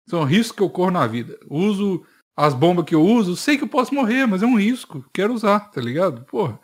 São 0.09 0.23
riscos 0.23 0.55
que 0.55 0.63
eu 0.63 0.69
corro 0.69 0.91
na 0.91 1.05
vida. 1.05 1.37
Uso 1.49 2.05
as 2.37 2.53
bombas 2.53 2.85
que 2.85 2.93
eu 2.93 3.03
uso, 3.03 3.35
sei 3.35 3.57
que 3.57 3.63
eu 3.63 3.67
posso 3.67 3.93
morrer, 3.93 4.27
mas 4.27 4.43
é 4.43 4.45
um 4.45 4.57
risco. 4.57 5.03
Quero 5.13 5.33
usar, 5.33 5.71
tá 5.71 5.81
ligado? 5.81 6.23
Porra. 6.25 6.59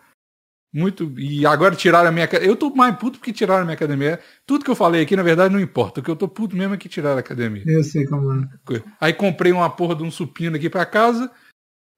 Muito. 0.74 1.14
E 1.20 1.46
agora 1.46 1.76
tiraram 1.76 2.10
a 2.10 2.12
minha. 2.12 2.28
Eu 2.42 2.56
tô 2.56 2.74
mais 2.74 2.96
puto 2.98 3.20
porque 3.20 3.32
tiraram 3.32 3.62
a 3.62 3.66
minha 3.66 3.76
academia. 3.76 4.20
Tudo 4.46 4.66
que 4.66 4.72
eu 4.72 4.76
falei 4.76 5.04
aqui, 5.04 5.16
na 5.16 5.22
verdade, 5.22 5.54
não 5.54 5.62
importa. 5.62 6.00
O 6.00 6.04
que 6.04 6.10
eu 6.10 6.16
tô 6.16 6.28
puto 6.28 6.56
mesmo 6.56 6.74
é 6.74 6.78
que 6.78 6.90
tiraram 6.90 7.18
a 7.18 7.20
academia. 7.20 7.64
Eu 7.68 7.84
sei 7.84 8.08
como 8.08 8.34
é. 8.34 8.84
Aí 9.00 9.14
comprei 9.14 9.52
uma 9.52 9.70
porra 9.70 9.96
de 9.96 10.04
um 10.04 10.10
supino 10.10 10.56
aqui 10.56 10.72
pra 10.72 10.86
casa, 10.86 11.32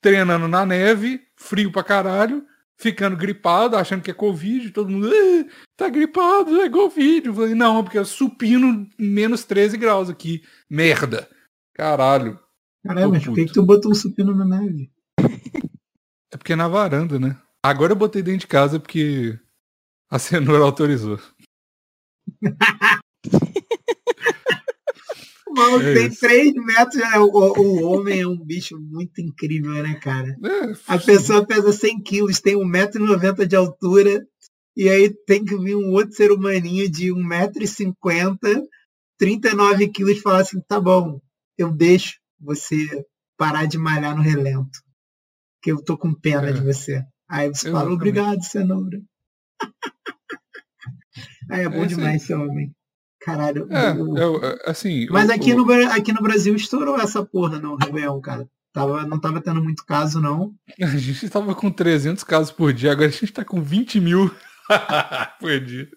treinando 0.01 0.49
na 0.49 0.65
neve, 0.65 1.21
frio 1.37 1.71
pra 1.71 1.83
caralho, 1.83 2.43
ficando 2.77 3.15
gripado, 3.15 3.77
achando 3.77 4.01
que 4.01 4.11
é 4.11 4.13
Covid. 4.13 4.69
Todo 4.71 4.89
mundo. 4.89 5.09
tá 5.77 5.87
gripado, 5.87 6.59
é 6.59 6.69
Covid. 6.69 7.27
Eu 7.27 7.33
falei, 7.33 7.55
não, 7.55 7.81
porque 7.81 7.97
é 7.97 8.03
supino 8.03 8.85
menos 8.99 9.45
13 9.45 9.77
graus 9.77 10.09
aqui. 10.09 10.43
Merda. 10.69 11.29
Caralho. 11.73 12.37
Caralho, 12.85 13.09
mas 13.09 13.23
por 13.23 13.35
que, 13.35 13.45
que 13.45 13.53
tu 13.53 13.65
botou 13.65 13.91
um 13.91 13.95
supino 13.95 14.35
na 14.35 14.45
neve? 14.45 14.91
É 16.31 16.37
porque 16.37 16.51
é 16.51 16.55
na 16.57 16.67
varanda, 16.67 17.17
né? 17.17 17.37
Agora 17.65 17.93
eu 17.93 17.95
botei 17.95 18.21
dentro 18.21 18.41
de 18.41 18.47
casa 18.47 18.79
porque 18.79 19.39
a 20.07 20.19
cenoura 20.19 20.63
autorizou. 20.63 21.19
Mano, 25.49 25.81
é 25.81 25.93
tem 25.95 26.11
3 26.11 26.53
metros, 26.53 26.95
né? 26.95 27.17
o, 27.17 27.25
o, 27.27 27.83
homem 27.85 28.21
é 28.21 28.27
um 28.27 28.37
bicho 28.37 28.79
muito 28.79 29.19
incrível, 29.19 29.71
né, 29.81 29.95
cara? 29.95 30.37
É, 30.43 30.73
a 30.85 30.99
pessoa 30.99 31.43
pesa 31.43 31.71
100 31.71 32.03
quilos, 32.03 32.39
tem 32.39 32.55
1,90m 32.55 33.47
de 33.47 33.55
altura, 33.55 34.27
e 34.75 34.87
aí 34.87 35.09
tem 35.25 35.43
que 35.43 35.57
vir 35.57 35.75
um 35.75 35.91
outro 35.91 36.13
ser 36.13 36.31
humaninho 36.31 36.87
de 36.87 37.07
1,50m, 37.07 38.63
39 39.17 39.87
quilos 39.87 40.17
e 40.17 40.21
falar 40.21 40.41
assim, 40.41 40.61
tá 40.67 40.79
bom, 40.79 41.19
eu 41.57 41.71
deixo 41.71 42.19
você 42.39 43.03
parar 43.35 43.65
de 43.65 43.79
malhar 43.79 44.15
no 44.15 44.21
relento, 44.21 44.77
que 45.63 45.71
eu 45.71 45.81
tô 45.81 45.97
com 45.97 46.13
pena 46.13 46.49
é. 46.49 46.53
de 46.53 46.61
você. 46.61 47.03
Aí 47.29 47.49
você 47.49 47.71
fala, 47.71 47.91
obrigado, 47.91 48.43
cenoura. 48.43 49.01
Aí 51.49 51.63
é 51.63 51.69
bom 51.69 51.83
é, 51.83 51.87
demais 51.87 52.23
esse 52.23 52.33
homem. 52.33 52.73
Caralho. 53.21 53.67
É, 53.71 53.91
eu, 53.91 54.43
é, 54.43 54.69
assim, 54.69 55.07
Mas 55.09 55.29
aqui, 55.29 55.53
No, 55.53 55.65
aqui 55.91 56.13
no 56.13 56.21
Brasil 56.21 56.55
estourou 56.55 56.99
essa 56.99 57.25
porra 57.25 57.57
no 57.59 57.75
Réveillon, 57.75 58.21
cara. 58.21 58.47
Tava, 58.71 59.05
não 59.07 59.19
tava 59.19 59.41
tendo 59.41 59.63
muito 59.63 59.85
caso, 59.85 60.19
não. 60.19 60.53
A 60.81 60.97
gente 60.97 61.29
tava 61.29 61.55
com 61.55 61.71
300 61.71 62.23
casos 62.23 62.51
por 62.51 62.73
dia, 62.73 62.91
agora 62.91 63.07
a 63.07 63.11
gente 63.11 63.31
tá 63.31 63.43
com 63.43 63.61
20 63.61 64.01
mil 64.01 64.29
por 65.39 65.59
dia. 65.61 65.89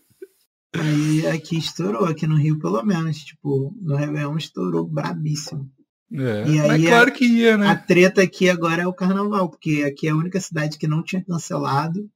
Aí 0.74 1.26
aqui 1.26 1.58
estourou, 1.58 2.04
aqui 2.04 2.26
no 2.26 2.36
Rio 2.36 2.58
pelo 2.58 2.82
menos. 2.82 3.18
Tipo, 3.18 3.74
no 3.80 3.96
Réveillon 3.96 4.36
estourou 4.36 4.86
brabíssimo. 4.86 5.70
É, 6.10 6.48
e 6.48 6.58
aí 6.60 6.86
claro 6.86 7.10
a, 7.10 7.12
que 7.12 7.26
ia, 7.26 7.58
né? 7.58 7.68
A 7.68 7.76
treta 7.76 8.22
aqui 8.22 8.48
agora 8.48 8.82
é 8.82 8.86
o 8.86 8.94
carnaval, 8.94 9.50
porque 9.50 9.84
aqui 9.86 10.08
é 10.08 10.10
a 10.10 10.16
única 10.16 10.40
cidade 10.40 10.78
que 10.78 10.86
não 10.86 11.02
tinha 11.02 11.22
cancelado. 11.22 12.08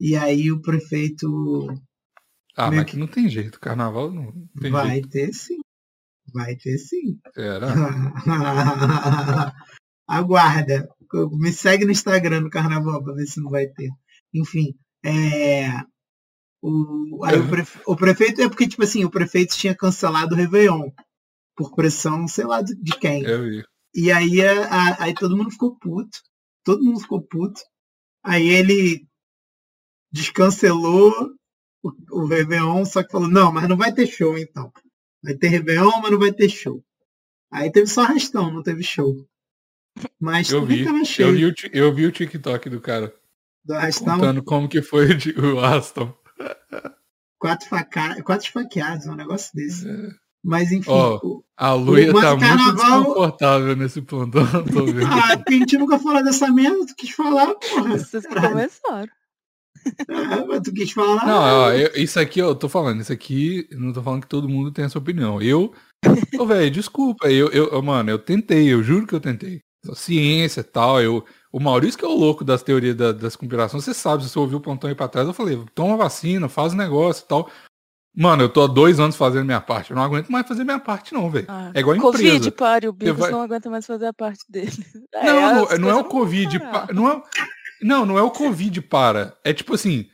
E 0.00 0.16
aí 0.16 0.50
o 0.50 0.62
prefeito. 0.62 1.68
Ah, 2.56 2.70
mas 2.70 2.80
aqui 2.80 2.96
não 2.96 3.06
tem 3.06 3.28
jeito, 3.28 3.60
carnaval 3.60 4.10
não 4.10 4.32
tem 4.58 4.70
Vai 4.70 4.88
jeito. 4.92 5.08
ter 5.10 5.32
sim. 5.34 5.58
Vai 6.32 6.56
ter 6.56 6.78
sim. 6.78 7.18
Será? 7.34 7.68
Aguarda. 10.08 10.88
Me 11.32 11.52
segue 11.52 11.84
no 11.84 11.90
Instagram 11.90 12.42
do 12.42 12.50
carnaval 12.50 13.02
pra 13.02 13.14
ver 13.14 13.26
se 13.26 13.40
não 13.40 13.50
vai 13.50 13.66
ter. 13.66 13.90
Enfim, 14.32 14.74
é. 15.04 15.68
O, 16.62 17.24
aí 17.24 17.38
o, 17.38 17.48
prefe... 17.50 17.78
o 17.86 17.96
prefeito 17.96 18.40
é 18.40 18.48
porque, 18.48 18.68
tipo 18.68 18.82
assim, 18.82 19.04
o 19.04 19.10
prefeito 19.10 19.56
tinha 19.56 19.74
cancelado 19.74 20.34
o 20.34 20.38
Réveillon 20.38 20.90
por 21.56 21.74
pressão, 21.74 22.26
sei 22.26 22.44
lá 22.44 22.62
de 22.62 22.98
quem. 22.98 23.22
Eu 23.22 23.42
vi. 23.42 23.64
E 23.94 24.12
aí, 24.12 24.40
a, 24.42 25.04
aí 25.04 25.14
todo 25.14 25.36
mundo 25.36 25.50
ficou 25.50 25.76
puto. 25.76 26.18
Todo 26.64 26.84
mundo 26.84 27.00
ficou 27.00 27.22
puto. 27.22 27.60
Aí 28.24 28.48
ele 28.48 29.06
descancelou 30.12 31.12
o, 31.82 31.92
o 32.12 32.26
Réveillon, 32.26 32.84
só 32.84 33.02
que 33.02 33.10
falou, 33.10 33.28
não, 33.28 33.52
mas 33.52 33.68
não 33.68 33.76
vai 33.76 33.92
ter 33.92 34.06
show 34.06 34.36
então. 34.38 34.72
Vai 35.22 35.34
ter 35.34 35.48
Réveillon, 35.48 36.00
mas 36.00 36.10
não 36.10 36.18
vai 36.18 36.32
ter 36.32 36.48
show. 36.48 36.84
Aí 37.52 37.70
teve 37.70 37.86
só 37.86 38.02
arrastão, 38.02 38.52
não 38.52 38.62
teve 38.62 38.82
show. 38.82 39.26
Mas 40.20 40.50
eu 40.50 40.64
vi, 40.64 40.84
eu 40.84 41.32
vi, 41.32 41.46
o, 41.46 41.54
eu 41.72 41.94
vi 41.94 42.06
o 42.06 42.12
TikTok 42.12 42.70
do 42.70 42.80
cara. 42.80 43.12
Do 43.64 43.74
arrastão. 43.74 44.16
Contando 44.16 44.42
como 44.42 44.68
que 44.68 44.80
foi 44.80 45.08
o 45.36 45.58
Aston. 45.58 46.14
Quatro, 47.38 47.68
faca... 47.68 48.22
Quatro 48.22 48.46
esfaqueados, 48.46 49.06
um 49.06 49.16
negócio 49.16 49.50
desse. 49.54 49.88
É. 49.88 50.10
Mas 50.42 50.72
enfim. 50.72 50.90
Oh, 50.90 51.42
a 51.56 51.74
Luia 51.74 52.12
tá 52.12 52.20
carnaval... 52.20 52.56
muito 52.56 52.76
desconfortável 52.76 53.76
nesse 53.76 54.00
ponto. 54.00 54.38
ah, 54.40 55.42
a 55.46 55.52
gente 55.52 55.76
nunca 55.76 55.98
falou 55.98 56.24
dessa 56.24 56.50
merda, 56.50 56.86
tu 56.86 56.94
quis 56.96 57.10
falar, 57.10 57.54
porra. 57.54 57.98
Vocês 57.98 58.26
começaram. 58.26 59.10
Ah, 60.08 60.44
mas 60.46 60.60
tu 60.62 60.72
quis 60.72 60.92
falar. 60.92 61.26
Não, 61.26 61.42
ó, 61.42 61.72
eu, 61.72 61.90
isso 61.94 62.18
aqui 62.18 62.38
eu 62.38 62.54
tô 62.54 62.68
falando, 62.68 63.00
isso 63.00 63.12
aqui, 63.12 63.68
não 63.72 63.92
tô 63.92 64.02
falando 64.02 64.22
que 64.22 64.28
todo 64.28 64.48
mundo 64.48 64.72
tem 64.72 64.84
essa 64.84 64.98
opinião. 64.98 65.40
Eu, 65.40 65.72
ô, 66.38 66.46
velho, 66.46 66.70
desculpa, 66.70 67.30
eu, 67.30 67.48
eu, 67.48 67.82
mano, 67.82 68.10
eu 68.10 68.18
tentei, 68.18 68.72
eu 68.72 68.82
juro 68.82 69.06
que 69.06 69.14
eu 69.14 69.20
tentei. 69.20 69.60
Ciência 69.94 70.60
e 70.60 70.64
tal, 70.64 71.00
eu, 71.00 71.24
o 71.50 71.58
Maurício 71.58 71.98
que 71.98 72.04
é 72.04 72.08
o 72.08 72.14
louco 72.14 72.44
das 72.44 72.62
teorias 72.62 72.94
da, 72.94 73.12
das 73.12 73.34
conspirações, 73.34 73.82
você 73.82 73.94
sabe, 73.94 74.22
se 74.22 74.28
você 74.28 74.38
ouviu 74.38 74.58
o 74.58 74.60
pontão 74.60 74.88
aí 74.88 74.94
pra 74.94 75.08
trás, 75.08 75.26
eu 75.26 75.32
falei, 75.32 75.58
toma 75.74 75.96
vacina, 75.96 76.50
faz 76.50 76.74
o 76.74 76.76
negócio 76.76 77.24
e 77.24 77.28
tal. 77.28 77.50
Mano, 78.16 78.42
eu 78.42 78.48
tô 78.48 78.62
há 78.62 78.66
dois 78.66 78.98
anos 78.98 79.16
fazendo 79.16 79.44
minha 79.44 79.60
parte. 79.60 79.90
Eu 79.90 79.96
não 79.96 80.02
aguento 80.02 80.28
mais 80.30 80.46
fazer 80.46 80.64
minha 80.64 80.80
parte, 80.80 81.14
não, 81.14 81.30
velho. 81.30 81.46
Ah, 81.48 81.70
é 81.72 81.80
igual 81.80 81.96
a 81.96 82.00
Covid, 82.00 82.28
empresa. 82.28 82.52
pare, 82.52 82.88
o 82.88 82.92
Bigos 82.92 83.18
vai... 83.20 83.30
não 83.30 83.40
aguenta 83.40 83.70
mais 83.70 83.86
fazer 83.86 84.06
a 84.06 84.12
parte 84.12 84.44
dele. 84.48 84.72
Não, 85.14 85.70
é, 85.70 85.78
não, 85.78 85.78
não 85.78 85.90
é 85.90 85.94
o 85.94 86.04
Covid. 86.04 86.58
Pa... 86.58 86.88
Não, 86.92 87.08
é... 87.08 87.22
não, 87.80 88.04
não 88.04 88.18
é 88.18 88.22
o 88.22 88.30
Covid 88.30 88.82
para. 88.82 89.34
É 89.44 89.52
tipo 89.52 89.74
assim. 89.74 90.06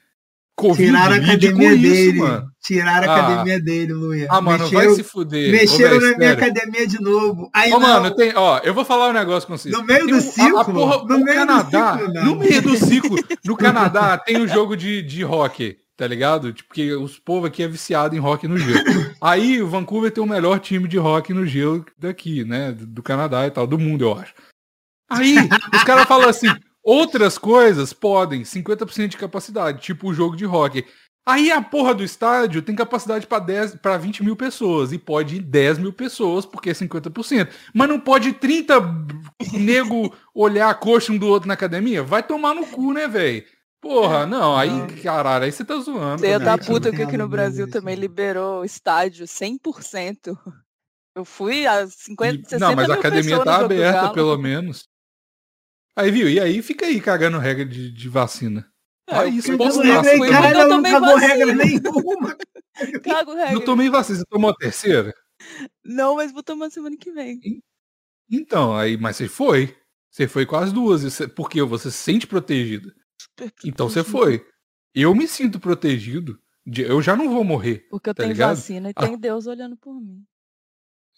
Covid 0.55 0.87
Tiraram 0.87 1.15
a 1.15 1.19
academia 1.19 1.73
isso, 1.73 1.83
dele. 1.83 2.19
Mano. 2.19 2.47
Tiraram 2.63 3.11
a 3.11 3.15
ah. 3.15 3.19
academia 3.19 3.61
dele, 3.61 3.93
Luia. 3.93 4.27
Ah, 4.31 4.41
mano, 4.41 4.65
mexeram, 4.65 4.87
vai 4.87 4.95
se 4.95 5.03
fuder. 5.03 5.51
Mexeram 5.51 5.97
Ô, 5.97 6.01
véio, 6.01 6.13
na 6.13 6.19
minha 6.19 6.33
academia 6.33 6.87
de 6.87 7.01
novo. 7.01 7.51
Aí, 7.53 7.73
Ô, 7.73 7.81
mano, 7.81 8.15
tem, 8.15 8.33
ó, 8.35 8.59
eu 8.59 8.73
vou 8.73 8.85
falar 8.85 9.11
um 9.11 9.13
negócio 9.13 9.47
com 9.47 9.57
você. 9.57 9.69
No 9.69 9.85
meio 9.85 10.07
tem 10.07 10.15
do 10.15 10.21
ciclo? 10.21 10.59
A, 10.59 10.63
a 10.63 10.65
porra, 10.65 11.05
no 11.05 11.25
meio 11.25 11.39
Canadá, 11.39 11.93
do 11.93 12.07
ciclo, 12.07 12.25
no 12.25 12.37
meio 12.37 12.63
do 12.63 12.77
ciclo, 12.77 13.17
no 13.45 13.57
Canadá 13.57 14.17
tem 14.17 14.39
o 14.39 14.45
um 14.45 14.49
jogo 14.49 14.77
de, 14.77 15.03
de 15.03 15.25
hockey 15.25 15.77
tá 15.97 16.07
ligado? 16.07 16.53
Tipo, 16.53 16.69
porque 16.69 16.93
os 16.93 17.19
povos 17.19 17.49
aqui 17.49 17.63
é 17.63 17.69
viciado 17.69 18.15
em 18.15 18.19
rock 18.19 18.47
no 18.47 18.59
gelo. 18.59 18.85
Aí 19.21 19.63
o 19.63 19.69
Vancouver 19.69 20.11
tem 20.11 20.23
o 20.23 20.27
melhor 20.27 20.61
time 20.61 20.87
de 20.87 20.99
rock 20.99 21.33
no 21.33 21.47
gelo 21.47 21.85
daqui, 21.99 22.45
né? 22.45 22.73
Do 22.73 23.03
Canadá 23.03 23.47
e 23.47 23.51
tal, 23.51 23.67
do 23.67 23.79
mundo, 23.79 24.05
eu 24.05 24.15
acho. 24.15 24.35
Aí 25.09 25.37
os 25.73 25.85
caras 25.85 26.07
falam 26.07 26.29
assim, 26.29 26.49
outras 26.83 27.39
coisas 27.39 27.93
podem, 27.93 28.43
50% 28.43 29.09
de 29.09 29.17
capacidade, 29.17 29.81
tipo 29.81 30.09
o 30.09 30.15
jogo 30.15 30.37
de 30.37 30.45
rock. 30.45 30.85
Aí 31.29 31.51
a 31.51 31.61
porra 31.61 31.93
do 31.93 32.05
estádio 32.05 32.63
tem 32.63 32.75
capacidade 32.77 33.27
para 33.27 33.41
10, 33.41 33.77
para 33.77 33.97
20 33.97 34.23
mil 34.23 34.37
pessoas 34.37 34.93
e 34.93 34.99
pode 34.99 35.37
ir 35.37 35.41
10 35.41 35.79
mil 35.79 35.93
pessoas, 35.93 36.47
porque 36.47 36.71
é 36.71 36.73
50%. 36.73 37.49
Mas 37.75 37.89
não 37.89 37.99
pode 37.99 38.33
30 38.33 38.75
nego 39.53 40.15
olhar 40.33 40.71
a 40.71 40.75
coxa 40.75 41.13
um 41.13 41.19
do 41.19 41.27
outro 41.27 41.49
na 41.49 41.55
academia? 41.55 42.01
Vai 42.01 42.23
tomar 42.23 42.55
no 42.55 42.65
cu, 42.67 42.93
né, 42.93 43.09
velho? 43.09 43.45
Porra, 43.87 44.27
não, 44.27 44.57
aí, 44.57 44.71
caralho, 45.01 45.45
aí 45.45 45.53
você 45.53 45.65
tá 45.65 45.79
zoando. 45.79 46.19
Você 46.19 46.41
tá 46.41 46.59
puta 46.59 46.91
que 46.91 47.03
aqui 47.03 47.17
no 47.17 47.29
Brasil 47.29 47.71
também 47.71 47.95
liberou 47.95 48.65
estádio 48.65 49.27
100%. 49.27 50.37
Eu 51.15 51.25
fui 51.25 51.69
a 51.69 51.87
50, 51.87 52.49
60 52.49 52.59
Não, 52.59 52.75
mas 52.75 52.91
a 52.91 52.95
academia 52.95 53.43
tá 53.45 53.59
aberta, 53.59 54.13
pelo 54.13 54.37
menos. 54.37 54.89
Aí, 55.95 56.11
viu? 56.11 56.29
E 56.29 56.41
aí 56.41 56.61
fica 56.63 56.85
aí 56.85 57.01
cagando 57.01 57.39
regra 57.39 57.65
de, 57.65 57.93
de 57.93 58.09
vacina. 58.09 58.69
É, 59.09 59.19
aí, 59.19 59.37
isso 59.37 59.57
posso 59.57 59.81
regra, 59.81 60.31
cara, 60.31 60.59
eu 60.59 60.69
não 60.69 60.83
cagou 60.83 61.17
regra 61.17 61.55
nenhuma. 61.55 62.37
Cago 63.05 63.35
regra. 63.35 63.53
Não 63.53 63.65
tomei 63.65 63.89
vacina, 63.89 64.19
você 64.19 64.25
tomou 64.29 64.51
a 64.51 64.57
terceira? 64.57 65.15
Não, 65.85 66.17
mas 66.17 66.33
vou 66.33 66.43
tomar 66.43 66.71
semana 66.71 66.97
que 66.97 67.13
vem. 67.13 67.63
Então, 68.29 68.77
aí, 68.77 68.97
mas 68.97 69.17
você 69.17 69.29
foi. 69.29 69.77
Você 70.11 70.27
foi 70.27 70.45
com 70.45 70.57
as 70.57 70.73
duas, 70.73 71.21
porque 71.37 71.63
você 71.63 71.91
se 71.91 71.99
sente 71.99 72.27
protegida. 72.27 72.93
Então 73.65 73.89
você 73.89 74.03
foi. 74.03 74.45
Eu 74.95 75.15
me 75.15 75.29
sinto 75.29 75.61
protegido. 75.61 76.39
De, 76.67 76.83
eu 76.83 77.01
já 77.01 77.15
não 77.15 77.31
vou 77.31 77.45
morrer. 77.45 77.87
Porque 77.91 78.11
eu 78.11 78.15
tá 78.15 78.23
tenho 78.23 78.33
ligado? 78.33 78.57
vacina 78.57 78.89
e 78.89 78.93
a... 78.97 79.07
tem 79.07 79.19
Deus 79.19 79.47
olhando 79.47 79.77
por 79.77 80.01
mim. 80.01 80.25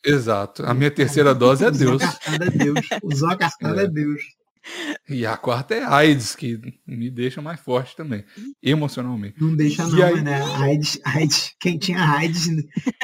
Exato. 0.05 0.65
A 0.65 0.75
minha 0.75 0.91
terceira 0.91 1.35
dose 1.35 1.65
é 1.65 1.71
Deus. 1.71 2.03
Usou 2.03 2.09
a 2.09 2.09
cascada 2.09 2.45
é 2.45 2.51
Deus. 2.51 2.81
Usou 3.03 3.29
a 3.31 3.37
cascada 3.37 3.81
é, 3.81 3.85
é 3.85 3.89
Deus. 3.89 4.23
E 5.09 5.25
a 5.25 5.37
quarta 5.37 5.75
é 5.75 5.83
AIDS, 5.85 6.37
que 6.37 6.61
me 6.87 7.11
deixa 7.11 7.41
mais 7.41 7.59
forte 7.61 7.97
também, 7.97 8.25
emocionalmente. 8.63 9.37
Não 9.41 9.57
deixa 9.57 9.83
e 9.85 9.91
não, 9.91 10.03
aí... 10.05 10.21
né? 10.21 10.43
AIDS, 10.43 11.01
AIDS, 11.03 11.55
quem 11.59 11.79
tinha 11.79 11.99
AIDS 11.99 12.49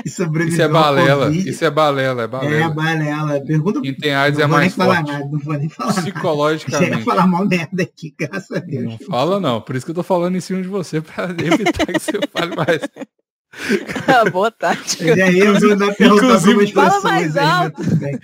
e 0.04 0.10
sobreviveu 0.10 0.52
Isso 0.52 0.62
é 0.62 0.68
balela, 0.68 1.34
isso 1.34 1.64
é 1.64 1.70
balela, 1.70 2.22
é 2.24 2.26
balela. 2.26 2.64
É 2.64 2.68
balela. 2.68 3.40
Pergunta 3.44 3.80
Quem 3.80 3.94
tem 3.94 4.14
AIDS 4.14 4.38
é 4.38 4.46
mais 4.46 4.74
forte. 4.74 5.10
Nada, 5.10 5.24
não 5.24 5.38
vou 5.38 5.54
nem 5.54 5.68
falar 5.68 5.94
Psicologicamente. 5.94 6.98
Ia 6.98 7.04
falar 7.04 7.26
mal 7.26 7.46
merda 7.46 7.82
aqui, 7.82 8.14
graças 8.18 8.50
a 8.50 8.60
Deus. 8.60 8.84
Não 8.84 8.98
fala 8.98 9.40
não, 9.40 9.60
por 9.60 9.74
isso 9.74 9.86
que 9.86 9.90
eu 9.90 9.96
tô 9.96 10.02
falando 10.02 10.36
em 10.36 10.40
cima 10.40 10.60
de 10.60 10.68
você, 10.68 11.00
pra 11.00 11.24
evitar 11.42 11.86
que 11.86 11.98
você 11.98 12.20
fale 12.32 12.54
mais. 12.54 12.80
Ah, 14.08 14.28
boa 14.28 14.50
tarde. 14.50 14.98
E 15.00 15.22
aí 15.22 15.38
eu 15.38 15.76
dar 15.78 15.94
perguntar 15.94 16.40
para 16.40 16.90
Fala 16.90 17.00
mais 17.02 17.36
alto. 17.36 17.82
Aí, 17.82 18.18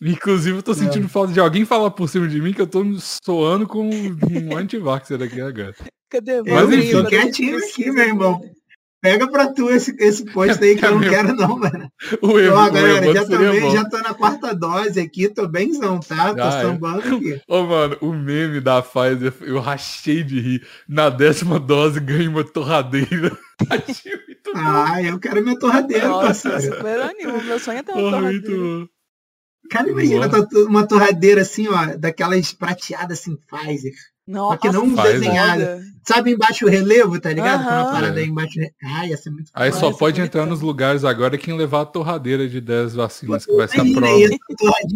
Inclusive, 0.00 0.58
eu 0.58 0.62
tô 0.62 0.74
sentindo 0.74 1.06
é. 1.06 1.08
falta 1.08 1.32
de 1.32 1.40
alguém 1.40 1.64
falar 1.64 1.90
por 1.90 2.08
cima 2.08 2.28
de 2.28 2.40
mim 2.40 2.52
que 2.52 2.60
eu 2.60 2.66
tô 2.66 2.84
soando 3.24 3.66
com 3.66 3.88
um 3.88 4.56
anti-vaxxer 4.56 5.22
aqui 5.22 5.40
agora. 5.40 5.74
Cadê? 6.10 6.42
Mas 6.42 6.70
enfim. 6.70 6.88
Eu 6.88 7.02
tô 7.02 7.08
quietinho 7.08 7.58
aqui, 7.58 7.90
meu 7.90 8.04
irmão. 8.04 8.40
Pega 9.06 9.30
pra 9.30 9.52
tu 9.52 9.70
esse, 9.70 9.94
esse 10.00 10.24
post 10.32 10.62
aí 10.64 10.74
que 10.74 10.84
eu 10.84 10.98
não 10.98 11.00
quero, 11.00 11.34
não, 11.36 11.58
mano. 11.58 11.88
O 12.20 12.40
Evo, 12.40 12.56
Ó, 12.56 12.70
galera, 12.70 13.12
já, 13.12 13.24
também, 13.24 13.70
já 13.70 13.88
tô 13.88 13.98
na 13.98 14.14
quarta 14.14 14.52
dose 14.52 14.98
aqui, 14.98 15.28
tô 15.28 15.46
bemzão, 15.46 16.00
tá? 16.00 16.34
Tô 16.34 16.42
ah, 16.42 16.50
sambando 16.50 17.02
é. 17.02 17.16
aqui. 17.16 17.40
Ô, 17.46 17.62
mano, 17.62 17.96
o 18.00 18.12
meme 18.12 18.60
da 18.60 18.82
Pfizer, 18.82 19.32
eu 19.42 19.60
rachei 19.60 20.24
de 20.24 20.40
rir. 20.40 20.66
Na 20.88 21.08
décima 21.08 21.60
dose, 21.60 22.00
ganhei 22.00 22.26
uma 22.26 22.42
torradeira. 22.42 23.30
ah, 24.56 25.00
eu 25.00 25.20
quero 25.20 25.40
minha 25.42 25.58
torradeira, 25.58 26.08
Nossa, 26.08 26.50
parceiro. 26.50 27.02
animo. 27.02 27.42
Meu 27.44 27.60
sonho 27.60 27.78
é 27.78 27.82
ter 27.84 27.92
uma 27.92 28.00
Porra, 28.00 28.16
torradeira. 28.18 28.88
Cara, 29.70 29.90
imagina 29.90 30.28
uma 30.68 30.86
torradeira 30.86 31.42
assim, 31.42 31.68
ó, 31.68 31.96
daquelas 31.96 32.52
prateadas 32.52 33.20
assim, 33.20 33.36
Pfizer. 33.36 33.92
Nossa, 34.26 34.54
Só 34.54 34.60
que 34.60 34.70
não 34.70 34.94
Pfizer. 34.94 35.20
desenhada. 35.20 35.80
Sabe 36.06 36.32
embaixo 36.32 36.66
o 36.66 36.68
relevo, 36.68 37.20
tá 37.20 37.32
ligado? 37.32 37.60
Uhum. 37.60 37.66
uma 37.66 37.92
parada 37.92 38.18
aí 38.18 38.26
embaixo. 38.26 38.58
Ah, 38.82 39.06
ia 39.06 39.16
ser 39.16 39.30
muito 39.30 39.50
Aí 39.54 39.72
só 39.72 39.92
pode 39.92 40.20
entrar 40.20 40.46
nos 40.46 40.60
lugares 40.60 41.04
agora 41.04 41.38
quem 41.38 41.56
levar 41.56 41.82
a 41.82 41.86
torradeira 41.86 42.48
de 42.48 42.60
10 42.60 42.94
vacinas, 42.94 43.46
que 43.46 43.54
vai 43.54 43.68
ser 43.68 43.80
a 43.80 43.84
prova. 43.84 44.38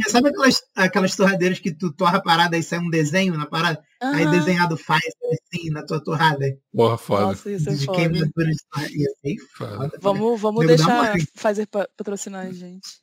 sabe 0.09 0.29
aquelas, 0.29 0.63
aquelas 0.75 1.17
torradeiras 1.17 1.59
que 1.59 1.73
tu 1.73 1.93
torra 1.93 2.19
a 2.19 2.23
parada 2.23 2.57
e 2.57 2.63
sai 2.63 2.81
um 2.81 2.91
desenho 2.91 3.37
na 3.37 3.47
parada? 3.47 3.81
Uhum. 4.03 4.09
Aí 4.09 4.27
desenhado 4.31 4.77
Pfizer 4.77 5.13
assim 5.33 5.71
na 5.71 5.85
tua 5.85 6.03
torrada. 6.03 6.47
Porra, 6.73 6.99
foda. 6.99 7.23
Nossa, 7.27 7.51
isso 7.51 7.71
é 7.71 7.75
de 7.75 7.87
foda. 7.87 8.03
Ia 8.03 9.11
ser 9.21 9.37
foda. 9.57 9.93
Vamos, 10.01 10.41
vamos 10.41 10.67
deixar 10.67 11.15
Pfizer 11.35 11.69
patrocinar 11.69 12.47
a 12.47 12.53
gente. 12.53 13.01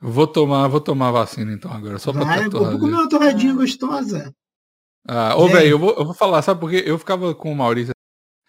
Vou 0.00 0.26
tomar, 0.26 0.68
vou 0.68 0.80
tomar 0.80 1.10
vacina 1.10 1.52
então 1.52 1.72
agora, 1.72 1.98
só 1.98 2.12
Vai, 2.12 2.50
pra 2.50 2.58
Vou 2.58 2.78
comer 2.78 2.94
uma 2.94 3.08
torradinha 3.08 3.54
gostosa. 3.54 4.34
Ah, 5.08 5.36
ô, 5.36 5.48
velho, 5.48 5.68
eu 5.68 5.78
vou, 5.78 5.94
eu 5.96 6.04
vou 6.04 6.14
falar, 6.14 6.42
sabe 6.42 6.60
porque 6.60 6.82
eu 6.84 6.98
ficava 6.98 7.34
com 7.34 7.52
o 7.52 7.56
Maurício. 7.56 7.94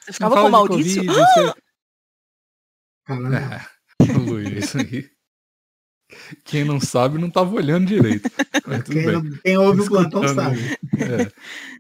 Você 0.02 0.14
ficava 0.14 0.42
com 0.42 0.48
o 0.48 0.52
Maurício? 0.52 1.06
COVID, 1.06 1.20
ah! 1.20 1.26
você... 1.26 1.68
É, 3.36 4.14
Luiz, 4.18 4.76
aí. 4.76 5.10
Quem 6.46 6.64
não 6.64 6.80
sabe 6.80 7.18
não 7.18 7.30
tava 7.30 7.54
olhando 7.54 7.88
direito. 7.88 8.30
Quem, 8.86 9.06
não, 9.06 9.24
quem, 9.44 9.58
ouve 9.58 9.82
o 9.82 9.88
plantão 9.88 10.28
sabe. 10.28 10.58
É. 10.98 11.32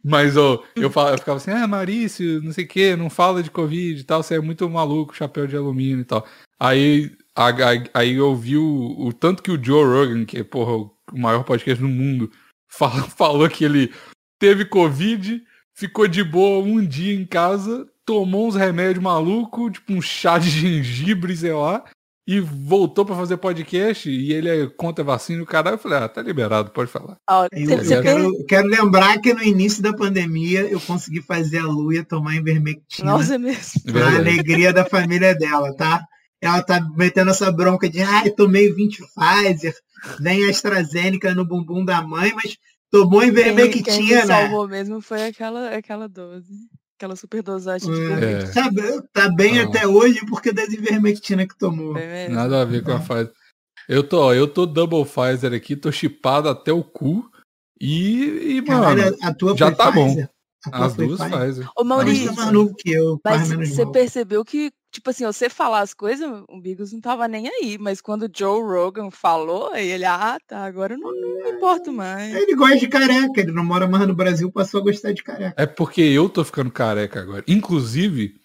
Mas 0.03 0.35
ó, 0.35 0.63
eu, 0.75 0.91
falava, 0.91 1.15
eu 1.15 1.19
ficava 1.19 1.37
assim, 1.37 1.51
ah, 1.51 1.67
Maurício, 1.67 2.41
não 2.43 2.51
sei 2.51 2.65
o 2.65 2.67
que, 2.67 2.95
não 2.95 3.09
fala 3.09 3.41
de 3.41 3.49
Covid 3.49 3.99
e 3.99 4.03
tal, 4.03 4.21
você 4.21 4.35
é 4.35 4.39
muito 4.39 4.69
maluco, 4.69 5.15
chapéu 5.15 5.47
de 5.47 5.55
alumínio 5.55 6.01
e 6.01 6.05
tal. 6.05 6.25
Aí 6.59 7.11
Aí 7.93 8.15
eu 8.15 8.35
vi 8.35 8.57
o, 8.57 8.95
o, 8.97 9.13
tanto 9.13 9.43
que 9.43 9.51
o 9.51 9.63
Joe 9.63 9.85
Rogan, 9.85 10.25
que 10.25 10.39
é 10.39 10.43
porra, 10.43 10.73
o 10.73 11.17
maior 11.19 11.43
podcast 11.43 11.79
do 11.79 11.87
mundo, 11.87 12.31
fala, 12.67 13.03
falou 13.15 13.47
que 13.47 13.63
ele 13.63 13.93
teve 14.39 14.65
Covid, 14.65 15.43
ficou 15.75 16.07
de 16.07 16.23
boa 16.23 16.65
um 16.65 16.83
dia 16.83 17.13
em 17.13 17.25
casa, 17.25 17.87
tomou 18.03 18.47
uns 18.47 18.55
remédios 18.55 19.03
malucos, 19.03 19.73
tipo 19.73 19.93
um 19.93 20.01
chá 20.01 20.39
de 20.39 20.49
gengibre, 20.49 21.37
sei 21.37 21.53
lá, 21.53 21.83
e 22.27 22.39
voltou 22.39 23.05
para 23.05 23.15
fazer 23.15 23.37
podcast 23.37 24.09
e 24.09 24.33
ele 24.33 24.49
é 24.49 24.67
contra 24.67 25.03
a 25.03 25.05
vacina 25.05 25.39
e 25.39 25.43
o 25.43 25.45
caralho. 25.45 25.75
Eu 25.75 25.79
falei, 25.79 25.99
ah, 25.99 26.09
tá 26.09 26.21
liberado, 26.23 26.71
pode 26.71 26.89
falar. 26.89 27.17
eu, 27.51 27.69
eu 27.69 28.01
quero, 28.01 28.45
quero, 28.45 28.67
lembrar 28.67 29.21
que 29.21 29.33
no 29.33 29.43
início 29.43 29.83
da 29.83 29.93
pandemia 29.93 30.61
eu 30.61 30.81
consegui 30.81 31.21
fazer 31.21 31.59
a 31.59 31.67
Luia 31.67 32.03
tomar 32.03 32.35
Invermectina. 32.35 33.11
Nossa, 33.11 33.35
é 33.35 33.37
mesmo. 33.37 33.81
Pra 33.91 34.15
alegria 34.15 34.73
da 34.73 34.83
família 34.83 35.35
dela, 35.35 35.73
tá? 35.75 36.03
Ela 36.41 36.61
tá 36.61 36.79
metendo 36.95 37.31
essa 37.31 37.51
bronca 37.51 37.89
de 37.89 38.01
ai, 38.01 38.29
tomei 38.31 38.71
20 38.71 39.01
Pfizer, 39.15 39.75
vem 40.19 40.45
a 40.45 40.49
AstraZeneca 40.49 41.33
no 41.33 41.45
bumbum 41.45 41.83
da 41.83 42.01
mãe, 42.01 42.31
mas 42.33 42.57
tomou 42.91 43.23
Ivermectina. 43.23 43.83
Quem, 43.83 44.07
quem 44.07 44.25
salvou 44.25 44.67
mesmo 44.67 45.01
foi 45.01 45.25
aquela, 45.25 45.69
aquela 45.69 46.07
dose. 46.07 46.53
Aquela 46.97 47.15
super 47.15 47.43
dosagem 47.43 47.93
de 47.93 48.25
é. 48.25 48.51
tá, 48.51 48.71
tá 49.13 49.29
bem 49.29 49.59
ah. 49.59 49.65
até 49.65 49.85
hoje 49.85 50.25
porque 50.25 50.51
da 50.51 50.63
Ivermectina 50.63 51.47
que 51.47 51.57
tomou. 51.57 51.93
Nada 52.29 52.61
a 52.61 52.65
ver 52.65 52.83
com 52.83 52.91
a 52.91 52.99
Pfizer. 52.99 53.31
Eu 53.87 54.03
tô, 54.03 54.33
eu 54.33 54.47
tô 54.47 54.65
double 54.65 55.05
Pfizer 55.05 55.53
aqui, 55.53 55.75
tô 55.75 55.91
chipado 55.91 56.49
até 56.49 56.71
o 56.71 56.83
cu. 56.83 57.23
E, 57.79 58.57
e 58.57 58.61
mano, 58.61 59.15
a 59.21 59.33
tua 59.33 59.55
já 59.55 59.71
tá 59.71 59.91
Pfizer. 59.91 60.25
bom. 60.25 60.36
As 60.71 60.95
duas 60.95 61.19
fazem. 61.19 61.65
Ô, 61.77 61.83
Maurício, 61.83 62.33
mais 62.35 62.51
novo 62.51 62.75
que 62.75 62.91
eu, 62.91 63.19
mas 63.23 63.49
você 63.49 63.85
percebeu 63.85 64.43
que, 64.43 64.71
tipo 64.91 65.09
assim, 65.09 65.25
você 65.25 65.49
falar 65.49 65.81
as 65.81 65.93
coisas, 65.93 66.27
o 66.49 66.59
Bigos 66.59 66.91
não 66.91 66.99
tava 66.99 67.27
nem 67.27 67.47
aí, 67.47 67.77
mas 67.77 68.01
quando 68.01 68.23
o 68.23 68.31
Joe 68.33 68.61
Rogan 68.61 69.11
falou, 69.11 69.71
aí 69.71 69.87
ele, 69.87 70.05
ah, 70.05 70.37
tá, 70.47 70.65
agora 70.65 70.95
eu 70.95 70.97
não, 70.97 71.11
não 71.11 71.43
me 71.43 71.51
importo 71.51 71.91
mais. 71.91 72.33
Ele 72.33 72.55
gosta 72.55 72.77
de 72.77 72.87
careca, 72.87 73.39
ele 73.39 73.51
não 73.51 73.63
mora 73.63 73.87
mais 73.87 74.07
no 74.07 74.15
Brasil, 74.15 74.51
passou 74.51 74.81
a 74.81 74.83
gostar 74.83 75.13
de 75.13 75.23
careca. 75.23 75.53
É 75.61 75.65
porque 75.65 76.01
eu 76.01 76.27
tô 76.27 76.43
ficando 76.43 76.71
careca 76.71 77.21
agora. 77.21 77.43
Inclusive, 77.47 78.35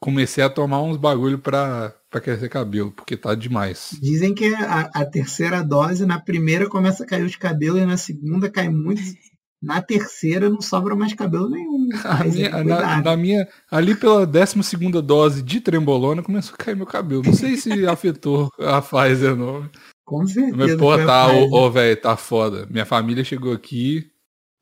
comecei 0.00 0.42
a 0.42 0.50
tomar 0.50 0.82
uns 0.82 0.96
bagulho 0.96 1.38
pra, 1.38 1.94
pra 2.10 2.20
crescer 2.20 2.48
cabelo, 2.48 2.90
porque 2.92 3.16
tá 3.16 3.34
demais. 3.34 3.96
Dizem 4.00 4.34
que 4.34 4.52
a, 4.54 4.90
a 4.92 5.06
terceira 5.06 5.62
dose, 5.62 6.04
na 6.04 6.20
primeira 6.20 6.68
começa 6.68 7.04
a 7.04 7.06
cair 7.06 7.24
os 7.24 7.36
cabelos 7.36 7.80
e 7.80 7.86
na 7.86 7.96
segunda 7.96 8.50
cai 8.50 8.68
muito. 8.68 9.00
Na 9.62 9.80
terceira 9.80 10.50
não 10.50 10.60
sobra 10.60 10.96
mais 10.96 11.14
cabelo 11.14 11.48
nenhum. 11.48 11.88
A 12.04 12.24
minha, 12.24 12.64
na, 12.64 13.00
na, 13.00 13.16
minha, 13.16 13.48
ali 13.70 13.94
pela 13.94 14.26
12 14.26 14.60
segunda 14.64 15.00
dose 15.00 15.40
de 15.40 15.60
trembolona 15.60 16.22
começou 16.22 16.54
a 16.54 16.64
cair 16.64 16.76
meu 16.76 16.86
cabelo. 16.86 17.22
Não 17.24 17.32
sei 17.32 17.56
se 17.56 17.70
afetou 17.86 18.50
a 18.58 18.82
Pfizer 18.82 19.36
não. 19.36 19.70
Com 20.04 20.26
certeza. 20.26 20.56
Mas, 20.56 20.74
pô, 20.74 20.96
tá, 20.98 21.28
ô, 21.28 21.70
velho, 21.70 22.00
tá 22.00 22.16
foda. 22.16 22.66
Minha 22.68 22.84
família 22.84 23.22
chegou 23.22 23.52
aqui 23.52 24.10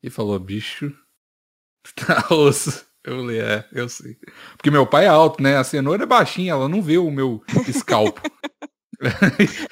e 0.03 0.09
falou, 0.09 0.39
bicho, 0.39 0.93
tá 1.95 2.27
osso. 2.29 2.85
Eu 3.03 3.17
falei, 3.17 3.39
é, 3.39 3.67
eu 3.73 3.89
sei. 3.89 4.15
Porque 4.55 4.69
meu 4.69 4.85
pai 4.85 5.05
é 5.05 5.07
alto, 5.07 5.41
né? 5.41 5.57
A 5.57 5.63
cenoura 5.63 6.03
é 6.03 6.05
baixinha, 6.05 6.51
ela 6.51 6.69
não 6.69 6.83
vê 6.83 6.99
o 6.99 7.09
meu 7.09 7.43
escalpo. 7.67 8.21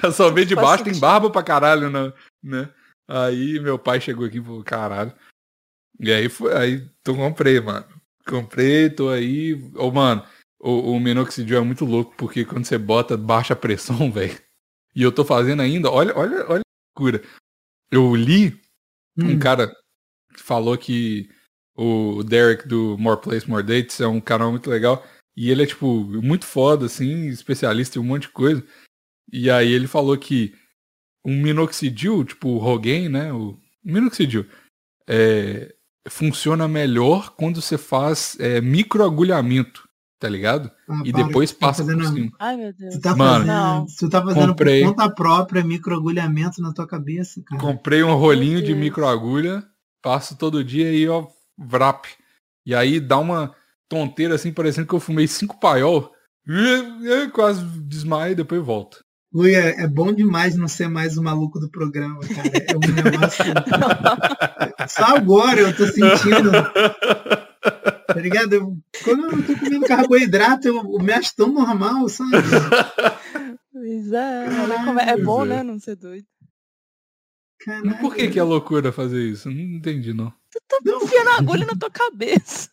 ela 0.02 0.12
só 0.12 0.32
vê 0.32 0.44
de 0.44 0.56
baixo, 0.56 0.84
tem 0.84 1.00
barba 1.00 1.30
pra 1.30 1.44
caralho, 1.44 1.92
né? 2.42 2.70
Aí 3.10 3.60
meu 3.60 3.80
pai 3.80 4.00
chegou 4.00 4.24
aqui 4.28 4.38
e 4.38 4.44
falou, 4.44 4.64
caralho. 4.64 5.12
E 6.00 6.12
aí 6.12 6.30
foi, 6.30 6.56
aí 6.56 6.88
tô 7.04 7.16
comprei, 7.16 7.60
mano. 7.60 7.88
Comprei, 8.28 8.88
tô 8.88 9.10
aí. 9.10 9.56
Ô, 9.76 9.88
oh, 9.88 9.92
mano, 9.92 10.24
o, 10.60 10.92
o 10.92 11.00
minoxidil 11.00 11.58
é 11.58 11.62
muito 11.62 11.86
louco, 11.86 12.14
porque 12.16 12.46
quando 12.46 12.66
você 12.66 12.78
bota 12.78 13.18
baixa 13.18 13.56
pressão, 13.56 14.12
velho. 14.14 14.40
E 14.96 15.02
eu 15.02 15.12
tô 15.12 15.26
fazendo 15.26 15.62
ainda, 15.64 15.90
olha, 15.90 16.16
olha, 16.16 16.46
olha 16.48 16.62
a 16.62 16.98
cura. 16.98 17.24
Eu 17.92 18.16
li 18.16 18.62
hum. 19.18 19.32
um 19.32 19.40
cara 19.40 19.76
falou 20.38 20.78
que 20.78 21.28
o 21.76 22.24
Derek 22.24 22.68
do 22.68 22.96
More 23.00 23.20
Place, 23.20 23.50
More 23.50 23.64
Dates 23.64 24.00
é 24.00 24.08
um 24.08 24.22
canal 24.22 24.52
muito 24.52 24.70
legal. 24.70 25.04
E 25.36 25.50
ele 25.50 25.64
é, 25.64 25.66
tipo, 25.66 26.04
muito 26.22 26.46
foda, 26.46 26.86
assim, 26.86 27.28
especialista 27.28 27.98
em 27.98 28.02
um 28.02 28.06
monte 28.06 28.24
de 28.24 28.30
coisa. 28.30 28.64
E 29.32 29.50
aí 29.50 29.72
ele 29.72 29.88
falou 29.88 30.16
que 30.18 30.54
um 31.30 31.42
minoxidil, 31.42 32.24
tipo 32.24 32.50
o 32.50 32.58
Rogaine, 32.58 33.10
né? 33.10 33.32
O 33.32 33.58
minoxidil 33.84 34.46
é, 35.08 35.74
funciona 36.08 36.68
melhor 36.68 37.36
quando 37.36 37.62
você 37.62 37.78
faz 37.78 38.36
é, 38.40 38.60
microagulhamento, 38.62 39.88
tá 40.20 40.28
ligado? 40.28 40.72
Ah, 40.90 41.02
e 41.06 41.12
para, 41.12 41.24
depois 41.24 41.52
tá 41.52 41.58
passa 41.60 41.86
tá 41.86 41.94
por 41.94 42.06
cima. 42.06 42.32
Ai, 42.40 42.58
meu 42.58 42.74
Deus. 42.74 42.94
Você 42.94 43.02
tá 43.02 43.16
Mano, 43.16 43.46
fazendo, 43.46 43.90
você 43.90 44.10
tá 44.10 44.24
fazendo 44.24 44.48
comprei, 44.50 44.84
por 44.84 44.90
conta 44.90 45.10
própria 45.10 45.64
microagulhamento 45.64 46.62
na 46.62 46.74
tua 46.74 46.88
cabeça, 46.88 47.42
cara. 47.46 47.62
Comprei 47.62 48.04
um 48.04 48.16
rolinho 48.16 48.62
de 48.62 48.74
microagulha, 48.74 49.64
passo 50.02 50.38
todo 50.38 50.64
dia 50.64 50.92
e 50.92 51.08
ó, 51.08 51.28
vrap. 51.58 52.06
E 52.66 52.74
aí 52.74 53.00
dá 53.00 53.18
uma 53.18 53.56
tonteira 53.88 54.36
assim, 54.36 54.52
parecendo 54.52 54.88
que 54.88 54.94
eu 54.94 55.00
fumei 55.00 55.28
cinco 55.28 55.60
paiol. 55.60 56.12
Quase 57.34 57.64
desmaio 57.82 58.32
e 58.32 58.36
depois 58.36 58.64
volta. 58.64 58.98
Lui, 59.32 59.54
é, 59.54 59.84
é, 59.84 59.88
bom 59.88 60.12
demais 60.12 60.56
não 60.56 60.68
ser 60.68 60.88
mais 60.88 61.18
o 61.18 61.24
maluco 61.24 61.60
do 61.60 61.70
programa, 61.70 62.20
cara. 62.20 62.50
É 62.68 62.76
um 62.76 63.12
negócio. 63.12 63.46
Só 64.90 65.18
agora 65.18 65.60
eu 65.60 65.76
tô 65.76 65.86
sentindo. 65.86 66.52
Tá 68.08 68.20
ligado? 68.20 68.54
Eu, 68.54 68.78
quando 69.04 69.26
eu 69.26 69.32
não 69.32 69.42
tô 69.44 69.56
comendo 69.56 69.86
carboidrato, 69.86 70.68
eu, 70.68 70.78
eu 70.78 71.00
me 71.00 71.14
acho 71.14 71.36
tão 71.36 71.52
normal, 71.52 72.10
sabe? 72.10 72.32
Pois 73.72 74.12
é, 74.12 74.46
é, 74.46 75.10
é 75.12 75.18
bom, 75.18 75.46
né? 75.46 75.62
Não 75.62 75.80
ser 75.80 75.96
doido. 75.96 76.26
Caralho. 77.60 77.98
Por 78.00 78.16
que, 78.16 78.30
que 78.30 78.40
é 78.40 78.44
loucura 78.44 78.92
fazer 78.92 79.22
isso? 79.22 79.50
Não 79.50 79.60
entendi, 79.60 80.12
não. 80.14 80.34
Tu 80.52 80.60
tá 80.68 80.78
enfiando 80.84 81.30
agulha 81.30 81.66
na 81.66 81.76
tua 81.76 81.92
cabeça. 81.92 82.72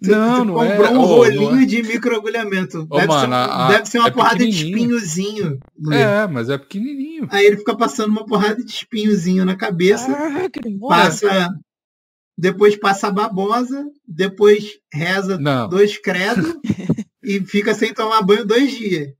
Não, 0.00 0.44
não 0.44 0.62
é. 0.62 0.76
Comprou 0.76 0.92
um 0.92 0.98
oh, 0.98 1.06
rolinho 1.06 1.62
é. 1.62 1.64
de 1.64 1.82
microagulhamento. 1.82 2.86
Oh, 2.90 2.96
deve, 2.96 3.08
mano, 3.08 3.34
ser, 3.34 3.50
a, 3.50 3.68
deve 3.68 3.86
ser 3.86 3.98
uma 3.98 4.08
é 4.08 4.10
porrada 4.10 4.38
de 4.38 4.48
espinhozinho. 4.48 5.58
É, 5.90 6.26
mas 6.26 6.50
é 6.50 6.58
pequenininho. 6.58 7.26
Aí 7.30 7.46
ele 7.46 7.56
fica 7.56 7.76
passando 7.76 8.10
uma 8.10 8.26
porrada 8.26 8.62
de 8.62 8.70
espinhozinho 8.70 9.44
na 9.44 9.56
cabeça. 9.56 10.12
Ah, 10.12 10.88
passa. 10.88 11.48
Depois 12.36 12.76
passa 12.76 13.08
a 13.08 13.10
babosa. 13.10 13.86
Depois 14.06 14.78
reza 14.92 15.38
não. 15.38 15.68
dois 15.68 15.96
credos. 15.96 16.54
e 17.24 17.40
fica 17.40 17.74
sem 17.74 17.94
tomar 17.94 18.22
banho 18.22 18.44
dois 18.44 18.70
dias. 18.70 19.14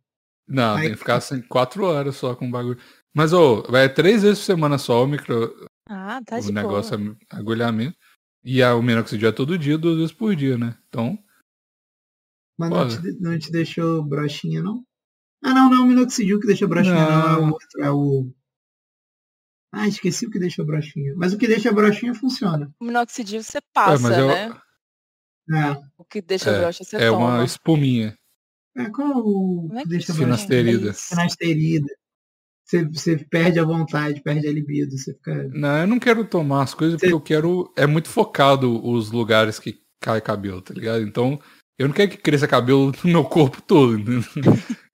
Não, 0.46 0.76
Aí, 0.76 0.82
tem 0.82 0.92
que 0.92 0.98
ficar 0.98 1.16
assim, 1.16 1.40
quatro 1.42 1.84
horas 1.84 2.16
só 2.16 2.34
com 2.34 2.46
o 2.46 2.50
bagulho. 2.50 2.78
Mas, 3.14 3.32
ô, 3.32 3.64
oh, 3.66 3.72
vai 3.72 3.92
três 3.92 4.22
vezes 4.22 4.40
por 4.40 4.44
semana 4.44 4.78
só 4.78 5.02
o 5.02 5.06
micro. 5.06 5.52
Ah, 5.88 6.20
tá 6.24 6.38
o 6.38 6.52
negócio 6.52 6.98
boa. 6.98 7.16
é 7.32 7.36
agulhamento. 7.36 7.96
E 8.48 8.62
a, 8.62 8.76
o 8.76 8.82
minoxidil 8.82 9.28
é 9.28 9.32
todo 9.32 9.58
dia, 9.58 9.76
duas 9.76 9.96
vezes 9.96 10.12
por 10.12 10.36
dia, 10.36 10.56
né? 10.56 10.78
Então. 10.88 11.18
Mas 12.56 12.70
não 12.70 12.88
te, 12.88 13.12
não 13.20 13.38
te, 13.40 13.50
deixou 13.50 14.04
broxinha, 14.04 14.62
não? 14.62 14.86
Ah, 15.42 15.52
não, 15.52 15.68
não, 15.68 15.82
o 15.82 15.86
minoxidil 15.88 16.38
que 16.38 16.46
deixa 16.46 16.64
broxinha, 16.64 16.94
não. 16.94 17.10
não, 17.10 17.28
é 17.28 17.38
o 17.40 17.46
outro, 17.46 17.82
é 17.82 17.90
o. 17.90 18.32
Ah, 19.72 19.88
esqueci 19.88 20.26
o 20.26 20.30
que 20.30 20.38
deixa 20.38 20.62
broxinha. 20.62 21.12
Mas 21.16 21.32
o 21.32 21.38
que 21.38 21.48
deixa 21.48 21.72
broxinha 21.72 22.14
funciona. 22.14 22.72
O 22.80 22.84
minoxidil 22.84 23.42
você 23.42 23.58
passa, 23.74 24.14
é, 24.14 24.20
eu... 24.20 24.28
né? 24.28 24.60
É. 25.50 25.82
O 25.98 26.04
que 26.04 26.22
deixa 26.22 26.50
é, 26.50 26.60
broxa 26.60 26.84
você 26.84 26.96
é 26.98 27.10
toma. 27.10 27.24
É 27.24 27.34
uma 27.38 27.44
espuminha. 27.44 28.16
É, 28.76 28.88
qual 28.90 29.08
é 29.08 29.16
o 29.16 29.68
que, 29.70 29.82
que 29.82 29.88
deixa 29.88 30.14
Finasterida. 30.14 30.94
Finasterida 30.94 31.92
você, 32.66 32.84
você 32.84 33.16
perde 33.16 33.60
a 33.60 33.64
vontade, 33.64 34.20
perde 34.20 34.48
a 34.48 34.52
libido, 34.52 34.98
você 34.98 35.14
fica. 35.14 35.48
Não, 35.52 35.78
eu 35.78 35.86
não 35.86 36.00
quero 36.00 36.24
tomar 36.24 36.64
as 36.64 36.74
coisas 36.74 37.00
você... 37.00 37.08
porque 37.08 37.14
eu 37.14 37.38
quero. 37.38 37.72
É 37.76 37.86
muito 37.86 38.08
focado 38.08 38.84
os 38.84 39.12
lugares 39.12 39.60
que 39.60 39.78
cai 40.00 40.20
cabelo, 40.20 40.60
tá 40.60 40.74
ligado? 40.74 41.02
Então, 41.02 41.38
eu 41.78 41.86
não 41.86 41.94
quero 41.94 42.10
que 42.10 42.16
cresça 42.16 42.48
cabelo 42.48 42.92
no 43.04 43.10
meu 43.10 43.24
corpo 43.24 43.62
todo. 43.62 44.02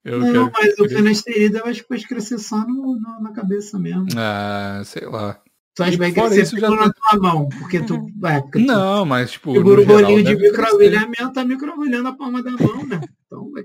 Eu 0.04 0.18
não, 0.18 0.50
mas 0.52 0.78
o 0.80 0.88
finasterida 0.88 1.62
vai 1.62 1.72
depois 1.72 2.04
crescer 2.04 2.36
só 2.38 2.58
no, 2.58 2.98
no, 3.00 3.22
na 3.22 3.32
cabeça 3.32 3.78
mesmo. 3.78 4.06
Ah, 4.16 4.82
sei 4.84 5.06
lá. 5.06 5.40
Só 5.78 5.84
vai 5.96 6.12
crescer 6.12 6.44
já 6.58 6.68
na 6.68 6.92
tua 6.92 7.20
mão, 7.20 7.48
porque 7.48 7.80
tu. 7.80 8.06
É, 8.26 8.40
porque 8.40 8.58
não, 8.58 9.06
mas 9.06 9.30
tipo. 9.30 9.52
Segura 9.54 9.80
o 9.80 9.86
bolinho 9.86 10.22
de 10.22 10.36
microagulhamento, 10.36 11.32
tá 11.32 11.44
microagulhando 11.44 12.08
a 12.08 12.12
palma 12.12 12.42
da 12.42 12.50
mão, 12.50 12.86
né? 12.86 13.00
Então 13.26 13.50
vai 13.50 13.64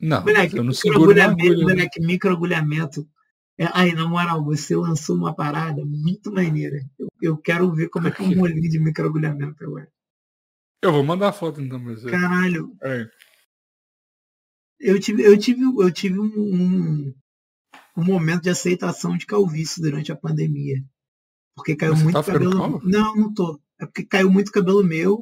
não, 0.00 0.20
moleque, 0.22 0.56
eu 0.56 0.64
não 0.64 0.72
seguro 0.72 1.20
agulha. 1.20 1.62
Moleque, 1.62 2.00
microagulhamento. 2.00 3.06
É, 3.58 3.68
aí, 3.74 3.92
na 3.92 4.08
moral, 4.08 4.42
você 4.42 4.74
lançou 4.74 5.16
uma 5.16 5.34
parada 5.34 5.84
muito 5.84 6.32
maneira. 6.32 6.80
Eu, 6.98 7.08
eu 7.20 7.36
quero 7.36 7.70
ver 7.72 7.90
como 7.90 8.08
é 8.08 8.10
que 8.10 8.22
é 8.22 8.26
um 8.26 8.34
molinho 8.36 8.70
de 8.70 8.80
microagulhamento 8.80 9.62
agora. 9.62 9.88
Eu 10.82 10.92
vou 10.92 11.04
mandar 11.04 11.28
a 11.28 11.32
foto 11.32 11.60
então 11.60 11.82
pra 11.82 11.92
você. 11.92 12.10
Caralho. 12.10 12.74
É. 12.82 13.06
Eu 14.80 14.98
tive, 14.98 15.22
eu 15.22 15.36
tive, 15.36 15.62
eu 15.62 15.92
tive 15.92 16.18
um, 16.18 16.24
um, 16.24 17.14
um, 17.98 18.04
momento 18.04 18.44
de 18.44 18.50
aceitação 18.50 19.18
de 19.18 19.26
calvície 19.26 19.82
durante 19.82 20.10
a 20.10 20.16
pandemia. 20.16 20.82
Porque 21.54 21.76
caiu 21.76 21.92
Mas 21.92 22.02
muito 22.02 22.14
tá 22.14 22.32
cabelo. 22.32 22.80
Não, 22.82 23.14
não 23.14 23.34
tô. 23.34 23.60
É 23.78 23.84
porque 23.84 24.06
caiu 24.06 24.30
muito 24.30 24.50
cabelo 24.50 24.82
meu 24.82 25.20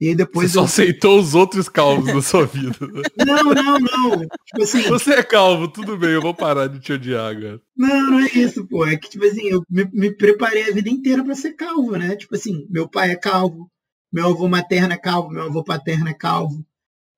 e 0.00 0.08
aí 0.08 0.14
depois. 0.14 0.50
Você 0.52 0.58
eu... 0.58 0.62
só 0.62 0.66
aceitou 0.66 1.18
os 1.18 1.34
outros 1.34 1.68
calvos 1.68 2.12
da 2.12 2.20
sua 2.20 2.46
vida. 2.46 2.76
Não, 3.26 3.42
não, 3.54 3.78
não. 3.78 4.20
Tipo 4.20 4.62
assim. 4.62 4.82
Você 4.82 5.14
é 5.14 5.22
calvo, 5.22 5.68
tudo 5.68 5.96
bem, 5.96 6.10
eu 6.10 6.22
vou 6.22 6.34
parar 6.34 6.68
de 6.68 6.78
te 6.78 6.92
odiar 6.92 7.30
agora. 7.30 7.60
Não, 7.76 8.10
não 8.10 8.20
é 8.20 8.26
isso, 8.26 8.66
pô. 8.66 8.86
É 8.86 8.96
que, 8.96 9.08
tipo 9.08 9.24
assim, 9.24 9.48
eu 9.48 9.62
me, 9.68 9.84
me 9.92 10.14
preparei 10.14 10.68
a 10.68 10.72
vida 10.72 10.88
inteira 10.90 11.24
para 11.24 11.34
ser 11.34 11.54
calvo, 11.54 11.96
né? 11.96 12.14
Tipo 12.14 12.36
assim, 12.36 12.66
meu 12.70 12.88
pai 12.88 13.10
é 13.10 13.16
calvo, 13.16 13.70
meu 14.12 14.28
avô 14.28 14.48
materno 14.48 14.92
é 14.92 14.98
calvo, 14.98 15.30
meu 15.30 15.44
avô 15.44 15.64
paterno 15.64 16.08
é 16.08 16.14
calvo. 16.14 16.64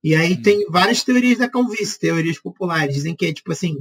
E 0.02 0.14
aí 0.14 0.34
hum. 0.34 0.42
tem 0.42 0.64
várias 0.70 1.02
teorias 1.02 1.38
da 1.38 1.48
calvície, 1.48 1.98
teorias 1.98 2.38
populares. 2.38 2.94
Dizem 2.94 3.16
que 3.16 3.26
é 3.26 3.32
tipo 3.32 3.52
assim, 3.52 3.76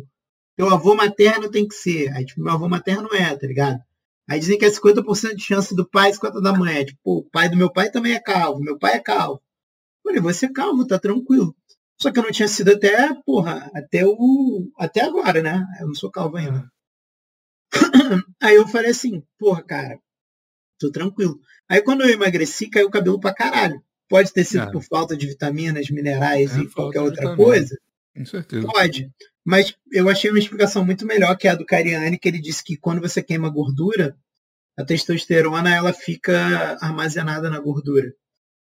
teu 0.58 0.70
avô 0.70 0.96
materno 0.96 1.50
tem 1.50 1.68
que 1.68 1.76
ser. 1.76 2.12
Aí, 2.14 2.26
tipo, 2.26 2.42
meu 2.42 2.54
avô 2.54 2.68
materno 2.68 3.08
é, 3.14 3.36
tá 3.36 3.46
ligado? 3.46 3.80
Aí 4.30 4.40
dizem 4.40 4.58
que 4.58 4.66
é 4.66 4.70
50% 4.70 5.36
de 5.36 5.44
chance 5.44 5.76
do 5.76 5.90
pai 5.90 6.10
e 6.10 6.14
50% 6.14 6.42
da 6.42 6.54
mãe. 6.54 6.80
É, 6.80 6.86
tipo, 6.86 7.00
o 7.20 7.24
pai 7.24 7.50
do 7.50 7.56
meu 7.56 7.72
pai 7.72 7.90
também 7.90 8.14
é 8.14 8.20
calvo, 8.20 8.62
meu 8.62 8.78
pai 8.78 8.96
é 8.96 9.00
calvo. 9.00 9.42
Eu 10.06 10.12
falei, 10.12 10.22
você 10.22 10.46
é 10.48 10.52
calvo, 10.52 10.86
tá 10.86 11.00
tranquilo. 11.00 11.56
Só 12.00 12.12
que 12.12 12.20
eu 12.20 12.24
não 12.24 12.32
tinha 12.32 12.48
sido 12.48 12.72
até, 12.72 13.14
porra, 13.26 13.72
até 13.74 14.06
o. 14.06 14.70
Até 14.78 15.02
agora, 15.02 15.42
né? 15.42 15.66
Eu 15.80 15.88
não 15.88 15.96
sou 15.96 16.12
calvo 16.12 16.38
ainda. 16.38 16.70
Aí 18.42 18.56
eu 18.56 18.68
falei 18.68 18.92
assim, 18.92 19.24
porra, 19.40 19.64
cara, 19.64 20.00
tô 20.80 20.92
tranquilo. 20.92 21.40
Aí 21.70 21.82
quando 21.82 22.02
eu 22.02 22.10
emagreci, 22.10 22.70
caiu 22.70 22.88
o 22.88 22.92
cabelo 22.92 23.20
pra 23.20 23.34
caralho. 23.34 23.82
Pode 24.10 24.32
ter 24.32 24.46
sido 24.46 24.64
é. 24.64 24.72
por 24.72 24.84
falta 24.84 25.18
de 25.18 25.28
vitaminas, 25.28 25.90
minerais 25.90 26.56
é, 26.56 26.62
e 26.62 26.70
qualquer 26.70 27.02
outra 27.02 27.36
coisa. 27.36 27.78
Com 28.16 28.26
certeza. 28.26 28.68
Pode. 28.68 29.12
Mas 29.48 29.74
eu 29.94 30.10
achei 30.10 30.30
uma 30.30 30.40
explicação 30.40 30.84
muito 30.84 31.06
melhor 31.06 31.34
que 31.38 31.48
a 31.48 31.56
do 31.56 31.66
Cariani, 31.66 32.20
que 32.20 32.28
ele 32.28 32.42
disse 32.42 32.62
que 32.62 32.76
quando 32.76 33.00
você 33.00 33.24
queima 33.24 33.48
gordura, 33.50 34.14
a 34.78 34.84
testosterona 34.84 35.74
ela 35.74 35.94
fica 35.94 36.78
armazenada 36.82 37.50
na 37.50 37.58
gordura. 37.58 38.14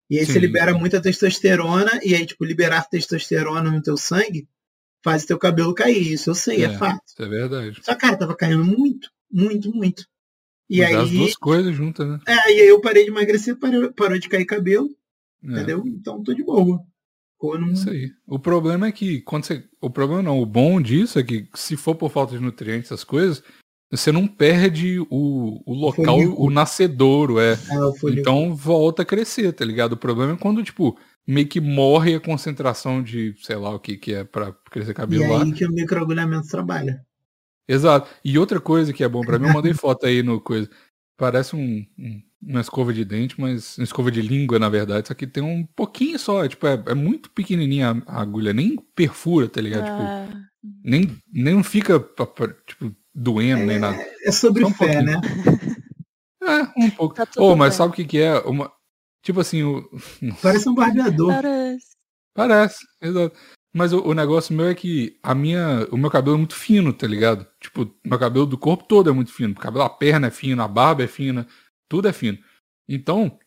E 0.09 0.17
aí 0.17 0.25
Sim. 0.25 0.31
você 0.31 0.39
libera 0.39 0.73
muita 0.73 1.01
testosterona, 1.01 1.99
e 2.01 2.15
aí, 2.15 2.25
tipo, 2.25 2.45
liberar 2.45 2.87
testosterona 2.87 3.69
no 3.69 3.81
teu 3.81 3.97
sangue 3.97 4.47
faz 5.03 5.25
teu 5.25 5.37
cabelo 5.37 5.75
cair. 5.75 6.13
Isso 6.13 6.29
eu 6.29 6.35
sei, 6.35 6.63
é, 6.63 6.67
é 6.67 6.77
fato. 6.77 7.01
Isso 7.05 7.21
é 7.21 7.27
verdade. 7.27 7.83
Só, 7.83 7.93
cara, 7.93 8.15
tava 8.15 8.33
caindo 8.33 8.63
muito, 8.63 9.11
muito, 9.29 9.75
muito. 9.75 10.05
E 10.69 10.79
Mas 10.79 10.87
aí. 10.87 10.95
As 10.95 11.11
duas 11.11 11.35
coisas 11.35 11.75
juntas, 11.75 12.07
né? 12.07 12.19
É, 12.25 12.53
e 12.53 12.61
aí 12.61 12.67
eu 12.69 12.79
parei 12.79 13.03
de 13.03 13.09
emagrecer, 13.09 13.57
parou, 13.57 13.91
parou 13.91 14.17
de 14.17 14.29
cair 14.29 14.45
cabelo. 14.45 14.89
É. 15.43 15.51
Entendeu? 15.51 15.83
Então 15.85 16.23
tô 16.23 16.33
de 16.33 16.43
boa. 16.43 16.81
Isso 17.73 17.89
aí. 17.89 18.11
O 18.27 18.37
problema 18.37 18.87
é 18.87 18.91
que 18.91 19.21
quando 19.21 19.45
você. 19.45 19.63
O 19.81 19.89
problema 19.89 20.21
não, 20.21 20.41
o 20.41 20.45
bom 20.45 20.81
disso 20.81 21.17
é 21.17 21.23
que 21.23 21.47
se 21.55 21.77
for 21.77 21.95
por 21.95 22.11
falta 22.11 22.37
de 22.37 22.43
nutrientes, 22.43 22.91
essas 22.91 23.03
coisas, 23.03 23.41
você 23.91 24.11
não 24.11 24.27
perde 24.27 24.99
o, 25.09 25.63
o 25.65 25.73
local, 25.73 26.17
o 26.37 26.49
nascedouro, 26.49 27.39
é. 27.39 27.53
é 27.53 28.09
então 28.11 28.55
volta 28.55 29.01
a 29.01 29.05
crescer, 29.05 29.53
tá 29.53 29.65
ligado? 29.65 29.93
O 29.93 29.97
problema 29.97 30.33
é 30.33 30.37
quando, 30.37 30.63
tipo, 30.63 30.97
meio 31.25 31.47
que 31.47 31.61
morre 31.61 32.15
a 32.15 32.19
concentração 32.19 33.01
de, 33.01 33.33
sei 33.41 33.55
lá, 33.55 33.69
o 33.73 33.79
que, 33.79 33.97
que 33.97 34.13
é 34.13 34.23
para 34.23 34.51
crescer 34.69 34.93
cabelo 34.93 35.23
e 35.23 35.27
lá. 35.27 35.43
aí 35.43 35.51
que 35.53 35.65
o 35.65 35.71
microagulhamento 35.71 36.47
trabalha. 36.47 37.03
Exato. 37.67 38.09
E 38.23 38.37
outra 38.37 38.59
coisa 38.59 38.91
que 38.91 39.03
é 39.03 39.07
bom 39.07 39.21
para 39.21 39.39
mim, 39.39 39.47
eu 39.47 39.53
mandei 39.53 39.73
foto 39.75 40.05
aí 40.05 40.21
no 40.21 40.41
coisa. 40.41 40.69
Parece 41.15 41.55
um, 41.55 41.85
um, 41.97 42.21
uma 42.41 42.61
escova 42.61 42.93
de 42.93 43.03
dente, 43.03 43.39
mas 43.39 43.77
uma 43.77 43.83
escova 43.83 44.11
de 44.11 44.21
língua, 44.21 44.57
na 44.59 44.69
verdade. 44.69 45.07
Só 45.07 45.13
que 45.13 45.27
tem 45.27 45.43
um 45.43 45.65
pouquinho 45.75 46.17
só. 46.17 46.47
Tipo, 46.47 46.67
é, 46.67 46.83
é 46.87 46.93
muito 46.93 47.29
pequenininha 47.31 48.01
a 48.07 48.21
agulha. 48.21 48.53
Nem 48.53 48.77
perfura, 48.95 49.49
tá 49.49 49.61
ligado? 49.61 49.85
Tipo, 49.85 50.01
ah. 50.01 50.27
Tipo, 50.27 50.49
nem, 50.83 51.17
nem 51.31 51.55
não 51.55 51.63
fica, 51.63 51.99
tipo, 52.65 52.95
doendo, 53.13 53.63
é, 53.63 53.65
nem 53.65 53.79
nada. 53.79 53.97
É 54.23 54.31
sobre 54.31 54.63
um 54.63 54.73
fé, 54.73 55.01
né? 55.01 55.19
É, 56.41 56.85
um 56.85 56.89
pouco. 56.91 57.15
Tá 57.15 57.27
oh, 57.37 57.55
mas 57.55 57.71
bem. 57.71 57.77
sabe 57.77 57.91
o 57.91 57.95
que, 57.95 58.05
que 58.05 58.17
é? 58.19 58.39
Uma, 58.39 58.71
tipo 59.21 59.39
assim, 59.39 59.63
o. 59.63 59.89
Parece 60.41 60.69
um 60.69 60.73
barbeador. 60.73 61.33
Parece. 61.33 61.87
Parece, 62.33 62.77
exato. 63.01 63.37
Mas 63.73 63.93
o, 63.93 64.01
o, 64.01 64.13
negócio 64.13 64.55
meu 64.55 64.67
é 64.67 64.73
que 64.73 65.19
a 65.21 65.35
minha, 65.35 65.87
o 65.91 65.97
meu 65.97 66.09
cabelo 66.09 66.35
é 66.35 66.39
muito 66.39 66.55
fino, 66.55 66.91
tá 66.91 67.05
ligado? 67.05 67.45
Tipo, 67.59 67.93
meu 68.03 68.17
cabelo 68.17 68.45
do 68.45 68.57
corpo 68.57 68.85
todo 68.85 69.09
é 69.09 69.13
muito 69.13 69.31
fino. 69.31 69.53
O 69.53 69.59
cabelo, 69.59 69.83
a 69.83 69.89
perna 69.89 70.27
é 70.27 70.31
fina, 70.31 70.63
a 70.63 70.67
barba 70.67 71.03
é 71.03 71.07
fina, 71.07 71.45
tudo 71.89 72.07
é 72.07 72.13
fino. 72.13 72.37
Então, 72.87 73.37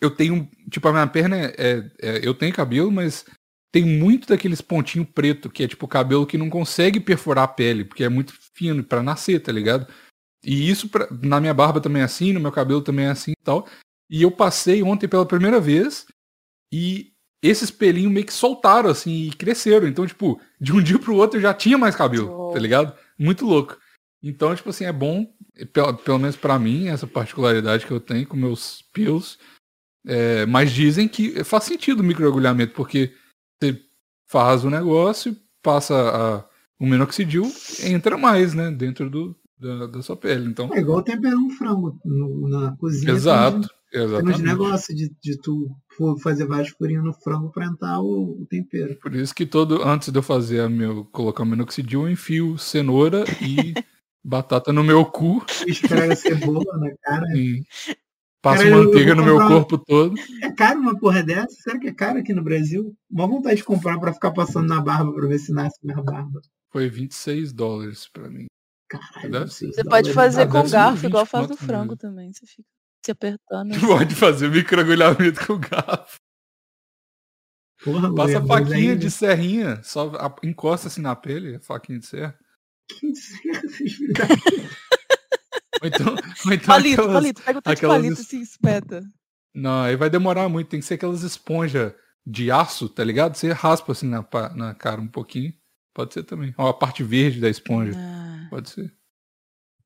eu 0.00 0.10
tenho, 0.10 0.48
tipo, 0.70 0.88
a 0.88 0.92
minha 0.92 1.06
perna 1.06 1.36
é, 1.36 1.54
é, 1.56 1.90
é 2.02 2.26
eu 2.26 2.34
tenho 2.34 2.52
cabelo, 2.52 2.90
mas 2.90 3.24
tem 3.72 3.84
muito 3.84 4.28
daqueles 4.28 4.60
pontinhos 4.60 5.08
preto, 5.12 5.50
que 5.50 5.64
é 5.64 5.68
tipo 5.68 5.88
cabelo 5.88 6.26
que 6.26 6.38
não 6.38 6.48
consegue 6.48 7.00
perfurar 7.00 7.44
a 7.44 7.48
pele, 7.48 7.84
porque 7.84 8.04
é 8.04 8.08
muito 8.08 8.32
fino 8.56 8.84
para 8.84 9.02
nascer, 9.02 9.40
tá 9.40 9.50
ligado? 9.50 9.92
E 10.44 10.70
isso 10.70 10.88
pra, 10.88 11.08
na 11.10 11.40
minha 11.40 11.52
barba 11.52 11.80
também 11.80 12.02
é 12.02 12.04
assim, 12.04 12.32
no 12.32 12.38
meu 12.38 12.52
cabelo 12.52 12.82
também 12.82 13.06
é 13.06 13.10
assim 13.10 13.32
e 13.32 13.44
tal. 13.44 13.66
E 14.08 14.22
eu 14.22 14.30
passei 14.30 14.82
ontem 14.82 15.08
pela 15.08 15.26
primeira 15.26 15.58
vez 15.58 16.06
e 16.72 17.12
esses 17.42 17.70
pelinhos 17.70 18.12
meio 18.12 18.24
que 18.24 18.32
soltaram, 18.32 18.88
assim, 18.88 19.24
e 19.24 19.30
cresceram. 19.32 19.88
Então, 19.88 20.06
tipo, 20.06 20.40
de 20.60 20.72
um 20.72 20.80
dia 20.80 20.98
pro 20.98 21.16
outro 21.16 21.38
eu 21.38 21.42
já 21.42 21.52
tinha 21.52 21.76
mais 21.76 21.96
cabelo, 21.96 22.30
oh. 22.30 22.52
tá 22.52 22.58
ligado? 22.60 22.96
Muito 23.18 23.44
louco. 23.44 23.76
Então, 24.26 24.56
tipo 24.56 24.70
assim, 24.70 24.86
é 24.86 24.92
bom, 24.92 25.30
pelo, 25.70 25.94
pelo 25.98 26.18
menos 26.18 26.34
para 26.34 26.58
mim, 26.58 26.88
essa 26.88 27.06
particularidade 27.06 27.84
que 27.84 27.92
eu 27.92 28.00
tenho 28.00 28.26
com 28.26 28.38
meus 28.38 28.80
pelos. 28.90 29.38
É, 30.06 30.46
mas 30.46 30.72
dizem 30.72 31.06
que 31.06 31.44
faz 31.44 31.64
sentido 31.64 32.00
o 32.00 32.04
microagulhamento, 32.04 32.72
porque 32.72 33.12
você 33.62 33.78
faz 34.26 34.64
o 34.64 34.70
negócio, 34.70 35.36
passa 35.62 35.94
a, 35.94 36.44
o 36.82 36.86
minoxidil, 36.86 37.44
entra 37.82 38.16
mais, 38.16 38.54
né, 38.54 38.70
dentro 38.70 39.10
do, 39.10 39.36
da, 39.58 39.86
da 39.88 40.02
sua 40.02 40.16
pele. 40.16 40.46
Então, 40.46 40.72
é 40.72 40.78
igual 40.78 41.02
temperar 41.02 41.36
um 41.36 41.50
frango 41.50 42.00
no, 42.02 42.48
na 42.48 42.74
cozinha. 42.76 43.12
Exato. 43.12 43.68
Exatamente. 43.92 44.38
Tem 44.38 44.46
negócio 44.46 44.92
de, 44.92 45.08
de 45.22 45.38
tu 45.40 45.70
fazer 46.20 46.46
vários 46.46 46.70
furinhos 46.70 47.04
no 47.04 47.12
frango 47.12 47.52
para 47.52 47.66
entrar 47.66 48.00
o, 48.00 48.42
o, 48.42 48.46
tempero. 48.46 48.96
Por 48.96 49.14
isso 49.14 49.32
que 49.32 49.46
todo 49.46 49.84
antes 49.84 50.10
de 50.10 50.18
eu 50.18 50.22
fazer 50.22 50.60
a 50.62 50.68
meu 50.68 51.04
colocar 51.04 51.44
o 51.44 51.46
minoxidil, 51.46 52.02
eu 52.02 52.10
enfio 52.10 52.58
cenoura 52.58 53.24
e 53.40 53.72
batata 54.24 54.72
no 54.72 54.82
meu 54.82 55.04
cu. 55.04 55.44
Esfrega 55.66 56.16
cebola 56.16 56.78
na 56.78 56.96
cara. 57.02 57.26
Sim. 57.26 57.64
Passo 58.40 58.62
cara, 58.62 58.76
manteiga 58.76 59.14
no 59.14 59.24
meu 59.24 59.38
corpo 59.38 59.78
todo. 59.78 60.14
É 60.42 60.52
caro 60.52 60.78
uma 60.78 60.98
porra 60.98 61.22
dessa? 61.22 61.48
Será 61.62 61.78
que 61.78 61.88
é 61.88 61.94
caro 61.94 62.18
aqui 62.18 62.32
no 62.32 62.42
Brasil? 62.42 62.94
Uma 63.10 63.26
vontade 63.26 63.56
de 63.56 63.64
comprar 63.64 63.98
para 63.98 64.12
ficar 64.12 64.32
passando 64.32 64.68
na 64.68 64.80
barba 64.82 65.12
para 65.14 65.26
ver 65.26 65.38
se 65.38 65.52
nasce 65.52 65.78
minha 65.82 66.02
barba. 66.02 66.42
Foi 66.70 66.88
26 66.88 67.52
dólares 67.52 68.08
para 68.12 68.28
mim. 68.28 68.46
Caralho, 68.88 69.48
você 69.48 69.82
pode 69.84 70.12
fazer 70.12 70.46
com 70.48 70.68
garfo, 70.68 71.06
igual 71.06 71.24
faz 71.24 71.48
do 71.48 71.56
frango 71.56 71.96
também. 71.96 72.32
Você 72.32 72.46
fica 72.46 72.68
se 73.04 73.10
apertando. 73.10 73.72
Assim. 73.72 73.86
Pode 73.86 74.14
fazer 74.14 74.50
microagulhamento 74.50 75.46
com 75.46 75.58
garfo. 75.58 76.18
Porra, 77.82 78.14
Passa 78.14 78.38
a 78.38 78.46
faquinha 78.46 78.96
de 78.96 79.10
serrinha, 79.10 79.82
só 79.82 80.10
encosta 80.42 80.88
assim 80.88 81.00
na 81.00 81.16
pele, 81.16 81.58
faquinha 81.60 81.98
de 81.98 82.06
serra. 82.06 82.38
Que 82.88 83.14
serra, 83.14 83.62
ou 85.82 85.88
então, 85.88 86.14
ou 86.46 86.52
então 86.52 86.66
palito, 86.66 87.00
aquelas, 87.00 87.12
palito, 87.12 87.42
pega 87.42 87.58
o 87.58 87.62
teu 87.62 87.72
aquelas... 87.72 87.96
palito 87.96 88.20
e 88.20 88.24
se 88.24 88.40
espeta. 88.40 89.02
Não, 89.54 89.82
aí 89.82 89.96
vai 89.96 90.10
demorar 90.10 90.48
muito, 90.48 90.68
tem 90.68 90.80
que 90.80 90.86
ser 90.86 90.94
aquelas 90.94 91.22
esponjas 91.22 91.92
de 92.26 92.50
aço, 92.50 92.88
tá 92.88 93.04
ligado? 93.04 93.36
Você 93.36 93.52
raspa 93.52 93.92
assim 93.92 94.08
na, 94.08 94.26
na 94.54 94.74
cara 94.74 95.00
um 95.00 95.08
pouquinho. 95.08 95.52
Pode 95.94 96.14
ser 96.14 96.24
também. 96.24 96.52
Ó, 96.58 96.68
a 96.68 96.74
parte 96.74 97.04
verde 97.04 97.40
da 97.40 97.48
esponja. 97.48 97.92
Ah. 97.96 98.46
Pode 98.50 98.70
ser. 98.70 98.92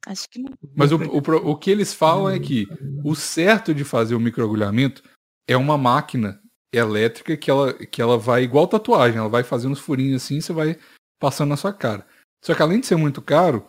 Acho 0.07 0.29
que 0.31 0.39
não. 0.39 0.51
Mas 0.75 0.91
o, 0.91 0.97
o, 0.97 1.51
o 1.51 1.57
que 1.57 1.71
eles 1.71 1.93
falam 1.93 2.31
é 2.31 2.39
que 2.39 2.67
o 3.05 3.15
certo 3.15 3.75
de 3.75 3.85
fazer 3.85 4.15
o 4.15 4.21
microagulhamento 4.21 5.03
é 5.47 5.57
uma 5.57 5.77
máquina 5.77 6.41
elétrica 6.73 7.37
que 7.37 7.51
ela, 7.51 7.75
que 7.75 8.01
ela 8.01 8.17
vai 8.17 8.43
igual 8.43 8.67
tatuagem, 8.67 9.19
ela 9.19 9.29
vai 9.29 9.43
fazendo 9.43 9.73
os 9.73 9.81
furinhos 9.81 10.23
assim 10.23 10.37
e 10.37 10.43
você 10.43 10.53
vai 10.53 10.79
passando 11.19 11.51
na 11.51 11.57
sua 11.57 11.73
cara. 11.73 12.07
Só 12.45 12.55
que 12.55 12.63
além 12.63 12.81
de 12.81 12.87
ser 12.87 12.97
muito 12.97 13.21
caro, 13.21 13.67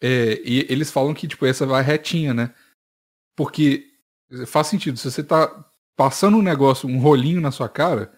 é, 0.00 0.40
e 0.44 0.66
eles 0.68 0.90
falam 0.90 1.14
que 1.14 1.26
tipo, 1.26 1.46
essa 1.46 1.66
vai 1.66 1.82
retinha, 1.82 2.34
né? 2.34 2.54
Porque 3.36 3.86
faz 4.46 4.66
sentido, 4.66 4.98
se 4.98 5.10
você 5.10 5.22
tá 5.22 5.64
passando 5.96 6.36
um 6.36 6.42
negócio, 6.42 6.88
um 6.88 6.98
rolinho 6.98 7.40
na 7.40 7.50
sua 7.50 7.68
cara, 7.68 8.12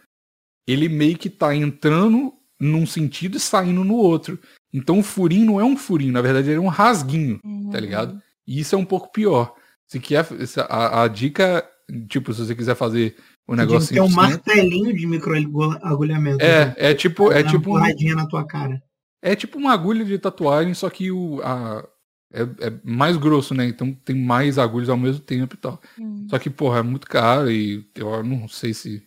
ele 0.66 0.89
meio 0.89 1.16
que 1.16 1.31
tá 1.31 1.55
entrando 1.55 2.35
num 2.59 2.87
sentido 2.87 3.37
e 3.37 3.41
saindo 3.41 3.85
no 3.85 3.95
outro. 3.95 4.39
Então 4.72 4.99
o 4.99 5.03
furinho 5.03 5.47
não 5.47 5.61
é 5.61 5.64
um 5.64 5.76
furinho, 5.76 6.12
na 6.12 6.20
verdade 6.20 6.49
ele 6.49 6.57
é 6.57 6.61
um 6.61 6.68
rasguinho, 6.68 7.41
uhum. 7.45 7.70
tá 7.70 7.79
ligado? 7.79 8.20
E 8.47 8.61
isso 8.61 8.74
é 8.74 8.79
um 8.79 8.85
pouco 8.85 9.12
pior. 9.12 9.55
Se 9.87 9.99
quer, 10.01 10.26
a, 10.68 11.03
a 11.03 11.09
dica, 11.09 11.66
tipo, 12.09 12.35
se 12.35 12.45
você 12.45 12.55
quiser 12.55 12.74
fazer 12.74 13.16
o 13.47 13.55
negócio. 13.55 13.95
Tem 13.95 14.03
um 14.03 14.11
martelinho 14.11 14.95
de 14.95 15.07
microagulhamento. 15.07 16.45
É, 16.45 16.66
né? 16.66 16.74
é 16.76 16.95
tipo. 16.95 17.33
É, 17.33 17.43
tipo 17.43 17.70
uma 17.70 17.81
porradinha 17.81 18.14
na 18.14 18.26
tua 18.26 18.47
cara. 18.47 18.83
É 19.23 19.35
tipo 19.35 19.59
uma 19.59 19.73
agulha 19.73 20.05
de 20.05 20.19
tatuagem, 20.19 20.75
só 20.75 20.89
que 20.89 21.11
o, 21.11 21.41
a, 21.43 21.87
é, 22.33 22.43
é, 22.43 22.81
mais 22.85 23.16
grosso, 23.16 23.55
né? 23.55 23.66
Então 23.66 23.93
tem 23.93 24.16
mais 24.16 24.59
agulhas 24.59 24.89
ao 24.89 24.97
mesmo 24.97 25.21
tempo 25.21 25.55
e 25.55 25.59
tal. 25.59 25.81
Hum. 25.99 26.27
Só 26.29 26.39
que, 26.39 26.51
porra, 26.51 26.79
é 26.81 26.83
muito 26.83 27.07
caro 27.07 27.51
e 27.51 27.89
eu 27.95 28.23
não 28.23 28.49
sei 28.49 28.75
se 28.75 29.03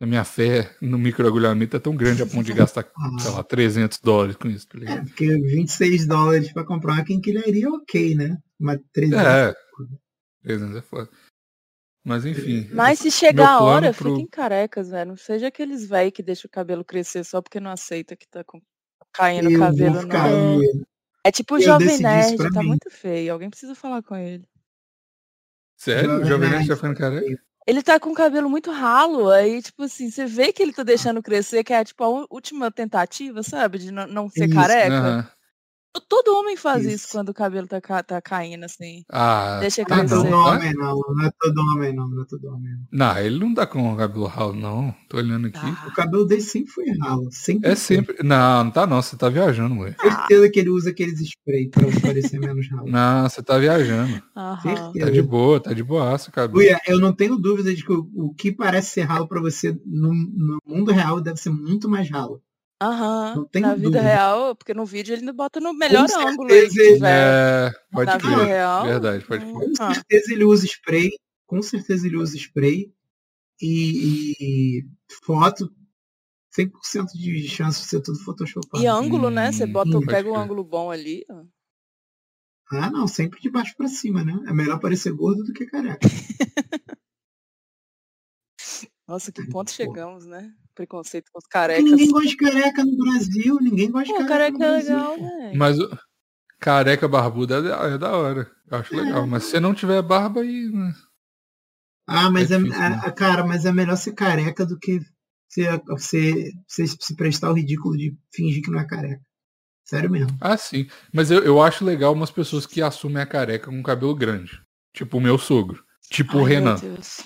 a 0.00 0.06
minha 0.06 0.24
fé 0.24 0.76
no 0.80 0.98
microagulhamento 0.98 1.76
é 1.76 1.80
tão 1.80 1.96
grande 1.96 2.22
a 2.22 2.26
ponto 2.26 2.44
de 2.44 2.52
gastar, 2.52 2.86
ah. 2.96 3.18
sei 3.18 3.30
lá, 3.30 3.42
300 3.42 3.98
dólares 4.00 4.36
com 4.36 4.48
isso. 4.48 4.66
Tá 4.68 4.78
é, 4.84 5.00
porque 5.02 5.26
26 5.26 6.06
dólares 6.06 6.52
para 6.52 6.64
comprar 6.64 6.94
uma 6.94 7.04
quinquilharia 7.04 7.66
é 7.66 7.70
ok, 7.70 8.14
né? 8.14 8.38
Mas 8.58 8.80
300 8.92 9.26
é, 9.26 9.54
300 10.42 10.76
é 10.76 10.82
foda. 10.82 11.10
Mas 12.04 12.24
enfim. 12.24 12.68
Mas 12.72 13.00
se 13.00 13.10
chegar 13.10 13.48
a 13.48 13.62
hora, 13.62 13.92
pro... 13.92 14.10
fiquem 14.10 14.28
carecas, 14.28 14.90
velho. 14.90 15.08
Não 15.08 15.16
seja 15.16 15.48
aqueles 15.48 15.88
velhos 15.88 16.12
que 16.14 16.22
deixam 16.22 16.46
o 16.46 16.50
cabelo 16.50 16.84
crescer 16.84 17.24
só 17.24 17.42
porque 17.42 17.58
não 17.58 17.70
aceita 17.70 18.14
que 18.14 18.28
tá 18.28 18.44
com... 18.44 18.60
caindo 19.16 19.48
o 19.50 19.58
cabelo. 19.58 20.02
Não. 20.02 20.60
É 21.24 21.30
tipo 21.30 21.56
o 21.56 21.60
Jovem 21.60 21.98
Nerd, 21.98 22.36
tá 22.52 22.60
mim. 22.60 22.68
muito 22.68 22.90
feio. 22.90 23.32
Alguém 23.32 23.50
precisa 23.50 23.74
falar 23.74 24.02
com 24.02 24.14
ele. 24.14 24.48
Sério? 25.76 26.20
O 26.20 26.24
Jovem 26.24 26.50
Nerd 26.50 26.68
tá 26.68 26.76
ficando 26.76 26.96
careca? 26.96 27.42
Ele 27.66 27.82
tá 27.82 27.98
com 27.98 28.10
o 28.10 28.14
cabelo 28.14 28.48
muito 28.48 28.70
ralo, 28.70 29.28
aí, 29.28 29.60
tipo 29.60 29.82
assim, 29.82 30.08
você 30.08 30.24
vê 30.24 30.52
que 30.52 30.62
ele 30.62 30.72
tá 30.72 30.84
deixando 30.84 31.20
crescer, 31.20 31.64
que 31.64 31.72
é 31.72 31.84
tipo 31.84 32.04
a 32.04 32.26
última 32.30 32.70
tentativa, 32.70 33.42
sabe? 33.42 33.78
De 33.78 33.90
não, 33.90 34.06
não 34.06 34.30
ser 34.30 34.46
Isso, 34.46 34.54
careca. 34.54 35.35
Todo 36.00 36.38
homem 36.38 36.56
faz 36.56 36.84
isso, 36.84 36.94
isso 36.94 37.08
quando 37.10 37.30
o 37.30 37.34
cabelo 37.34 37.66
tá, 37.66 37.80
tá 38.02 38.20
caindo, 38.20 38.64
assim. 38.64 39.04
Ah, 39.10 39.58
Deixa 39.60 39.84
crescer. 39.84 40.14
Não 40.14 40.20
é 40.20 40.22
todo 40.22 40.34
homem, 40.34 40.74
não. 40.74 41.00
Não 41.08 41.24
é 41.24 41.30
todo 41.40 41.58
homem, 41.58 41.94
não. 41.94 42.08
Não 42.08 42.22
é 42.22 42.26
todo 42.26 42.48
homem. 42.48 42.72
Não, 42.92 43.18
ele 43.18 43.38
não 43.38 43.54
tá 43.54 43.66
com 43.66 43.92
o 43.92 43.96
cabelo 43.96 44.26
ralo, 44.26 44.52
não. 44.54 44.94
Tô 45.08 45.16
olhando 45.18 45.48
aqui. 45.48 45.58
Ah. 45.62 45.86
O 45.88 45.94
cabelo 45.94 46.26
dele 46.26 46.42
sempre 46.42 46.70
foi 46.70 46.84
ralo. 46.98 47.28
Sempre 47.30 47.70
é 47.70 47.74
sempre. 47.74 48.16
Não, 48.22 48.64
não 48.64 48.70
tá 48.70 48.86
não. 48.86 49.02
Você 49.02 49.16
tá 49.16 49.28
viajando, 49.28 49.80
ué. 49.80 49.94
Certeza 50.00 50.50
que 50.50 50.60
ele 50.60 50.70
usa 50.70 50.90
aqueles 50.90 51.20
spray 51.20 51.68
pra 51.68 51.82
parecer 52.00 52.38
menos 52.38 52.68
ralo. 52.70 52.90
Não, 52.90 53.28
você 53.28 53.42
tá 53.42 53.58
viajando. 53.58 54.22
Tá 54.34 55.10
de 55.10 55.22
boa, 55.22 55.60
tá 55.60 55.72
de 55.72 55.82
boaça, 55.82 56.30
cabelo. 56.30 56.58
Uia, 56.58 56.80
eu 56.86 56.98
não 56.98 57.12
tenho 57.12 57.36
dúvida 57.36 57.74
de 57.74 57.84
que 57.84 57.92
o, 57.92 58.08
o 58.14 58.34
que 58.34 58.52
parece 58.52 58.90
ser 58.90 59.02
ralo 59.02 59.28
pra 59.28 59.40
você 59.40 59.78
no, 59.84 60.12
no 60.12 60.58
mundo 60.66 60.92
real 60.92 61.20
deve 61.20 61.38
ser 61.38 61.50
muito 61.50 61.88
mais 61.88 62.10
ralo. 62.10 62.42
Aham, 62.80 63.46
na 63.54 63.74
vida 63.74 63.84
dúvida. 63.84 64.02
real, 64.02 64.54
porque 64.54 64.74
no 64.74 64.84
vídeo 64.84 65.14
ele 65.14 65.32
bota 65.32 65.58
no 65.60 65.72
melhor 65.72 66.06
com 66.06 66.28
ângulo 66.28 66.52
aí 66.52 66.68
que 66.68 66.94
tiver. 66.94 67.70
É, 67.70 67.72
pode 67.90 68.06
na 68.06 68.18
vida 68.18 68.44
real. 68.44 68.84
Verdade, 68.84 69.24
pode 69.24 69.50
Com 69.50 69.74
certeza 69.74 70.32
ele 70.32 70.44
usa 70.44 70.66
spray, 70.66 71.10
com 71.46 71.62
certeza 71.62 72.06
ele 72.06 72.18
usa 72.18 72.36
spray 72.36 72.92
e, 73.60 74.36
e 74.38 74.86
foto 75.24 75.72
100% 76.54 77.12
de 77.14 77.48
chance 77.48 77.80
de 77.80 77.88
ser 77.88 78.02
tudo 78.02 78.18
photoshopado. 78.20 78.82
E 78.82 78.86
ângulo, 78.86 79.28
hum, 79.28 79.30
né? 79.30 79.52
Você 79.52 79.66
bota, 79.66 79.96
hum, 79.96 80.04
pega 80.04 80.30
um 80.30 80.36
ângulo 80.36 80.62
bom 80.62 80.90
ali. 80.90 81.24
Ah, 82.70 82.90
não, 82.90 83.06
sempre 83.08 83.40
de 83.40 83.48
baixo 83.48 83.74
para 83.74 83.88
cima, 83.88 84.22
né? 84.22 84.34
É 84.46 84.52
melhor 84.52 84.78
parecer 84.80 85.12
gordo 85.12 85.44
do 85.44 85.52
que 85.54 85.64
careca. 85.64 86.00
Nossa, 89.08 89.30
que 89.30 89.46
ponto 89.46 89.70
chegamos, 89.70 90.26
né? 90.26 90.52
Preconceito 90.76 91.30
com 91.32 91.38
os 91.38 91.46
carecas. 91.46 91.84
Ninguém 91.84 92.10
gosta 92.10 92.28
de 92.28 92.36
careca 92.36 92.84
no 92.84 92.96
Brasil, 92.98 93.58
ninguém 93.62 93.90
gosta 93.90 94.12
Pô, 94.12 94.22
de 94.22 94.28
careca. 94.28 94.58
careca 94.58 94.90
é 94.90 94.94
legal, 94.94 95.16
velho. 95.16 95.58
Mas 95.58 95.78
careca 96.60 97.08
barbuda 97.08 97.56
é, 97.56 97.94
é, 97.94 97.98
da 97.98 98.14
hora. 98.14 98.50
Eu 98.70 98.78
acho 98.78 98.94
é. 98.94 99.00
legal. 99.00 99.26
Mas 99.26 99.44
se 99.44 99.50
você 99.52 99.60
não 99.60 99.74
tiver 99.74 100.02
barba 100.02 100.42
aí. 100.42 100.68
Né? 100.70 100.94
Ah, 102.06 102.30
mas 102.30 102.50
é, 102.50 102.58
difícil, 102.58 102.78
né? 102.78 103.10
cara, 103.16 103.44
mas 103.44 103.64
é 103.64 103.72
melhor 103.72 103.96
ser 103.96 104.12
careca 104.12 104.66
do 104.66 104.78
que 104.78 105.00
você, 105.48 105.80
você, 105.88 106.52
você 106.68 106.86
se 106.86 107.16
prestar 107.16 107.50
o 107.50 107.54
ridículo 107.54 107.96
de 107.96 108.14
fingir 108.34 108.62
que 108.62 108.70
não 108.70 108.78
é 108.78 108.86
careca. 108.86 109.22
Sério 109.82 110.10
mesmo. 110.10 110.36
Ah, 110.40 110.58
sim. 110.58 110.86
Mas 111.10 111.30
eu, 111.30 111.42
eu 111.42 111.62
acho 111.62 111.86
legal 111.86 112.12
umas 112.12 112.30
pessoas 112.30 112.66
que 112.66 112.82
assumem 112.82 113.22
a 113.22 113.26
careca 113.26 113.70
com 113.70 113.82
cabelo 113.82 114.14
grande. 114.14 114.60
Tipo 114.92 115.16
o 115.16 115.20
meu 115.22 115.38
sogro. 115.38 115.82
Tipo 116.10 116.36
Ai, 116.36 116.42
o 116.42 116.44
Renan. 116.44 116.76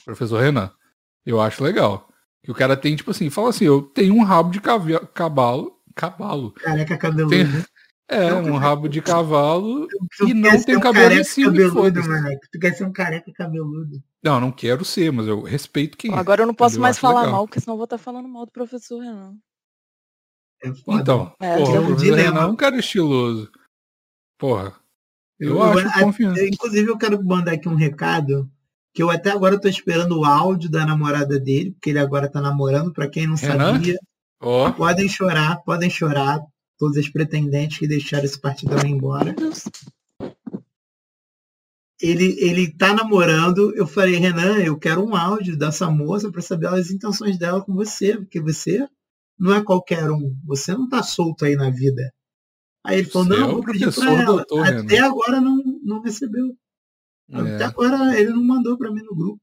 Professor 0.05 0.41
Renan. 0.41 0.71
Eu 1.27 1.41
acho 1.41 1.65
legal. 1.65 2.10
Que 2.43 2.51
o 2.51 2.55
cara 2.55 2.77
tem, 2.77 2.97
tipo 2.97 3.11
assim, 3.11 3.29
fala 3.29 3.51
assim, 3.51 3.65
eu 3.65 3.83
tenho 3.83 4.15
um 4.15 4.23
rabo 4.23 4.51
de 4.51 4.61
cavalo. 4.61 5.79
Cavalo. 5.95 6.53
Careca 6.53 6.97
cabeludo. 6.97 7.31
Tem, 7.31 7.45
é, 8.09 8.33
um 8.35 8.57
rabo 8.57 8.89
de 8.89 9.03
cavalo 9.03 9.87
e 10.27 10.33
não 10.33 10.63
tem 10.63 10.81
cabelo 10.81 11.15
em 11.15 11.25
cima. 11.25 11.53
Cabeludo, 11.53 12.01
Tu 12.51 12.59
quer 12.59 12.75
ser 12.75 12.85
um 12.85 12.93
careca 12.93 13.31
cabeludo. 13.33 14.03
Não, 14.23 14.41
não 14.41 14.53
quero 14.53 14.85
ser, 14.85 15.13
mas 15.13 15.27
eu 15.27 15.43
respeito 15.43 15.97
quem 15.97 16.15
Agora 16.15 16.41
é. 16.41 16.43
eu 16.43 16.47
não 16.47 16.55
posso 16.55 16.81
mais 16.81 16.99
falar 16.99 17.21
legal. 17.21 17.33
mal, 17.33 17.47
porque 17.47 17.61
senão 17.61 17.75
eu 17.75 17.79
vou 17.79 17.85
estar 17.85 17.99
falando 17.99 18.29
mal 18.29 18.47
do 18.47 18.53
professor 18.53 19.01
Renan. 19.01 19.37
É 20.63 20.69
então, 20.69 21.35
é, 21.41 21.57
porra, 21.57 21.81
o 21.81 21.87
professor 21.87 22.17
Renan 22.17 22.43
é 22.43 22.47
um 22.47 22.57
cara 22.57 22.77
estiloso. 22.77 23.51
Porra. 24.39 24.75
Eu, 25.39 25.57
eu 25.57 25.63
acho 25.63 26.01
confiante. 26.01 26.41
Inclusive, 26.49 26.91
eu 26.91 26.99
quero 26.99 27.23
mandar 27.25 27.53
aqui 27.53 27.69
um 27.69 27.75
recado 27.75 28.51
que 28.93 29.03
eu 29.03 29.11
até 29.11 29.31
agora 29.31 29.57
estou 29.57 29.71
esperando 29.71 30.19
o 30.19 30.25
áudio 30.25 30.71
da 30.71 30.85
namorada 30.85 31.39
dele, 31.39 31.73
porque 31.73 31.91
ele 31.91 31.99
agora 31.99 32.27
está 32.27 32.41
namorando, 32.41 32.93
para 32.93 33.09
quem 33.09 33.27
não 33.27 33.37
Renan? 33.37 33.75
sabia. 33.75 33.99
Oh. 34.41 34.73
Podem 34.73 35.09
chorar, 35.09 35.63
podem 35.65 35.91
chorar, 35.91 36.41
todos 36.79 36.97
os 36.97 37.09
pretendentes 37.09 37.79
que 37.79 37.87
deixaram 37.87 38.25
esse 38.25 38.41
partidão 38.41 38.79
embora. 38.87 39.35
Ele, 42.01 42.35
ele 42.41 42.73
tá 42.73 42.95
namorando, 42.95 43.77
eu 43.77 43.87
falei, 43.87 44.17
Renan, 44.17 44.57
eu 44.59 44.79
quero 44.79 45.05
um 45.05 45.15
áudio 45.15 45.57
dessa 45.57 45.91
moça 45.91 46.33
para 46.33 46.41
saber 46.41 46.69
as 46.69 46.91
intenções 46.91 47.37
dela 47.39 47.61
com 47.61 47.75
você, 47.75 48.17
porque 48.17 48.41
você 48.41 48.89
não 49.39 49.55
é 49.55 49.63
qualquer 49.63 50.11
um, 50.11 50.35
você 50.45 50.73
não 50.73 50.89
tá 50.89 51.03
solto 51.03 51.45
aí 51.45 51.55
na 51.55 51.69
vida. 51.69 52.11
Aí 52.83 53.01
ele 53.01 53.11
falou, 53.11 53.29
você 53.29 53.37
não, 53.39 53.51
é 53.51 53.53
vou 53.53 53.63
pedir 53.63 53.95
pra 53.95 54.13
ela. 54.13 54.25
Doutor, 54.25 54.67
Até 54.67 54.95
Renan. 54.95 55.07
agora 55.07 55.41
não, 55.43 55.63
não 55.85 56.01
recebeu. 56.01 56.57
É. 57.31 57.55
Até 57.55 57.65
agora 57.65 58.19
ele 58.19 58.31
não 58.31 58.43
mandou 58.43 58.77
para 58.77 58.91
mim 58.91 59.03
no 59.03 59.15
grupo. 59.15 59.41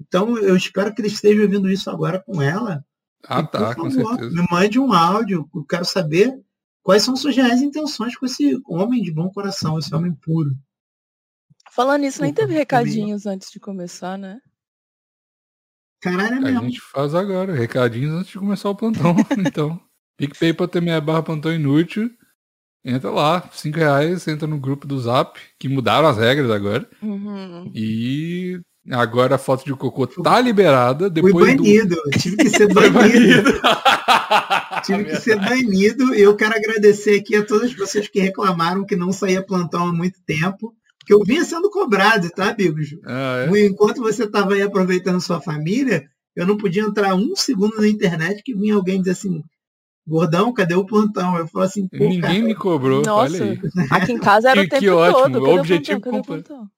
Então 0.00 0.36
eu 0.38 0.56
espero 0.56 0.94
que 0.94 1.00
ele 1.00 1.08
esteja 1.08 1.42
ouvindo 1.42 1.70
isso 1.70 1.90
agora 1.90 2.20
com 2.20 2.40
ela. 2.40 2.84
Ah, 3.24 3.40
e, 3.40 3.46
tá, 3.46 3.58
favor, 3.58 3.76
com 3.76 3.90
certeza. 3.90 4.30
Me 4.30 4.46
mande 4.50 4.78
um 4.78 4.92
áudio. 4.92 5.48
Eu 5.54 5.64
quero 5.64 5.84
saber 5.84 6.40
quais 6.82 7.02
são 7.02 7.14
suas 7.14 7.36
reais 7.36 7.62
intenções 7.62 8.16
com 8.16 8.26
esse 8.26 8.60
homem 8.66 9.02
de 9.02 9.12
bom 9.12 9.30
coração, 9.30 9.78
esse 9.78 9.94
homem 9.94 10.12
puro. 10.12 10.56
Falando 11.70 12.02
nisso, 12.02 12.20
nem 12.20 12.34
teve 12.34 12.52
recadinhos 12.52 13.24
antes 13.24 13.50
de 13.50 13.58
começar, 13.58 14.18
né? 14.18 14.40
Caralho, 16.02 16.34
é 16.34 16.40
mesmo. 16.40 16.60
A 16.60 16.64
gente 16.64 16.80
faz 16.80 17.14
agora, 17.14 17.54
recadinhos 17.54 18.12
antes 18.12 18.32
de 18.32 18.38
começar 18.38 18.68
o 18.68 18.74
plantão. 18.74 19.14
então, 19.38 19.80
PicPay.me 20.16 21.00
barra 21.00 21.22
plantão 21.22 21.52
inútil. 21.52 22.10
Entra 22.84 23.10
lá, 23.10 23.48
5 23.52 23.78
reais, 23.78 24.26
entra 24.26 24.46
no 24.46 24.58
grupo 24.58 24.86
do 24.86 24.98
Zap, 24.98 25.38
que 25.58 25.68
mudaram 25.68 26.08
as 26.08 26.18
regras 26.18 26.50
agora. 26.50 26.88
Uhum. 27.00 27.70
E 27.72 28.60
agora 28.90 29.36
a 29.36 29.38
foto 29.38 29.64
de 29.64 29.72
cocô 29.74 30.06
tá 30.06 30.40
liberada. 30.40 31.08
Depois 31.08 31.32
Fui 31.32 31.56
banido, 31.56 31.94
do... 32.04 32.10
tive 32.18 32.36
que 32.36 32.50
ser 32.50 32.72
banido. 32.72 33.60
tive 34.84 35.04
que 35.04 35.16
ser 35.16 35.36
banido. 35.36 36.12
Eu 36.14 36.34
quero 36.36 36.56
agradecer 36.56 37.20
aqui 37.20 37.36
a 37.36 37.46
todas 37.46 37.70
as 37.70 37.74
pessoas 37.74 38.08
que 38.08 38.20
reclamaram 38.20 38.84
que 38.84 38.96
não 38.96 39.12
saía 39.12 39.46
plantão 39.46 39.86
há 39.86 39.92
muito 39.92 40.18
tempo. 40.26 40.74
Que 41.04 41.14
eu 41.14 41.20
vinha 41.24 41.44
sendo 41.44 41.70
cobrado, 41.70 42.30
tá, 42.30 42.50
amigos? 42.50 42.96
Ah, 43.04 43.46
é? 43.52 43.66
Enquanto 43.66 44.00
você 44.00 44.24
estava 44.24 44.54
aí 44.54 44.62
aproveitando 44.62 45.20
sua 45.20 45.40
família, 45.40 46.04
eu 46.34 46.46
não 46.46 46.56
podia 46.56 46.82
entrar 46.82 47.14
um 47.14 47.34
segundo 47.36 47.76
na 47.76 47.88
internet 47.88 48.42
que 48.44 48.54
vinha 48.54 48.74
alguém 48.74 49.00
dizer 49.00 49.12
assim, 49.12 49.42
Gordão, 50.06 50.52
cadê 50.52 50.74
o 50.74 50.84
plantão? 50.84 51.36
Eu 51.36 51.46
falo 51.46 51.64
assim, 51.64 51.88
Ninguém 51.92 52.20
cara, 52.20 52.38
me 52.40 52.54
cobrou, 52.54 53.02
Nossa, 53.02 53.36
olha 53.36 53.52
aí. 53.52 53.60
Aqui 53.90 54.12
em 54.12 54.18
casa 54.18 54.50
era 54.50 54.60
o 54.62 54.68
tempo 54.68 54.80
que 54.80 54.90
ótimo, 54.90 55.38
todo. 55.38 55.50
objetivo 55.50 56.00
completo. 56.00 56.70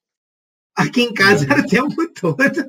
Aqui 0.77 1.03
em 1.03 1.15
casa 1.15 1.47
era 1.51 1.61
o 1.61 1.67
tempo 1.67 2.13
todo. 2.13 2.69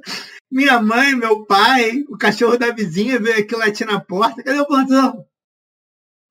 Minha 0.49 0.79
mãe, 0.81 1.15
meu 1.15 1.45
pai, 1.45 2.03
o 2.07 2.17
cachorro 2.17 2.57
da 2.57 2.71
vizinha 2.71 3.19
veio 3.19 3.39
aqui 3.39 3.55
latir 3.55 3.85
na 3.85 3.99
porta. 3.99 4.43
Cadê 4.43 4.59
o 4.59 4.65
plantão? 4.65 5.25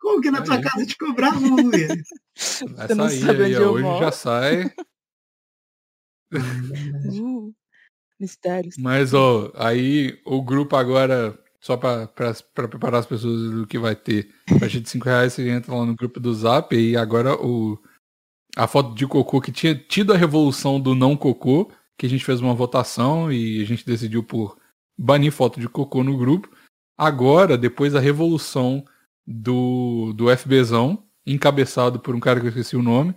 Como 0.00 0.20
que 0.20 0.30
na 0.30 0.38
aí. 0.38 0.44
tua 0.44 0.60
casa 0.60 0.86
te 0.86 0.96
cobravam, 0.96 1.56
Luiz? 1.56 2.04
Você 2.34 2.94
não 2.94 3.08
sabe 3.08 3.42
onde 3.44 3.52
eu 3.52 3.72
hoje 3.72 3.98
já 3.98 4.12
sai. 4.12 4.72
uh, 6.32 7.54
mistérios. 8.20 8.76
Mas, 8.78 9.12
ó, 9.12 9.52
aí 9.54 10.20
o 10.24 10.42
grupo 10.42 10.76
agora 10.76 11.38
só 11.64 11.78
para 11.78 12.06
preparar 12.52 13.00
as 13.00 13.06
pessoas 13.06 13.50
do 13.50 13.66
que 13.66 13.78
vai 13.78 13.96
ter. 13.96 14.28
A 14.54 14.58
partir 14.58 14.80
de 14.80 14.90
5 14.90 15.02
reais 15.06 15.32
você 15.32 15.48
entra 15.48 15.74
lá 15.74 15.86
no 15.86 15.96
grupo 15.96 16.20
do 16.20 16.34
Zap 16.34 16.76
e 16.76 16.94
agora 16.94 17.34
o, 17.42 17.82
a 18.54 18.66
foto 18.66 18.94
de 18.94 19.06
cocô 19.06 19.40
que 19.40 19.50
tinha 19.50 19.74
tido 19.74 20.12
a 20.12 20.16
revolução 20.16 20.78
do 20.78 20.94
não 20.94 21.16
cocô, 21.16 21.72
que 21.98 22.04
a 22.04 22.08
gente 22.08 22.22
fez 22.22 22.38
uma 22.38 22.54
votação 22.54 23.32
e 23.32 23.62
a 23.62 23.64
gente 23.64 23.86
decidiu 23.86 24.22
por 24.22 24.58
banir 24.98 25.32
foto 25.32 25.58
de 25.58 25.66
cocô 25.66 26.04
no 26.04 26.18
grupo. 26.18 26.54
Agora, 26.98 27.56
depois 27.56 27.94
da 27.94 28.00
revolução 28.00 28.84
do, 29.26 30.12
do 30.12 30.26
FBzão, 30.36 31.02
encabeçado 31.26 31.98
por 31.98 32.14
um 32.14 32.20
cara 32.20 32.40
que 32.40 32.46
eu 32.46 32.50
esqueci 32.50 32.76
o 32.76 32.82
nome, 32.82 33.16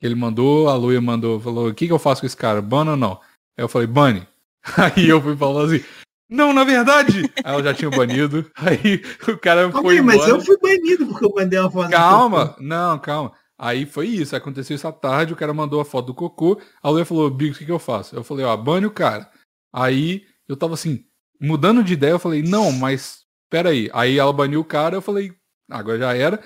ele 0.00 0.14
mandou, 0.14 0.68
a 0.68 0.76
Luia 0.76 1.00
mandou, 1.00 1.40
falou, 1.40 1.68
o 1.68 1.74
que, 1.74 1.88
que 1.88 1.92
eu 1.92 1.98
faço 1.98 2.20
com 2.20 2.28
esse 2.28 2.36
cara? 2.36 2.62
Ban 2.62 2.88
ou 2.90 2.96
não? 2.96 3.20
Aí 3.56 3.64
eu 3.64 3.68
falei, 3.68 3.88
bane. 3.88 4.24
Aí 4.78 5.08
eu 5.08 5.20
fui 5.20 5.36
falar 5.36 5.64
assim, 5.64 5.82
não, 6.28 6.52
na 6.52 6.64
verdade. 6.64 7.22
Aí 7.42 7.52
ela 7.52 7.62
já 7.62 7.74
tinha 7.74 7.90
banido. 7.90 8.50
Aí 8.54 9.02
o 9.28 9.38
cara 9.38 9.70
foi. 9.70 9.80
Okay, 9.80 10.02
mas 10.02 10.26
eu 10.28 10.40
fui 10.40 10.58
banido 10.58 11.06
porque 11.06 11.24
eu 11.24 11.32
mandei 11.34 11.58
uma 11.58 11.70
foto. 11.70 11.90
Calma, 11.90 12.56
não, 12.60 12.98
calma. 12.98 13.32
Aí 13.58 13.86
foi 13.86 14.06
isso, 14.06 14.36
aconteceu 14.36 14.76
isso 14.76 14.86
à 14.86 14.92
tarde, 14.92 15.32
o 15.32 15.36
cara 15.36 15.52
mandou 15.52 15.80
a 15.80 15.84
foto 15.84 16.06
do 16.06 16.14
cocô, 16.14 16.60
a 16.80 16.88
Luia 16.88 17.04
falou, 17.04 17.28
Bigos, 17.28 17.56
o 17.56 17.58
que, 17.58 17.66
que 17.66 17.72
eu 17.72 17.78
faço? 17.80 18.14
Eu 18.14 18.22
falei, 18.22 18.46
ó, 18.46 18.56
bane 18.56 18.86
o 18.86 18.90
cara. 18.90 19.28
Aí 19.72 20.24
eu 20.46 20.56
tava 20.56 20.74
assim, 20.74 21.04
mudando 21.40 21.82
de 21.82 21.92
ideia, 21.92 22.12
eu 22.12 22.20
falei, 22.20 22.40
não, 22.40 22.70
mas 22.70 23.24
peraí. 23.50 23.90
Aí 23.92 24.16
ela 24.16 24.32
baniu 24.32 24.60
o 24.60 24.64
cara, 24.64 24.94
eu 24.94 25.02
falei, 25.02 25.34
agora 25.68 25.98
já 25.98 26.14
era. 26.14 26.40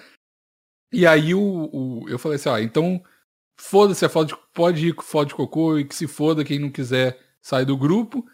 E 0.90 1.06
aí 1.06 1.34
o, 1.34 1.68
o 1.70 2.08
eu 2.08 2.18
falei 2.18 2.36
assim, 2.36 2.48
ó, 2.48 2.58
então 2.58 3.02
foda-se 3.60 4.06
a 4.06 4.08
foto 4.08 4.28
de, 4.28 4.36
pode 4.54 4.88
ir 4.88 4.94
com 4.94 5.02
foto 5.02 5.28
de 5.28 5.34
cocô 5.34 5.78
e 5.78 5.84
que 5.84 5.94
se 5.94 6.06
foda 6.06 6.44
quem 6.44 6.58
não 6.58 6.70
quiser 6.70 7.18
sair 7.42 7.66
do 7.66 7.76
grupo. 7.76 8.24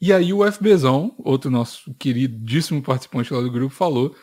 E 0.00 0.12
aí 0.12 0.32
o 0.32 0.50
FBzão, 0.50 1.14
outro 1.18 1.50
nosso 1.50 1.94
queridíssimo 1.94 2.82
participante 2.82 3.34
lá 3.34 3.40
do 3.40 3.50
grupo, 3.50 3.74
falou 3.74 4.14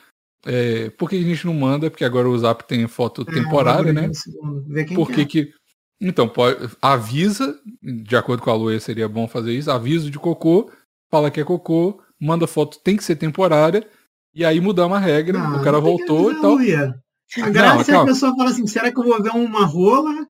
é, 0.46 0.90
por 0.92 1.10
que 1.10 1.18
a 1.18 1.22
gente 1.22 1.46
não 1.46 1.54
manda, 1.54 1.90
porque 1.92 2.06
agora 2.06 2.28
o 2.28 2.38
Zap 2.38 2.64
tem 2.68 2.88
foto 2.88 3.26
é, 3.28 3.34
temporária, 3.34 3.94
né? 3.94 4.10
Por 4.96 5.12
que 5.12 5.26
que... 5.26 5.54
Então, 6.00 6.30
pode, 6.30 6.70
avisa, 6.82 7.60
de 7.82 8.16
acordo 8.16 8.44
com 8.44 8.52
a 8.52 8.56
Luia 8.56 8.80
seria 8.80 9.10
bom 9.10 9.28
fazer 9.28 9.54
isso, 9.54 9.72
aviso 9.72 10.12
de 10.12 10.20
cocô, 10.20 10.72
fala 11.12 11.32
que 11.32 11.40
é 11.40 11.44
cocô, 11.44 12.02
manda 12.20 12.46
foto, 12.46 12.80
tem 12.84 12.96
que 12.96 13.04
ser 13.04 13.16
temporária, 13.16 13.88
e 14.34 14.46
aí 14.46 14.62
mudar 14.62 14.86
uma 14.86 15.00
regra, 15.00 15.40
não, 15.40 15.60
o 15.60 15.64
cara 15.64 15.80
voltou 15.80 16.32
e 16.32 16.42
tal. 16.42 16.58
A 17.42 17.50
graça 17.50 17.92
não, 17.92 18.00
é 18.00 18.04
a 18.04 18.06
pessoa 18.06 18.36
fala 18.36 18.52
assim, 18.52 18.68
será 18.68 18.92
que 18.92 19.00
eu 19.00 19.04
vou 19.04 19.22
ver 19.22 19.32
uma 19.32 19.66
rola 19.66 20.28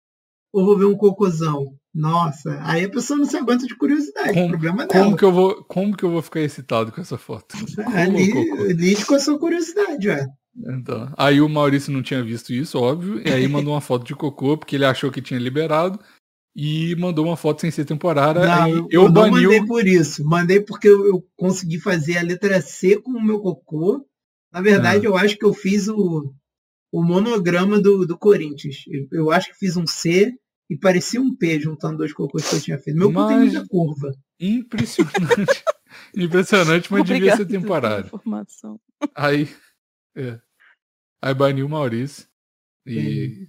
ou 0.53 0.65
vou 0.65 0.77
ver 0.77 0.85
um 0.85 0.95
cocôzão? 0.95 1.75
Nossa, 1.97 2.59
aí 2.61 2.85
a 2.85 2.89
pessoa 2.89 3.17
não 3.17 3.25
se 3.25 3.35
aguenta 3.35 3.65
de 3.65 3.75
curiosidade. 3.75 4.31
Como, 4.31 4.45
o 4.45 4.49
problema 4.49 4.85
dela. 4.85 5.03
Como 5.03 5.17
que, 5.17 5.25
eu 5.25 5.31
vou, 5.31 5.63
como 5.63 5.97
que 5.97 6.03
eu 6.03 6.11
vou 6.11 6.21
ficar 6.21 6.41
excitado 6.41 6.91
com 6.91 7.01
essa 7.01 7.17
foto? 7.17 7.57
Lide 8.67 9.03
com 9.03 9.15
a 9.15 9.19
sua 9.19 9.39
curiosidade, 9.39 10.07
ué. 10.07 10.27
Então, 10.55 11.11
aí 11.17 11.41
o 11.41 11.49
Maurício 11.49 11.91
não 11.91 12.03
tinha 12.03 12.23
visto 12.23 12.53
isso, 12.53 12.79
óbvio, 12.79 13.19
e 13.27 13.31
aí 13.31 13.47
mandou 13.47 13.73
uma 13.73 13.81
foto 13.81 14.05
de 14.05 14.15
cocô, 14.15 14.55
porque 14.55 14.75
ele 14.75 14.85
achou 14.85 15.11
que 15.11 15.23
tinha 15.23 15.39
liberado, 15.39 15.99
e 16.55 16.95
mandou 16.97 17.25
uma 17.25 17.35
foto 17.35 17.61
sem 17.61 17.71
ser 17.71 17.85
temporária. 17.85 18.45
Não, 18.45 18.69
eu, 18.69 18.87
eu 18.91 19.09
não 19.09 19.31
mandei 19.31 19.65
por 19.65 19.87
isso, 19.87 20.23
mandei 20.23 20.59
porque 20.59 20.87
eu, 20.87 21.03
eu, 21.03 21.27
consegui 21.35 21.79
fazer 21.79 22.19
a 22.19 22.23
letra 22.23 22.61
C 22.61 23.01
com 23.01 23.11
o 23.11 23.23
meu 23.23 23.39
cocô 23.39 24.05
Na 24.51 24.61
verdade, 24.61 25.05
é. 25.05 25.09
eu 25.09 25.17
acho 25.17 25.35
que 25.35 25.45
eu 25.45 25.53
fiz 25.53 25.87
o, 25.87 26.31
o 26.91 27.03
monograma 27.03 27.79
do, 27.79 28.05
do 28.05 28.17
Corinthians. 28.17 28.77
Eu, 28.87 29.07
eu, 29.11 29.31
acho 29.31 29.49
que 29.49 29.57
fiz 29.57 29.77
um 29.77 29.87
C 29.87 30.31
e 30.69 30.77
parecia 30.77 31.21
um 31.21 31.35
P 31.35 31.59
juntando 31.59 31.99
dois 31.99 32.13
cocôs 32.13 32.49
que 32.49 32.55
eu 32.55 32.61
tinha 32.61 32.77
feito. 32.77 32.97
Meu 32.97 33.11
mas... 33.11 33.23
cu 33.23 33.29
tem 33.29 33.37
muita 33.39 33.67
curva. 33.67 34.11
Impressionante. 34.39 35.63
Impressionante, 36.15 36.91
mas 36.91 37.03
devia 37.03 37.35
ser 37.35 37.45
temporário. 37.45 38.09
Aí, 39.15 39.49
é. 40.15 40.39
Aí 41.21 41.33
baniu 41.33 41.65
o 41.65 41.69
Maurício. 41.69 42.27
E. 42.85 43.47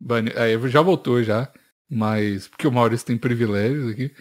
Bani... 0.00 0.30
Aí 0.36 0.56
já 0.68 0.82
voltou 0.82 1.22
já. 1.22 1.52
Mas. 1.90 2.48
Porque 2.48 2.66
o 2.66 2.72
Maurício 2.72 3.06
tem 3.06 3.18
privilégios 3.18 3.90
aqui. 3.90 4.14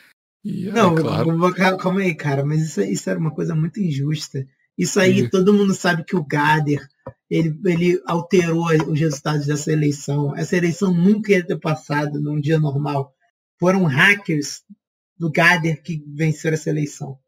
E, 0.43 0.71
não, 0.71 0.97
é 0.97 1.01
claro... 1.01 1.77
calma 1.77 2.01
aí, 2.01 2.15
cara. 2.15 2.45
Mas 2.45 2.61
isso, 2.61 2.81
isso 2.81 3.09
era 3.09 3.19
uma 3.19 3.33
coisa 3.33 3.55
muito 3.55 3.79
injusta. 3.79 4.45
Isso 4.79 4.97
aí, 4.97 5.29
todo 5.29 5.53
mundo 5.53 5.73
sabe 5.73 6.05
que 6.05 6.15
o 6.15 6.23
Gader 6.23 6.87
ele, 7.29 7.59
ele 7.65 8.01
alterou 8.05 8.65
os 8.89 8.97
resultados 8.97 9.45
dessa 9.45 9.73
eleição. 9.73 10.33
Essa 10.37 10.55
eleição 10.55 10.93
nunca 10.93 11.33
ia 11.33 11.45
ter 11.45 11.59
passado 11.59 12.21
num 12.21 12.39
dia 12.39 12.57
normal. 12.57 13.13
Foram 13.59 13.83
hackers 13.83 14.63
do 15.17 15.29
Gader 15.29 15.83
que 15.83 16.01
venceram 16.07 16.53
essa 16.53 16.69
eleição. 16.69 17.19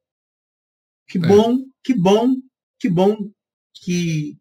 Que 1.09 1.17
é. 1.17 1.27
bom, 1.27 1.57
que 1.83 1.93
bom, 1.93 2.35
que 2.79 2.89
bom 2.89 3.17
que 3.75 4.37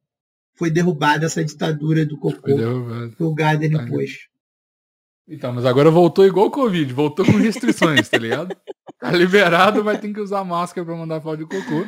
foi 0.54 0.70
derrubada 0.70 1.26
essa 1.26 1.44
ditadura 1.44 2.06
do 2.06 2.16
cocô 2.16 2.56
que 3.16 3.22
o 3.24 3.34
Gader 3.34 3.72
tá. 3.72 3.82
impôs. 3.82 4.28
Então, 5.26 5.52
mas 5.52 5.66
agora 5.66 5.90
voltou 5.90 6.24
igual 6.24 6.46
o 6.46 6.50
Covid, 6.50 6.92
voltou 6.92 7.24
com 7.24 7.32
restrições, 7.32 8.08
tá 8.08 8.18
ligado? 8.18 8.56
Tá 9.00 9.12
liberado, 9.12 9.82
vai 9.82 9.98
ter 9.98 10.12
que 10.12 10.20
usar 10.20 10.44
máscara 10.44 10.84
para 10.84 10.94
mandar 10.94 11.22
foto 11.22 11.38
de 11.38 11.46
cocô. 11.46 11.86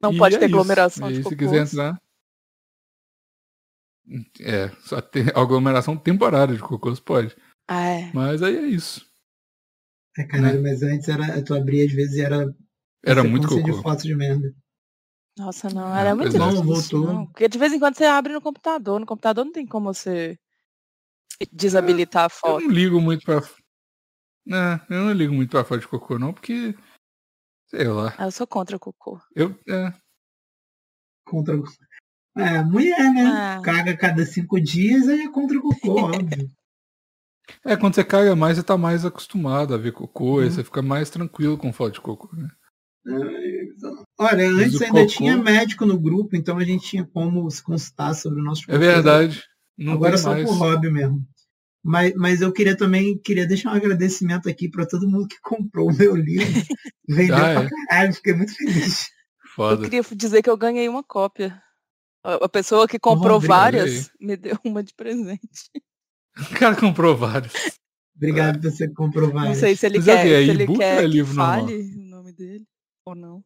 Não 0.00 0.12
e 0.12 0.18
pode 0.18 0.36
é 0.36 0.38
ter 0.38 0.44
aglomeração 0.46 1.10
de 1.10 1.18
cocô. 1.18 1.30
Se 1.30 1.36
quiser 1.36 1.62
entrar. 1.64 2.00
É, 4.40 4.70
só 4.80 5.00
tem 5.00 5.24
aglomeração 5.34 5.96
temporária 5.96 6.54
de 6.54 6.62
cocôs 6.62 7.00
pode. 7.00 7.36
Ah, 7.66 7.86
é. 7.86 8.10
Mas 8.12 8.42
aí 8.42 8.56
é 8.56 8.66
isso. 8.66 9.04
É, 10.16 10.24
caralho, 10.24 10.62
né? 10.62 10.70
mas 10.70 10.82
antes 10.82 11.08
era, 11.08 11.42
tu 11.42 11.54
abria 11.54 11.84
às 11.84 11.92
vezes 11.92 12.16
e 12.16 12.22
era. 12.22 12.54
Era 13.04 13.22
muito 13.22 13.48
cocô. 13.48 13.62
de 13.62 13.82
foto 13.82 14.02
de 14.02 14.14
merda. 14.14 14.54
Nossa, 15.38 15.68
não, 15.68 15.94
era 15.94 16.12
ah, 16.12 16.14
muito 16.14 16.38
não, 16.38 16.48
difícil. 16.48 16.64
Voltou. 17.00 17.14
Não. 17.14 17.26
Porque 17.26 17.48
de 17.48 17.58
vez 17.58 17.72
em 17.72 17.78
quando 17.78 17.96
você 17.96 18.04
abre 18.04 18.32
no 18.32 18.40
computador. 18.40 18.98
No 18.98 19.06
computador 19.06 19.44
não 19.44 19.52
tem 19.52 19.66
como 19.66 19.92
você 19.92 20.38
desabilitar 21.52 22.24
a 22.24 22.28
foto. 22.28 22.62
Eu 22.62 22.68
não 22.68 22.74
ligo 22.74 23.00
muito 23.00 23.24
pra. 23.24 23.42
Não, 24.46 24.80
eu 24.88 25.04
não 25.04 25.12
ligo 25.12 25.34
muito 25.34 25.50
pra 25.50 25.64
foto 25.64 25.80
de 25.80 25.88
cocô, 25.88 26.18
não, 26.18 26.32
porque. 26.32 26.74
Sei 27.66 27.86
lá. 27.88 28.14
Ah, 28.16 28.26
eu 28.26 28.30
sou 28.30 28.46
contra 28.46 28.78
cocô. 28.78 29.20
Eu. 29.34 29.58
É. 29.68 29.92
Contra. 31.24 31.60
É, 32.36 32.62
mulher, 32.62 33.12
né? 33.12 33.24
Ah. 33.24 33.60
Caga 33.62 33.96
cada 33.96 34.24
cinco 34.24 34.60
dias, 34.60 35.08
aí 35.08 35.22
é 35.22 35.30
contra 35.30 35.60
cocô, 35.60 36.02
óbvio. 36.12 36.48
É, 37.64 37.76
quando 37.76 37.94
você 37.94 38.04
caga 38.04 38.34
mais, 38.36 38.56
você 38.56 38.62
tá 38.62 38.76
mais 38.76 39.04
acostumado 39.04 39.74
a 39.74 39.78
ver 39.78 39.92
cocô, 39.92 40.36
uhum. 40.36 40.40
aí 40.40 40.50
você 40.50 40.62
fica 40.64 40.82
mais 40.82 41.10
tranquilo 41.10 41.56
com 41.56 41.72
foto 41.72 41.94
de 41.94 42.00
cocô, 42.00 42.28
né? 42.36 42.48
Olha, 44.18 44.48
antes 44.48 44.82
ainda 44.82 45.00
cocô... 45.00 45.06
tinha 45.06 45.36
médico 45.36 45.86
no 45.86 45.98
grupo, 45.98 46.34
então 46.34 46.58
a 46.58 46.64
gente 46.64 46.88
tinha 46.88 47.04
como 47.04 47.48
se 47.50 47.62
consultar 47.62 48.14
sobre 48.14 48.40
o 48.40 48.44
nosso 48.44 48.62
É 48.68 48.76
verdade. 48.76 49.44
Não 49.78 49.92
Agora 49.92 50.18
só 50.18 50.30
mais. 50.30 50.44
por 50.44 50.56
hobby 50.56 50.90
mesmo. 50.90 51.24
Mas, 51.86 52.12
mas 52.16 52.40
eu 52.40 52.52
queria 52.52 52.76
também 52.76 53.16
queria 53.16 53.46
deixar 53.46 53.70
um 53.70 53.76
agradecimento 53.76 54.48
aqui 54.48 54.68
para 54.68 54.84
todo 54.84 55.08
mundo 55.08 55.28
que 55.28 55.40
comprou 55.40 55.88
o 55.88 55.96
meu 55.96 56.16
livro. 56.16 56.46
Vendeu 57.08 57.36
ah, 57.36 57.48
é? 57.48 57.54
pra 57.54 57.70
caralho, 57.70 58.14
fiquei 58.14 58.34
muito 58.34 58.56
feliz. 58.56 59.08
Foda. 59.54 59.84
Eu 59.84 59.88
queria 59.88 60.16
dizer 60.16 60.42
que 60.42 60.50
eu 60.50 60.56
ganhei 60.56 60.88
uma 60.88 61.04
cópia. 61.04 61.62
A 62.24 62.48
pessoa 62.48 62.88
que 62.88 62.98
comprou 62.98 63.38
várias 63.38 64.10
me 64.20 64.36
deu 64.36 64.58
uma 64.64 64.82
de 64.82 64.92
presente. 64.94 65.70
O 66.36 66.58
cara 66.58 66.74
comprou 66.74 67.16
várias. 67.16 67.52
Obrigado 68.16 68.60
por 68.60 68.72
você 68.72 68.88
comprou 68.88 69.30
várias. 69.30 69.52
Não 69.52 69.60
sei 69.60 69.76
se 69.76 69.86
ele 69.86 69.98
Mas 69.98 70.06
quer, 70.06 70.26
é, 70.26 70.44
se 70.44 70.50
ele 70.50 70.66
quer 70.66 71.04
é 71.04 71.06
livro 71.06 71.30
que 71.30 71.36
fale 71.36 71.72
normal? 71.72 72.04
o 72.04 72.10
nome 72.10 72.32
dele 72.32 72.66
ou 73.04 73.14
não. 73.14 73.44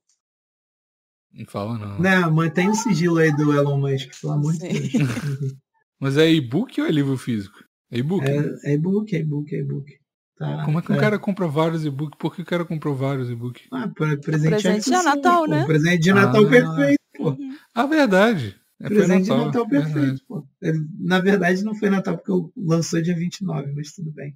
Não 1.30 1.44
fala 1.44 1.76
não. 1.76 1.98
Não, 1.98 2.32
mantém 2.32 2.70
o 2.70 2.74
sigilo 2.74 3.18
aí 3.18 3.36
do 3.36 3.52
Elon 3.52 3.78
Musk, 3.78 4.18
pelo 4.18 4.32
amor 4.32 4.54
de 4.54 4.60
Deus. 4.60 4.72
Mas 6.00 6.16
é 6.16 6.30
e-book 6.30 6.80
ou 6.80 6.86
é 6.86 6.90
livro 6.90 7.18
físico? 7.18 7.69
É 7.90 7.98
e-book? 7.98 8.24
É, 8.24 8.70
é 8.70 8.74
e-book, 8.74 9.14
é 9.14 9.20
e-book, 9.20 9.54
é 9.54 9.58
e-book. 9.58 10.00
Tá, 10.36 10.64
Como 10.64 10.78
é 10.78 10.82
que 10.82 10.92
é. 10.92 10.96
o 10.96 10.98
cara 10.98 11.18
compra 11.18 11.46
vários 11.46 11.84
e-books? 11.84 12.18
Por 12.18 12.34
que 12.34 12.42
o 12.42 12.46
cara 12.46 12.64
comprou 12.64 12.94
vários 12.94 13.28
e-books? 13.28 13.62
Ah, 13.70 13.88
presente, 13.88 14.22
presente 14.22 14.84
de 14.84 14.90
Natal, 14.90 15.44
pô. 15.44 15.50
né? 15.50 15.66
Presente 15.66 16.00
de 16.00 16.12
Natal 16.12 16.46
ah, 16.46 16.48
perfeito, 16.48 17.00
pô. 17.16 17.30
Uhum. 17.30 17.56
Ah, 17.74 17.86
verdade. 17.86 18.56
É 18.80 18.88
presente 18.88 19.28
Natal, 19.28 19.38
de 19.38 19.44
Natal 19.46 19.68
perfeito, 19.68 19.94
verdade. 19.94 20.24
pô. 20.26 20.46
É, 20.62 20.72
na 20.98 21.20
verdade 21.20 21.62
não 21.62 21.74
foi 21.74 21.90
Natal 21.90 22.16
porque 22.16 22.30
eu 22.30 22.50
lançou 22.56 23.02
dia 23.02 23.14
29, 23.14 23.72
mas 23.74 23.92
tudo 23.92 24.10
bem. 24.12 24.34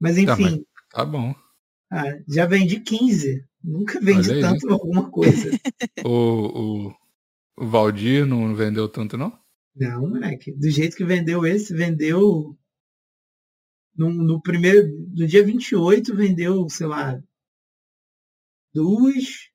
Mas 0.00 0.16
enfim. 0.16 0.26
Tá, 0.26 0.40
mas 0.50 0.64
tá 0.90 1.04
bom. 1.04 1.34
Ah, 1.92 2.18
já 2.28 2.46
vendi 2.46 2.80
15. 2.80 3.44
Nunca 3.62 4.00
vendi 4.00 4.40
tanto 4.40 4.72
alguma 4.72 5.10
coisa. 5.10 5.50
o, 6.04 6.88
o, 6.88 6.94
o 7.58 7.66
Valdir 7.66 8.24
não 8.24 8.54
vendeu 8.54 8.88
tanto, 8.88 9.18
não? 9.18 9.36
Não, 9.74 10.08
moleque. 10.08 10.52
Do 10.52 10.70
jeito 10.70 10.96
que 10.96 11.04
vendeu 11.04 11.44
esse, 11.44 11.74
vendeu. 11.74 12.56
No, 13.96 14.10
no 14.10 14.40
primeiro. 14.40 14.88
No 15.14 15.26
dia 15.26 15.44
28, 15.44 16.14
vendeu, 16.14 16.68
sei 16.68 16.86
lá. 16.86 17.20
Duas. 18.74 19.50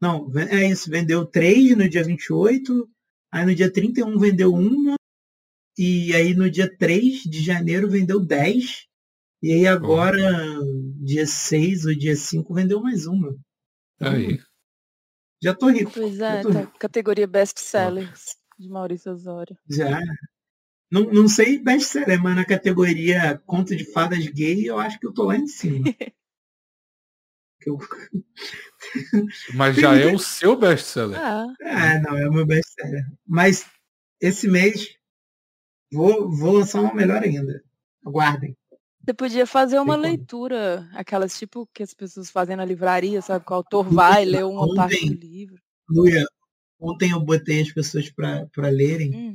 Não, 0.00 0.30
é 0.36 0.68
isso. 0.68 0.90
Vendeu 0.90 1.24
três 1.24 1.76
no 1.76 1.88
dia 1.88 2.04
28. 2.04 2.88
Aí 3.32 3.46
no 3.46 3.54
dia 3.54 3.72
31 3.72 4.18
vendeu 4.18 4.52
uma. 4.52 4.96
E 5.78 6.14
aí 6.14 6.34
no 6.34 6.50
dia 6.50 6.70
3 6.76 7.22
de 7.22 7.42
janeiro 7.42 7.88
vendeu 7.88 8.20
10. 8.20 8.86
E 9.42 9.52
aí 9.52 9.66
agora, 9.66 10.20
dia 11.02 11.26
6 11.26 11.86
ou 11.86 11.94
dia 11.94 12.14
5, 12.14 12.54
vendeu 12.54 12.80
mais 12.80 13.06
uma. 13.06 13.34
Aí. 13.98 14.38
Já 15.42 15.52
tô 15.54 15.68
rico. 15.68 15.90
Pois 15.92 16.20
é, 16.20 16.42
tá. 16.42 16.66
categoria 16.78 17.26
best 17.26 17.58
sellers 17.58 18.36
de 18.56 18.68
Maurício 18.68 19.10
Osório. 19.10 19.56
Já. 19.68 19.98
Não, 20.92 21.04
não 21.04 21.26
sei 21.26 21.58
best-seller, 21.58 22.22
mas 22.22 22.36
na 22.36 22.44
categoria 22.44 23.40
conto 23.46 23.74
de 23.74 23.82
fadas 23.82 24.26
gay, 24.26 24.68
eu 24.68 24.78
acho 24.78 25.00
que 25.00 25.06
eu 25.06 25.14
tô 25.14 25.24
lá 25.24 25.38
em 25.38 25.46
cima. 25.46 25.86
eu... 27.66 27.78
Mas 29.54 29.76
já 29.76 29.96
é 29.96 30.12
o 30.12 30.18
seu 30.18 30.54
best-seller. 30.54 31.18
Ah. 31.18 31.46
É, 31.62 31.98
não, 31.98 32.18
é 32.18 32.28
o 32.28 32.32
meu 32.32 32.44
best-seller. 32.44 33.06
Mas 33.26 33.64
esse 34.20 34.46
mês 34.46 34.94
vou, 35.90 36.30
vou 36.30 36.58
lançar 36.58 36.82
uma 36.82 36.92
melhor 36.92 37.22
ainda. 37.22 37.64
Aguardem. 38.04 38.54
Você 39.02 39.14
podia 39.14 39.46
fazer 39.46 39.78
uma 39.78 39.96
leitura, 39.96 40.86
aquelas 40.92 41.38
tipo 41.38 41.66
que 41.72 41.82
as 41.82 41.94
pessoas 41.94 42.30
fazem 42.30 42.54
na 42.54 42.66
livraria, 42.66 43.22
sabe? 43.22 43.46
Que 43.46 43.52
o 43.52 43.56
autor 43.56 43.84
vai 43.88 44.26
ler 44.26 44.44
uma 44.44 44.64
ontem, 44.64 44.76
parte 44.76 45.10
do 45.10 45.26
livro. 45.26 45.62
Luia, 45.88 46.24
ontem 46.78 47.12
eu 47.12 47.20
botei 47.20 47.62
as 47.62 47.72
pessoas 47.72 48.10
para 48.10 48.68
lerem. 48.68 49.14
Hum. 49.14 49.34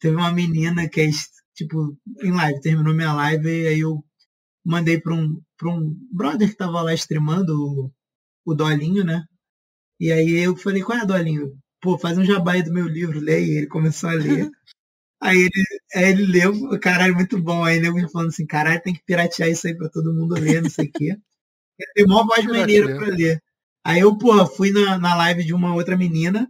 Teve 0.00 0.16
uma 0.16 0.32
menina 0.32 0.88
que 0.88 1.00
é 1.00 1.10
tipo 1.54 1.96
em 2.22 2.32
live, 2.32 2.60
terminou 2.60 2.94
minha 2.94 3.12
live 3.12 3.48
e 3.48 3.66
aí 3.68 3.80
eu 3.80 4.04
mandei 4.64 5.00
para 5.00 5.14
um, 5.14 5.40
pra 5.56 5.70
um 5.70 5.96
brother 6.10 6.48
que 6.48 6.56
tava 6.56 6.82
lá 6.82 6.94
streamando 6.94 7.54
o, 7.54 7.92
o 8.44 8.54
Dolinho, 8.54 9.04
né? 9.04 9.24
E 10.00 10.10
aí 10.12 10.30
eu 10.42 10.56
falei, 10.56 10.82
qual 10.82 10.98
é, 10.98 11.06
Dolinho? 11.06 11.56
Pô, 11.80 11.98
faz 11.98 12.18
um 12.18 12.24
jabá 12.24 12.52
aí 12.52 12.62
do 12.62 12.72
meu 12.72 12.86
livro, 12.88 13.20
leia. 13.20 13.46
E 13.46 13.56
ele 13.58 13.66
começou 13.66 14.10
a 14.10 14.14
ler. 14.14 14.50
Aí 15.22 15.38
ele, 15.38 15.64
aí 15.94 16.10
ele 16.10 16.26
leu, 16.26 16.78
caralho, 16.80 17.14
muito 17.14 17.40
bom. 17.40 17.64
Aí 17.64 17.78
ele 17.78 18.08
falando 18.10 18.28
assim, 18.28 18.44
caralho, 18.44 18.82
tem 18.82 18.92
que 18.92 19.02
piratear 19.06 19.48
isso 19.48 19.66
aí 19.66 19.74
pra 19.74 19.88
todo 19.88 20.12
mundo 20.12 20.34
ler, 20.34 20.60
não 20.60 20.68
sei 20.68 20.86
o 20.86 20.92
quê. 20.92 21.16
Ele 21.78 21.92
tem 21.94 22.04
uma 22.04 22.26
voz 22.26 22.44
maneira 22.44 22.94
pra 22.94 23.06
ler. 23.06 23.42
Aí 23.82 24.00
eu, 24.00 24.18
pô, 24.18 24.44
fui 24.46 24.70
na, 24.70 24.98
na 24.98 25.14
live 25.14 25.42
de 25.42 25.54
uma 25.54 25.74
outra 25.74 25.96
menina, 25.96 26.46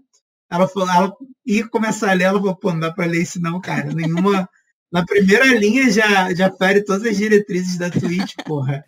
ela 0.55 0.69
falou, 0.69 0.89
ela 0.89 1.17
ia 1.45 1.69
começar 1.69 2.11
a 2.11 2.15
ler, 2.15 2.25
ela 2.25 2.39
falou, 2.39 2.57
pô, 2.57 2.73
não 2.73 2.81
dá 2.81 2.93
pra 2.93 3.07
ler 3.07 3.23
isso 3.23 3.41
não, 3.41 3.61
cara. 3.61 3.93
Nenhuma. 3.93 4.49
Na 4.93 5.05
primeira 5.05 5.47
linha 5.47 5.91
já, 5.91 6.33
já 6.33 6.51
fere 6.53 6.85
todas 6.85 7.05
as 7.05 7.17
diretrizes 7.17 7.77
da 7.77 7.91
Twitch, 7.91 8.35
porra. 8.45 8.85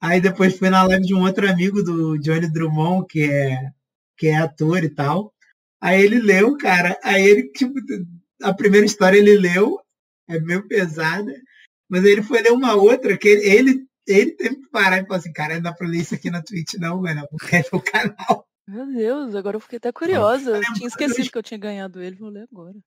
Aí 0.00 0.20
depois 0.20 0.56
fui 0.56 0.70
na 0.70 0.84
live 0.84 1.04
de 1.04 1.14
um 1.14 1.22
outro 1.22 1.50
amigo 1.50 1.82
do 1.82 2.16
Johnny 2.18 2.48
Drummond, 2.50 3.06
que 3.08 3.24
é, 3.24 3.58
que 4.16 4.28
é 4.28 4.36
ator 4.36 4.84
e 4.84 4.88
tal. 4.88 5.34
Aí 5.80 6.02
ele 6.02 6.20
leu, 6.20 6.56
cara. 6.56 6.96
Aí 7.02 7.26
ele, 7.26 7.50
tipo, 7.50 7.74
a 8.42 8.54
primeira 8.54 8.86
história 8.86 9.18
ele 9.18 9.36
leu, 9.36 9.80
é 10.28 10.38
meio 10.38 10.68
pesada, 10.68 11.32
mas 11.88 12.04
ele 12.04 12.22
foi 12.22 12.42
ler 12.42 12.52
uma 12.52 12.74
outra 12.74 13.16
que 13.18 13.28
ele, 13.28 13.44
ele, 13.44 13.86
ele 14.06 14.30
teve 14.32 14.56
que 14.56 14.70
parar 14.70 14.98
e 14.98 15.06
falar 15.06 15.18
assim, 15.18 15.32
cara, 15.32 15.54
não 15.54 15.62
dá 15.62 15.72
pra 15.72 15.88
ler 15.88 15.98
isso 15.98 16.14
aqui 16.14 16.30
na 16.30 16.42
Twitch 16.42 16.74
não, 16.74 17.02
velho, 17.02 17.26
porque 17.30 17.56
é 17.56 17.64
no 17.72 17.80
canal. 17.82 18.46
Meu 18.66 18.86
Deus, 18.86 19.34
agora 19.34 19.56
eu 19.56 19.60
fiquei 19.60 19.76
até 19.76 19.92
curiosa. 19.92 20.56
Eu 20.56 20.74
tinha 20.74 20.88
esquecido 20.88 21.30
que 21.30 21.38
eu 21.38 21.42
tinha 21.42 21.58
ganhado 21.58 22.02
ele, 22.02 22.16
vou 22.16 22.30
ler 22.30 22.48
agora. 22.50 22.78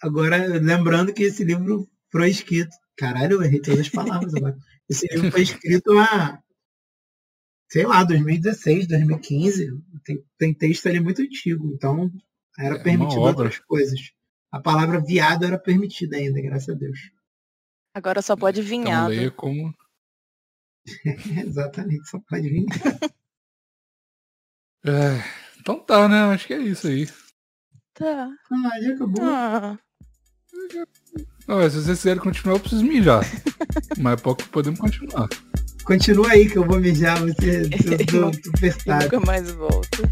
Agora, 0.00 0.36
lembrando 0.58 1.12
que 1.12 1.24
esse 1.24 1.44
livro 1.44 1.88
foi 2.10 2.30
escrito. 2.30 2.74
Caralho, 2.96 3.34
eu 3.34 3.42
errei 3.42 3.60
todas 3.60 3.80
as 3.80 3.88
palavras 3.88 4.34
agora. 4.34 4.56
Esse 4.88 5.06
livro 5.06 5.30
foi 5.30 5.42
escrito 5.42 5.98
há 5.98 6.42
sei 7.70 7.86
lá, 7.86 8.02
2016, 8.04 8.86
2015. 8.86 9.68
Tem, 10.04 10.24
tem 10.38 10.54
texto 10.54 10.86
ali 10.88 11.00
muito 11.00 11.22
antigo, 11.22 11.70
então 11.74 12.10
era 12.58 12.76
é 12.76 12.82
permitido 12.82 13.20
outras 13.20 13.58
coisas. 13.58 14.12
A 14.50 14.60
palavra 14.60 15.00
viado 15.00 15.44
era 15.44 15.58
permitida 15.58 16.16
ainda, 16.16 16.40
graças 16.40 16.74
a 16.74 16.78
Deus. 16.78 16.98
Agora 17.94 18.22
só 18.22 18.36
pode 18.36 18.60
então, 18.60 18.70
vinhado. 18.70 19.14
Então, 19.14 19.36
como... 19.36 19.74
Exatamente, 21.46 22.08
só 22.08 22.18
pode 22.28 22.48
vir. 22.48 22.66
É, 24.86 25.22
então 25.60 25.78
tá, 25.80 26.08
né? 26.08 26.22
Acho 26.32 26.46
que 26.46 26.54
é 26.54 26.58
isso 26.58 26.86
aí. 26.86 27.08
Tá. 27.94 28.28
Ah, 28.52 28.80
já 28.80 28.94
acabou. 28.94 29.24
Ah. 29.24 29.78
Não, 31.46 31.62
se 31.70 31.76
vocês 31.76 31.98
quiserem 31.98 32.22
continuar, 32.22 32.56
eu 32.56 32.60
preciso 32.60 32.84
mijar. 32.84 33.24
Mas 33.98 34.20
pouco 34.20 34.46
podemos 34.50 34.78
continuar. 34.78 35.28
Continua 35.84 36.30
aí 36.30 36.48
que 36.48 36.58
eu 36.58 36.66
vou 36.66 36.78
mijar, 36.78 37.18
você 37.20 37.62
do, 37.62 38.30
do 38.30 38.54
Nunca 39.02 39.20
mais 39.20 39.50
volto. 39.52 40.10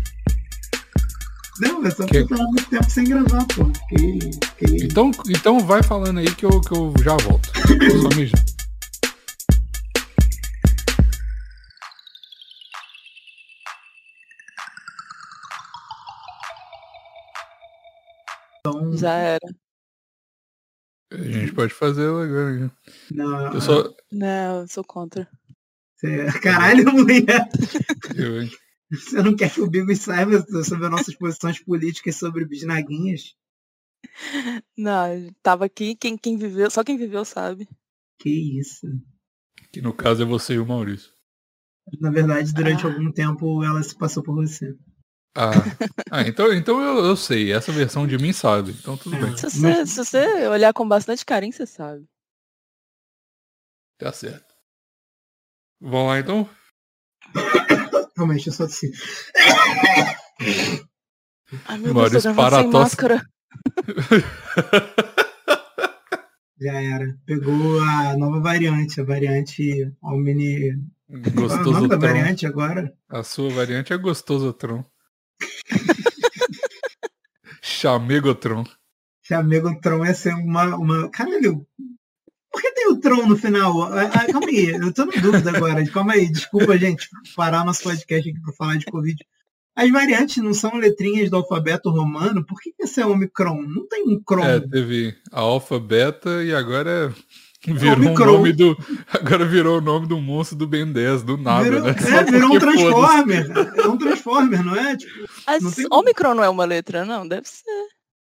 Não, 1.61 1.85
é 1.85 1.91
só 1.91 2.05
porque 2.05 2.19
eu 2.19 2.29
tava 2.29 2.43
muito 2.45 2.69
tempo 2.69 2.91
sem 2.91 3.05
gravar, 3.05 3.45
pô. 3.47 3.71
Fiquei, 3.89 4.31
fiquei... 4.57 4.87
Então, 4.87 5.11
então 5.29 5.61
vai 5.61 5.83
falando 5.83 6.19
aí 6.19 6.35
que 6.35 6.45
eu, 6.45 6.61
que 6.61 6.73
eu 6.73 6.95
já 7.03 7.17
volto. 7.17 7.51
só 7.55 8.17
mijar. 8.17 8.45
Então... 18.81 18.97
Já 18.97 19.14
era. 19.14 19.57
A 21.12 21.22
gente 21.22 21.53
pode 21.53 21.72
fazer 21.72 22.09
agora. 22.09 22.72
Não, 23.11 23.53
eu 23.53 23.61
sou... 23.61 23.97
não, 24.11 24.61
eu 24.62 24.68
sou 24.68 24.85
contra. 24.85 25.29
Caralho, 26.43 26.93
mulher. 26.93 27.49
Você 28.91 29.22
não 29.22 29.35
quer 29.35 29.53
que 29.53 29.61
o 29.61 29.70
Bigo 29.70 29.95
saiba 29.95 30.45
sobre 30.64 30.85
as 30.87 30.91
nossas 30.91 31.14
posições 31.14 31.59
políticas 31.61 32.16
sobre 32.16 32.45
bisnaguinhas? 32.45 33.35
Não, 34.77 35.33
tava 35.43 35.64
aqui, 35.64 35.95
quem, 35.97 36.16
quem 36.16 36.37
viveu, 36.37 36.70
só 36.70 36.85
quem 36.85 36.97
viveu 36.97 37.24
sabe. 37.24 37.68
Que 38.18 38.59
isso. 38.61 38.87
Que 39.72 39.81
no 39.81 39.93
caso 39.93 40.22
é 40.22 40.27
você 40.27 40.55
e 40.55 40.59
o 40.59 40.66
Maurício. 40.66 41.11
Na 42.01 42.11
verdade, 42.11 42.53
durante 42.53 42.87
ah. 42.87 42.91
algum 42.91 43.11
tempo 43.12 43.62
ela 43.64 43.83
se 43.83 43.97
passou 43.97 44.22
por 44.22 44.35
você. 44.35 44.77
Ah, 45.37 45.51
ah 46.11 46.22
então, 46.22 46.51
então 46.51 46.80
eu, 46.80 47.05
eu 47.05 47.14
sei, 47.14 47.53
essa 47.53 47.70
versão 47.70 48.07
de 48.07 48.16
mim 48.16 48.32
sabe, 48.32 48.72
então 48.72 48.97
tudo 48.97 49.16
é. 49.16 49.20
bem. 49.20 49.37
Se 49.37 49.51
você, 49.51 49.87
se 49.87 49.97
você 49.97 50.49
olhar 50.49 50.72
com 50.72 50.89
bastante 50.89 51.26
carinho, 51.26 51.53
você 51.53 51.66
sabe. 51.66 52.07
Tá 53.99 54.11
certo. 54.12 54.55
Vamos 55.78 56.07
lá 56.09 56.18
então? 56.18 56.49
Deixa 58.28 58.49
eu 58.49 58.53
só 58.55 58.64
descer. 58.64 58.93
Ai 61.66 61.78
meu 61.78 61.93
Deus, 61.93 62.22
Deus, 62.24 62.34
para 62.34 62.62
sem 62.62 62.70
máscara. 62.70 63.22
Já 66.59 66.80
era. 66.80 67.18
Pegou 67.26 67.80
a 67.80 68.16
nova 68.16 68.41
variante, 68.41 69.01
a 69.01 69.05
variante 69.05 69.93
Omni. 70.03 70.82
Gostoso 71.09 71.72
Qual 71.72 71.84
é 71.84 71.89
da 71.89 71.97
variante 71.97 72.47
agora? 72.47 72.93
A 73.09 73.22
sua 73.22 73.51
variante 73.51 73.93
é 73.93 73.99
Gostosotron. 73.99 74.84
Chamegotron. 77.62 78.64
Chamegotron 79.23 80.05
é 80.05 80.14
ser 80.14 80.35
uma, 80.35 80.77
uma. 80.77 81.11
Caralho, 81.11 81.67
por 82.53 82.62
que 82.62 82.73
tem 82.73 82.89
o 82.89 82.97
Tron 82.99 83.27
no 83.27 83.37
final? 83.37 83.83
Ah, 83.83 84.27
calma 84.33 84.47
aí, 84.47 84.71
eu 84.71 84.93
tô 84.93 85.05
na 85.05 85.21
dúvida 85.21 85.51
agora. 85.51 85.87
Calma 85.91 86.14
aí, 86.14 86.31
desculpa, 86.31 86.79
gente, 86.79 87.09
parar 87.35 87.64
nosso 87.64 87.83
podcast 87.83 88.31
aqui 88.31 88.41
para 88.41 88.53
falar 88.55 88.77
de 88.77 88.87
Covid. 88.87 89.17
As 89.75 89.91
variantes 89.91 90.39
não 90.39 90.55
são 90.55 90.75
letrinhas 90.77 91.29
do 91.29 91.37
alfabeto 91.37 91.91
romano? 91.91 92.47
Por 92.47 92.59
que 92.61 92.73
esse 92.81 92.99
é 92.99 93.07
Omicron? 93.07 93.61
Não 93.61 93.87
tem 93.87 94.05
um 94.09 94.19
Cron. 94.23 94.43
É, 94.43 94.59
teve 94.59 95.14
a 95.31 95.41
alfa, 95.41 95.79
beta 95.79 96.43
e 96.43 96.55
agora 96.55 97.14
virou 97.67 98.15
o 98.15 98.19
nome 98.19 98.53
do. 98.53 98.77
Agora 99.13 99.45
virou 99.45 99.79
o 99.79 99.81
nome 99.81 100.07
do 100.07 100.21
monstro 100.21 100.57
do 100.57 100.67
Ben 100.67 100.91
10, 100.91 101.23
do 101.23 101.37
nada, 101.37 101.65
virou, 101.65 101.83
né? 101.83 101.91
É, 101.91 102.25
virou 102.31 102.55
um 102.55 102.59
Transformer. 102.59 103.51
É 103.77 103.89
um 103.89 103.99
Transformer, 103.99 104.65
não 104.65 104.77
é? 104.77 104.97
Tipo, 104.97 105.29
As, 105.47 105.63
não 105.63 105.71
tem... 105.71 105.87
Omicron 105.91 106.35
não 106.35 106.45
é 106.45 106.49
uma 106.49 106.65
letra, 106.65 107.05
não? 107.05 107.27
Deve 107.27 107.49
ser. 107.49 107.65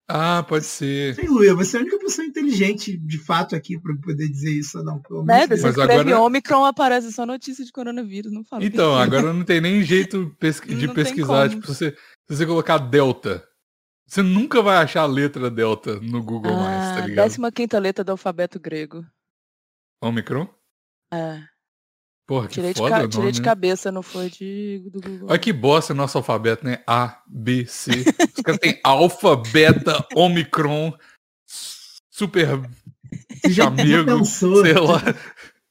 Ah, 0.07 0.45
pode 0.47 0.65
ser. 0.65 1.15
Sim, 1.15 1.27
Luia, 1.27 1.55
você 1.55 1.77
é 1.77 1.79
a 1.79 1.81
única 1.81 1.97
pessoa 1.97 2.25
inteligente 2.27 2.95
de 2.95 3.17
fato 3.17 3.55
aqui 3.55 3.79
para 3.79 3.95
poder 3.95 4.29
dizer 4.29 4.51
isso, 4.51 4.83
não. 4.83 5.01
Né? 5.23 5.47
Você 5.47 5.63
Mas 5.63 5.63
escreve 5.63 5.93
agora... 6.11 6.21
Omicron, 6.21 6.63
aparece 6.63 7.11
só 7.11 7.25
notícia 7.25 7.65
de 7.65 7.71
coronavírus, 7.71 8.31
não 8.31 8.43
fala. 8.43 8.63
Então, 8.63 8.95
agora 8.95 9.33
não 9.33 9.43
tem 9.43 9.59
nem 9.59 9.81
jeito 9.83 10.31
de 10.67 10.87
pesquisar. 10.89 11.49
Tipo, 11.49 11.65
se 11.65 11.73
você, 11.73 11.91
se 11.91 12.37
você 12.37 12.45
colocar 12.45 12.77
Delta, 12.77 13.43
você 14.05 14.21
nunca 14.21 14.61
vai 14.61 14.77
achar 14.77 15.01
a 15.01 15.07
letra 15.07 15.49
Delta 15.49 15.99
no 15.99 16.21
Google 16.21 16.53
ah, 16.53 16.59
mais, 16.59 16.99
tá 16.99 17.07
ligado? 17.07 17.51
15 17.51 17.79
letra 17.79 18.03
do 18.03 18.11
alfabeto 18.11 18.59
grego. 18.59 19.03
Omicron? 20.01 20.47
É. 21.13 21.41
Porra, 22.27 22.47
que 22.47 22.55
tirei 22.55 22.73
foda 22.73 22.95
de, 22.95 23.01
ca... 23.01 23.07
tirei 23.09 23.31
de 23.31 23.41
cabeça, 23.41 23.91
não 23.91 24.01
foi 24.01 24.29
de 24.29 24.89
do 24.91 24.99
Google. 24.99 25.29
Olha 25.29 25.39
que 25.39 25.53
bosta 25.53 25.93
nosso 25.93 26.17
alfabeto, 26.17 26.65
né? 26.65 26.83
A, 26.87 27.21
B, 27.27 27.65
C. 27.67 27.91
Os 28.35 28.43
caras 28.43 28.59
têm 28.59 28.79
alfa, 28.83 29.35
beta, 29.35 30.03
omicron, 30.15 30.91
super 32.09 32.61
chamego, 33.53 34.25
sei 34.25 34.73
lá. 34.73 35.01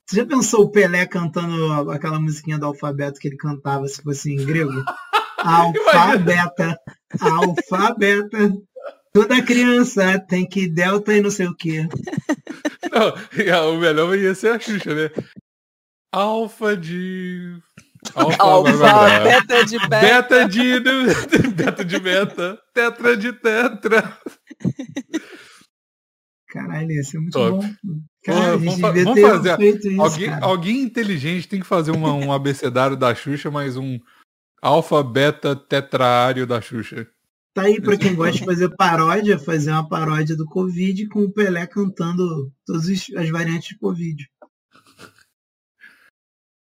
Você 0.06 0.16
já 0.16 0.26
pensou 0.26 0.64
o 0.64 0.70
Pelé 0.70 1.06
cantando 1.06 1.90
aquela 1.90 2.20
musiquinha 2.20 2.58
do 2.58 2.66
alfabeto 2.66 3.18
que 3.18 3.26
ele 3.26 3.36
cantava, 3.36 3.88
se 3.88 4.02
fosse 4.02 4.32
em 4.32 4.44
grego? 4.44 4.70
Alfa, 5.38 6.16
beta, 6.16 6.80
alfa, 7.20 7.94
beta. 7.98 8.50
Toda 9.14 9.40
criança 9.44 10.18
tem 10.18 10.44
que 10.44 10.68
delta 10.68 11.14
e 11.14 11.20
não 11.20 11.30
sei 11.30 11.46
o 11.46 11.54
quê. 11.54 11.86
Não, 12.92 13.74
o 13.74 13.78
melhor 13.78 14.16
ia 14.16 14.34
ser 14.34 14.52
a 14.52 14.58
Xuxa, 14.58 14.94
né? 14.94 15.10
Alfa 16.12 16.76
de. 16.76 17.56
Alfa, 18.14 18.42
Alfa 18.42 19.20
beta 19.20 19.64
de 19.64 19.78
beta. 19.78 20.00
Beta 20.00 20.48
de. 20.48 20.80
Beta 21.54 21.84
de 21.84 21.98
beta. 21.98 22.58
Tetra 22.72 23.16
de 23.16 23.32
tetra. 23.32 24.18
Caralho, 26.48 26.92
esse 26.92 27.16
é 27.16 27.20
muito 27.20 27.32
Top. 27.32 27.66
bom. 27.82 28.00
Cara, 28.24 28.56
vamos, 28.56 28.80
vamos 28.80 29.20
fazer. 29.20 29.60
Isso, 29.60 30.00
alguém, 30.00 30.28
alguém 30.40 30.80
inteligente 30.82 31.48
tem 31.48 31.60
que 31.60 31.66
fazer 31.66 31.90
uma, 31.90 32.12
um 32.12 32.32
abecedário 32.32 32.96
da 32.96 33.14
Xuxa, 33.14 33.50
mais 33.50 33.76
um 33.76 33.98
alfa, 34.62 35.02
beta, 35.02 35.56
tetraário 35.56 36.46
da 36.46 36.60
Xuxa. 36.60 37.08
Tá 37.54 37.62
aí 37.62 37.80
para 37.80 37.96
quem 37.96 38.16
gosta 38.16 38.40
de 38.40 38.44
fazer 38.44 38.68
paródia, 38.74 39.38
fazer 39.38 39.70
uma 39.70 39.88
paródia 39.88 40.36
do 40.36 40.44
Covid 40.44 41.06
com 41.08 41.20
o 41.20 41.32
Pelé 41.32 41.64
cantando 41.68 42.52
todas 42.66 42.88
as 42.88 43.30
variantes 43.30 43.68
de 43.68 43.78
Covid. 43.78 44.28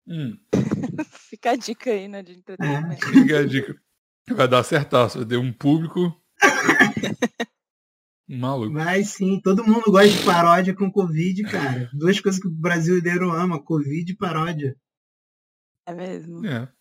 Hum. 0.08 0.40
Fica 1.30 1.52
a 1.52 1.56
dica 1.58 1.92
aí, 1.92 2.08
né, 2.08 2.24
de 2.24 2.32
entretenimento. 2.32 3.06
É. 3.06 3.12
Fica 3.12 3.40
a 3.40 3.46
dica. 3.46 3.82
Vai 4.30 4.48
dar 4.48 4.64
certaço, 4.64 5.26
deu 5.26 5.42
um 5.42 5.52
público 5.52 6.16
maluco. 8.26 8.74
Vai 8.74 9.04
sim, 9.04 9.42
todo 9.42 9.66
mundo 9.66 9.92
gosta 9.92 10.08
de 10.08 10.24
paródia 10.24 10.74
com 10.74 10.90
Covid, 10.90 11.44
cara. 11.44 11.90
Duas 11.94 12.22
coisas 12.22 12.40
que 12.40 12.48
o 12.48 12.52
brasileiro 12.52 13.32
ama, 13.32 13.62
Covid 13.62 14.10
e 14.10 14.16
paródia. 14.16 14.78
É 15.86 15.94
mesmo. 15.94 16.46
É. 16.46 16.72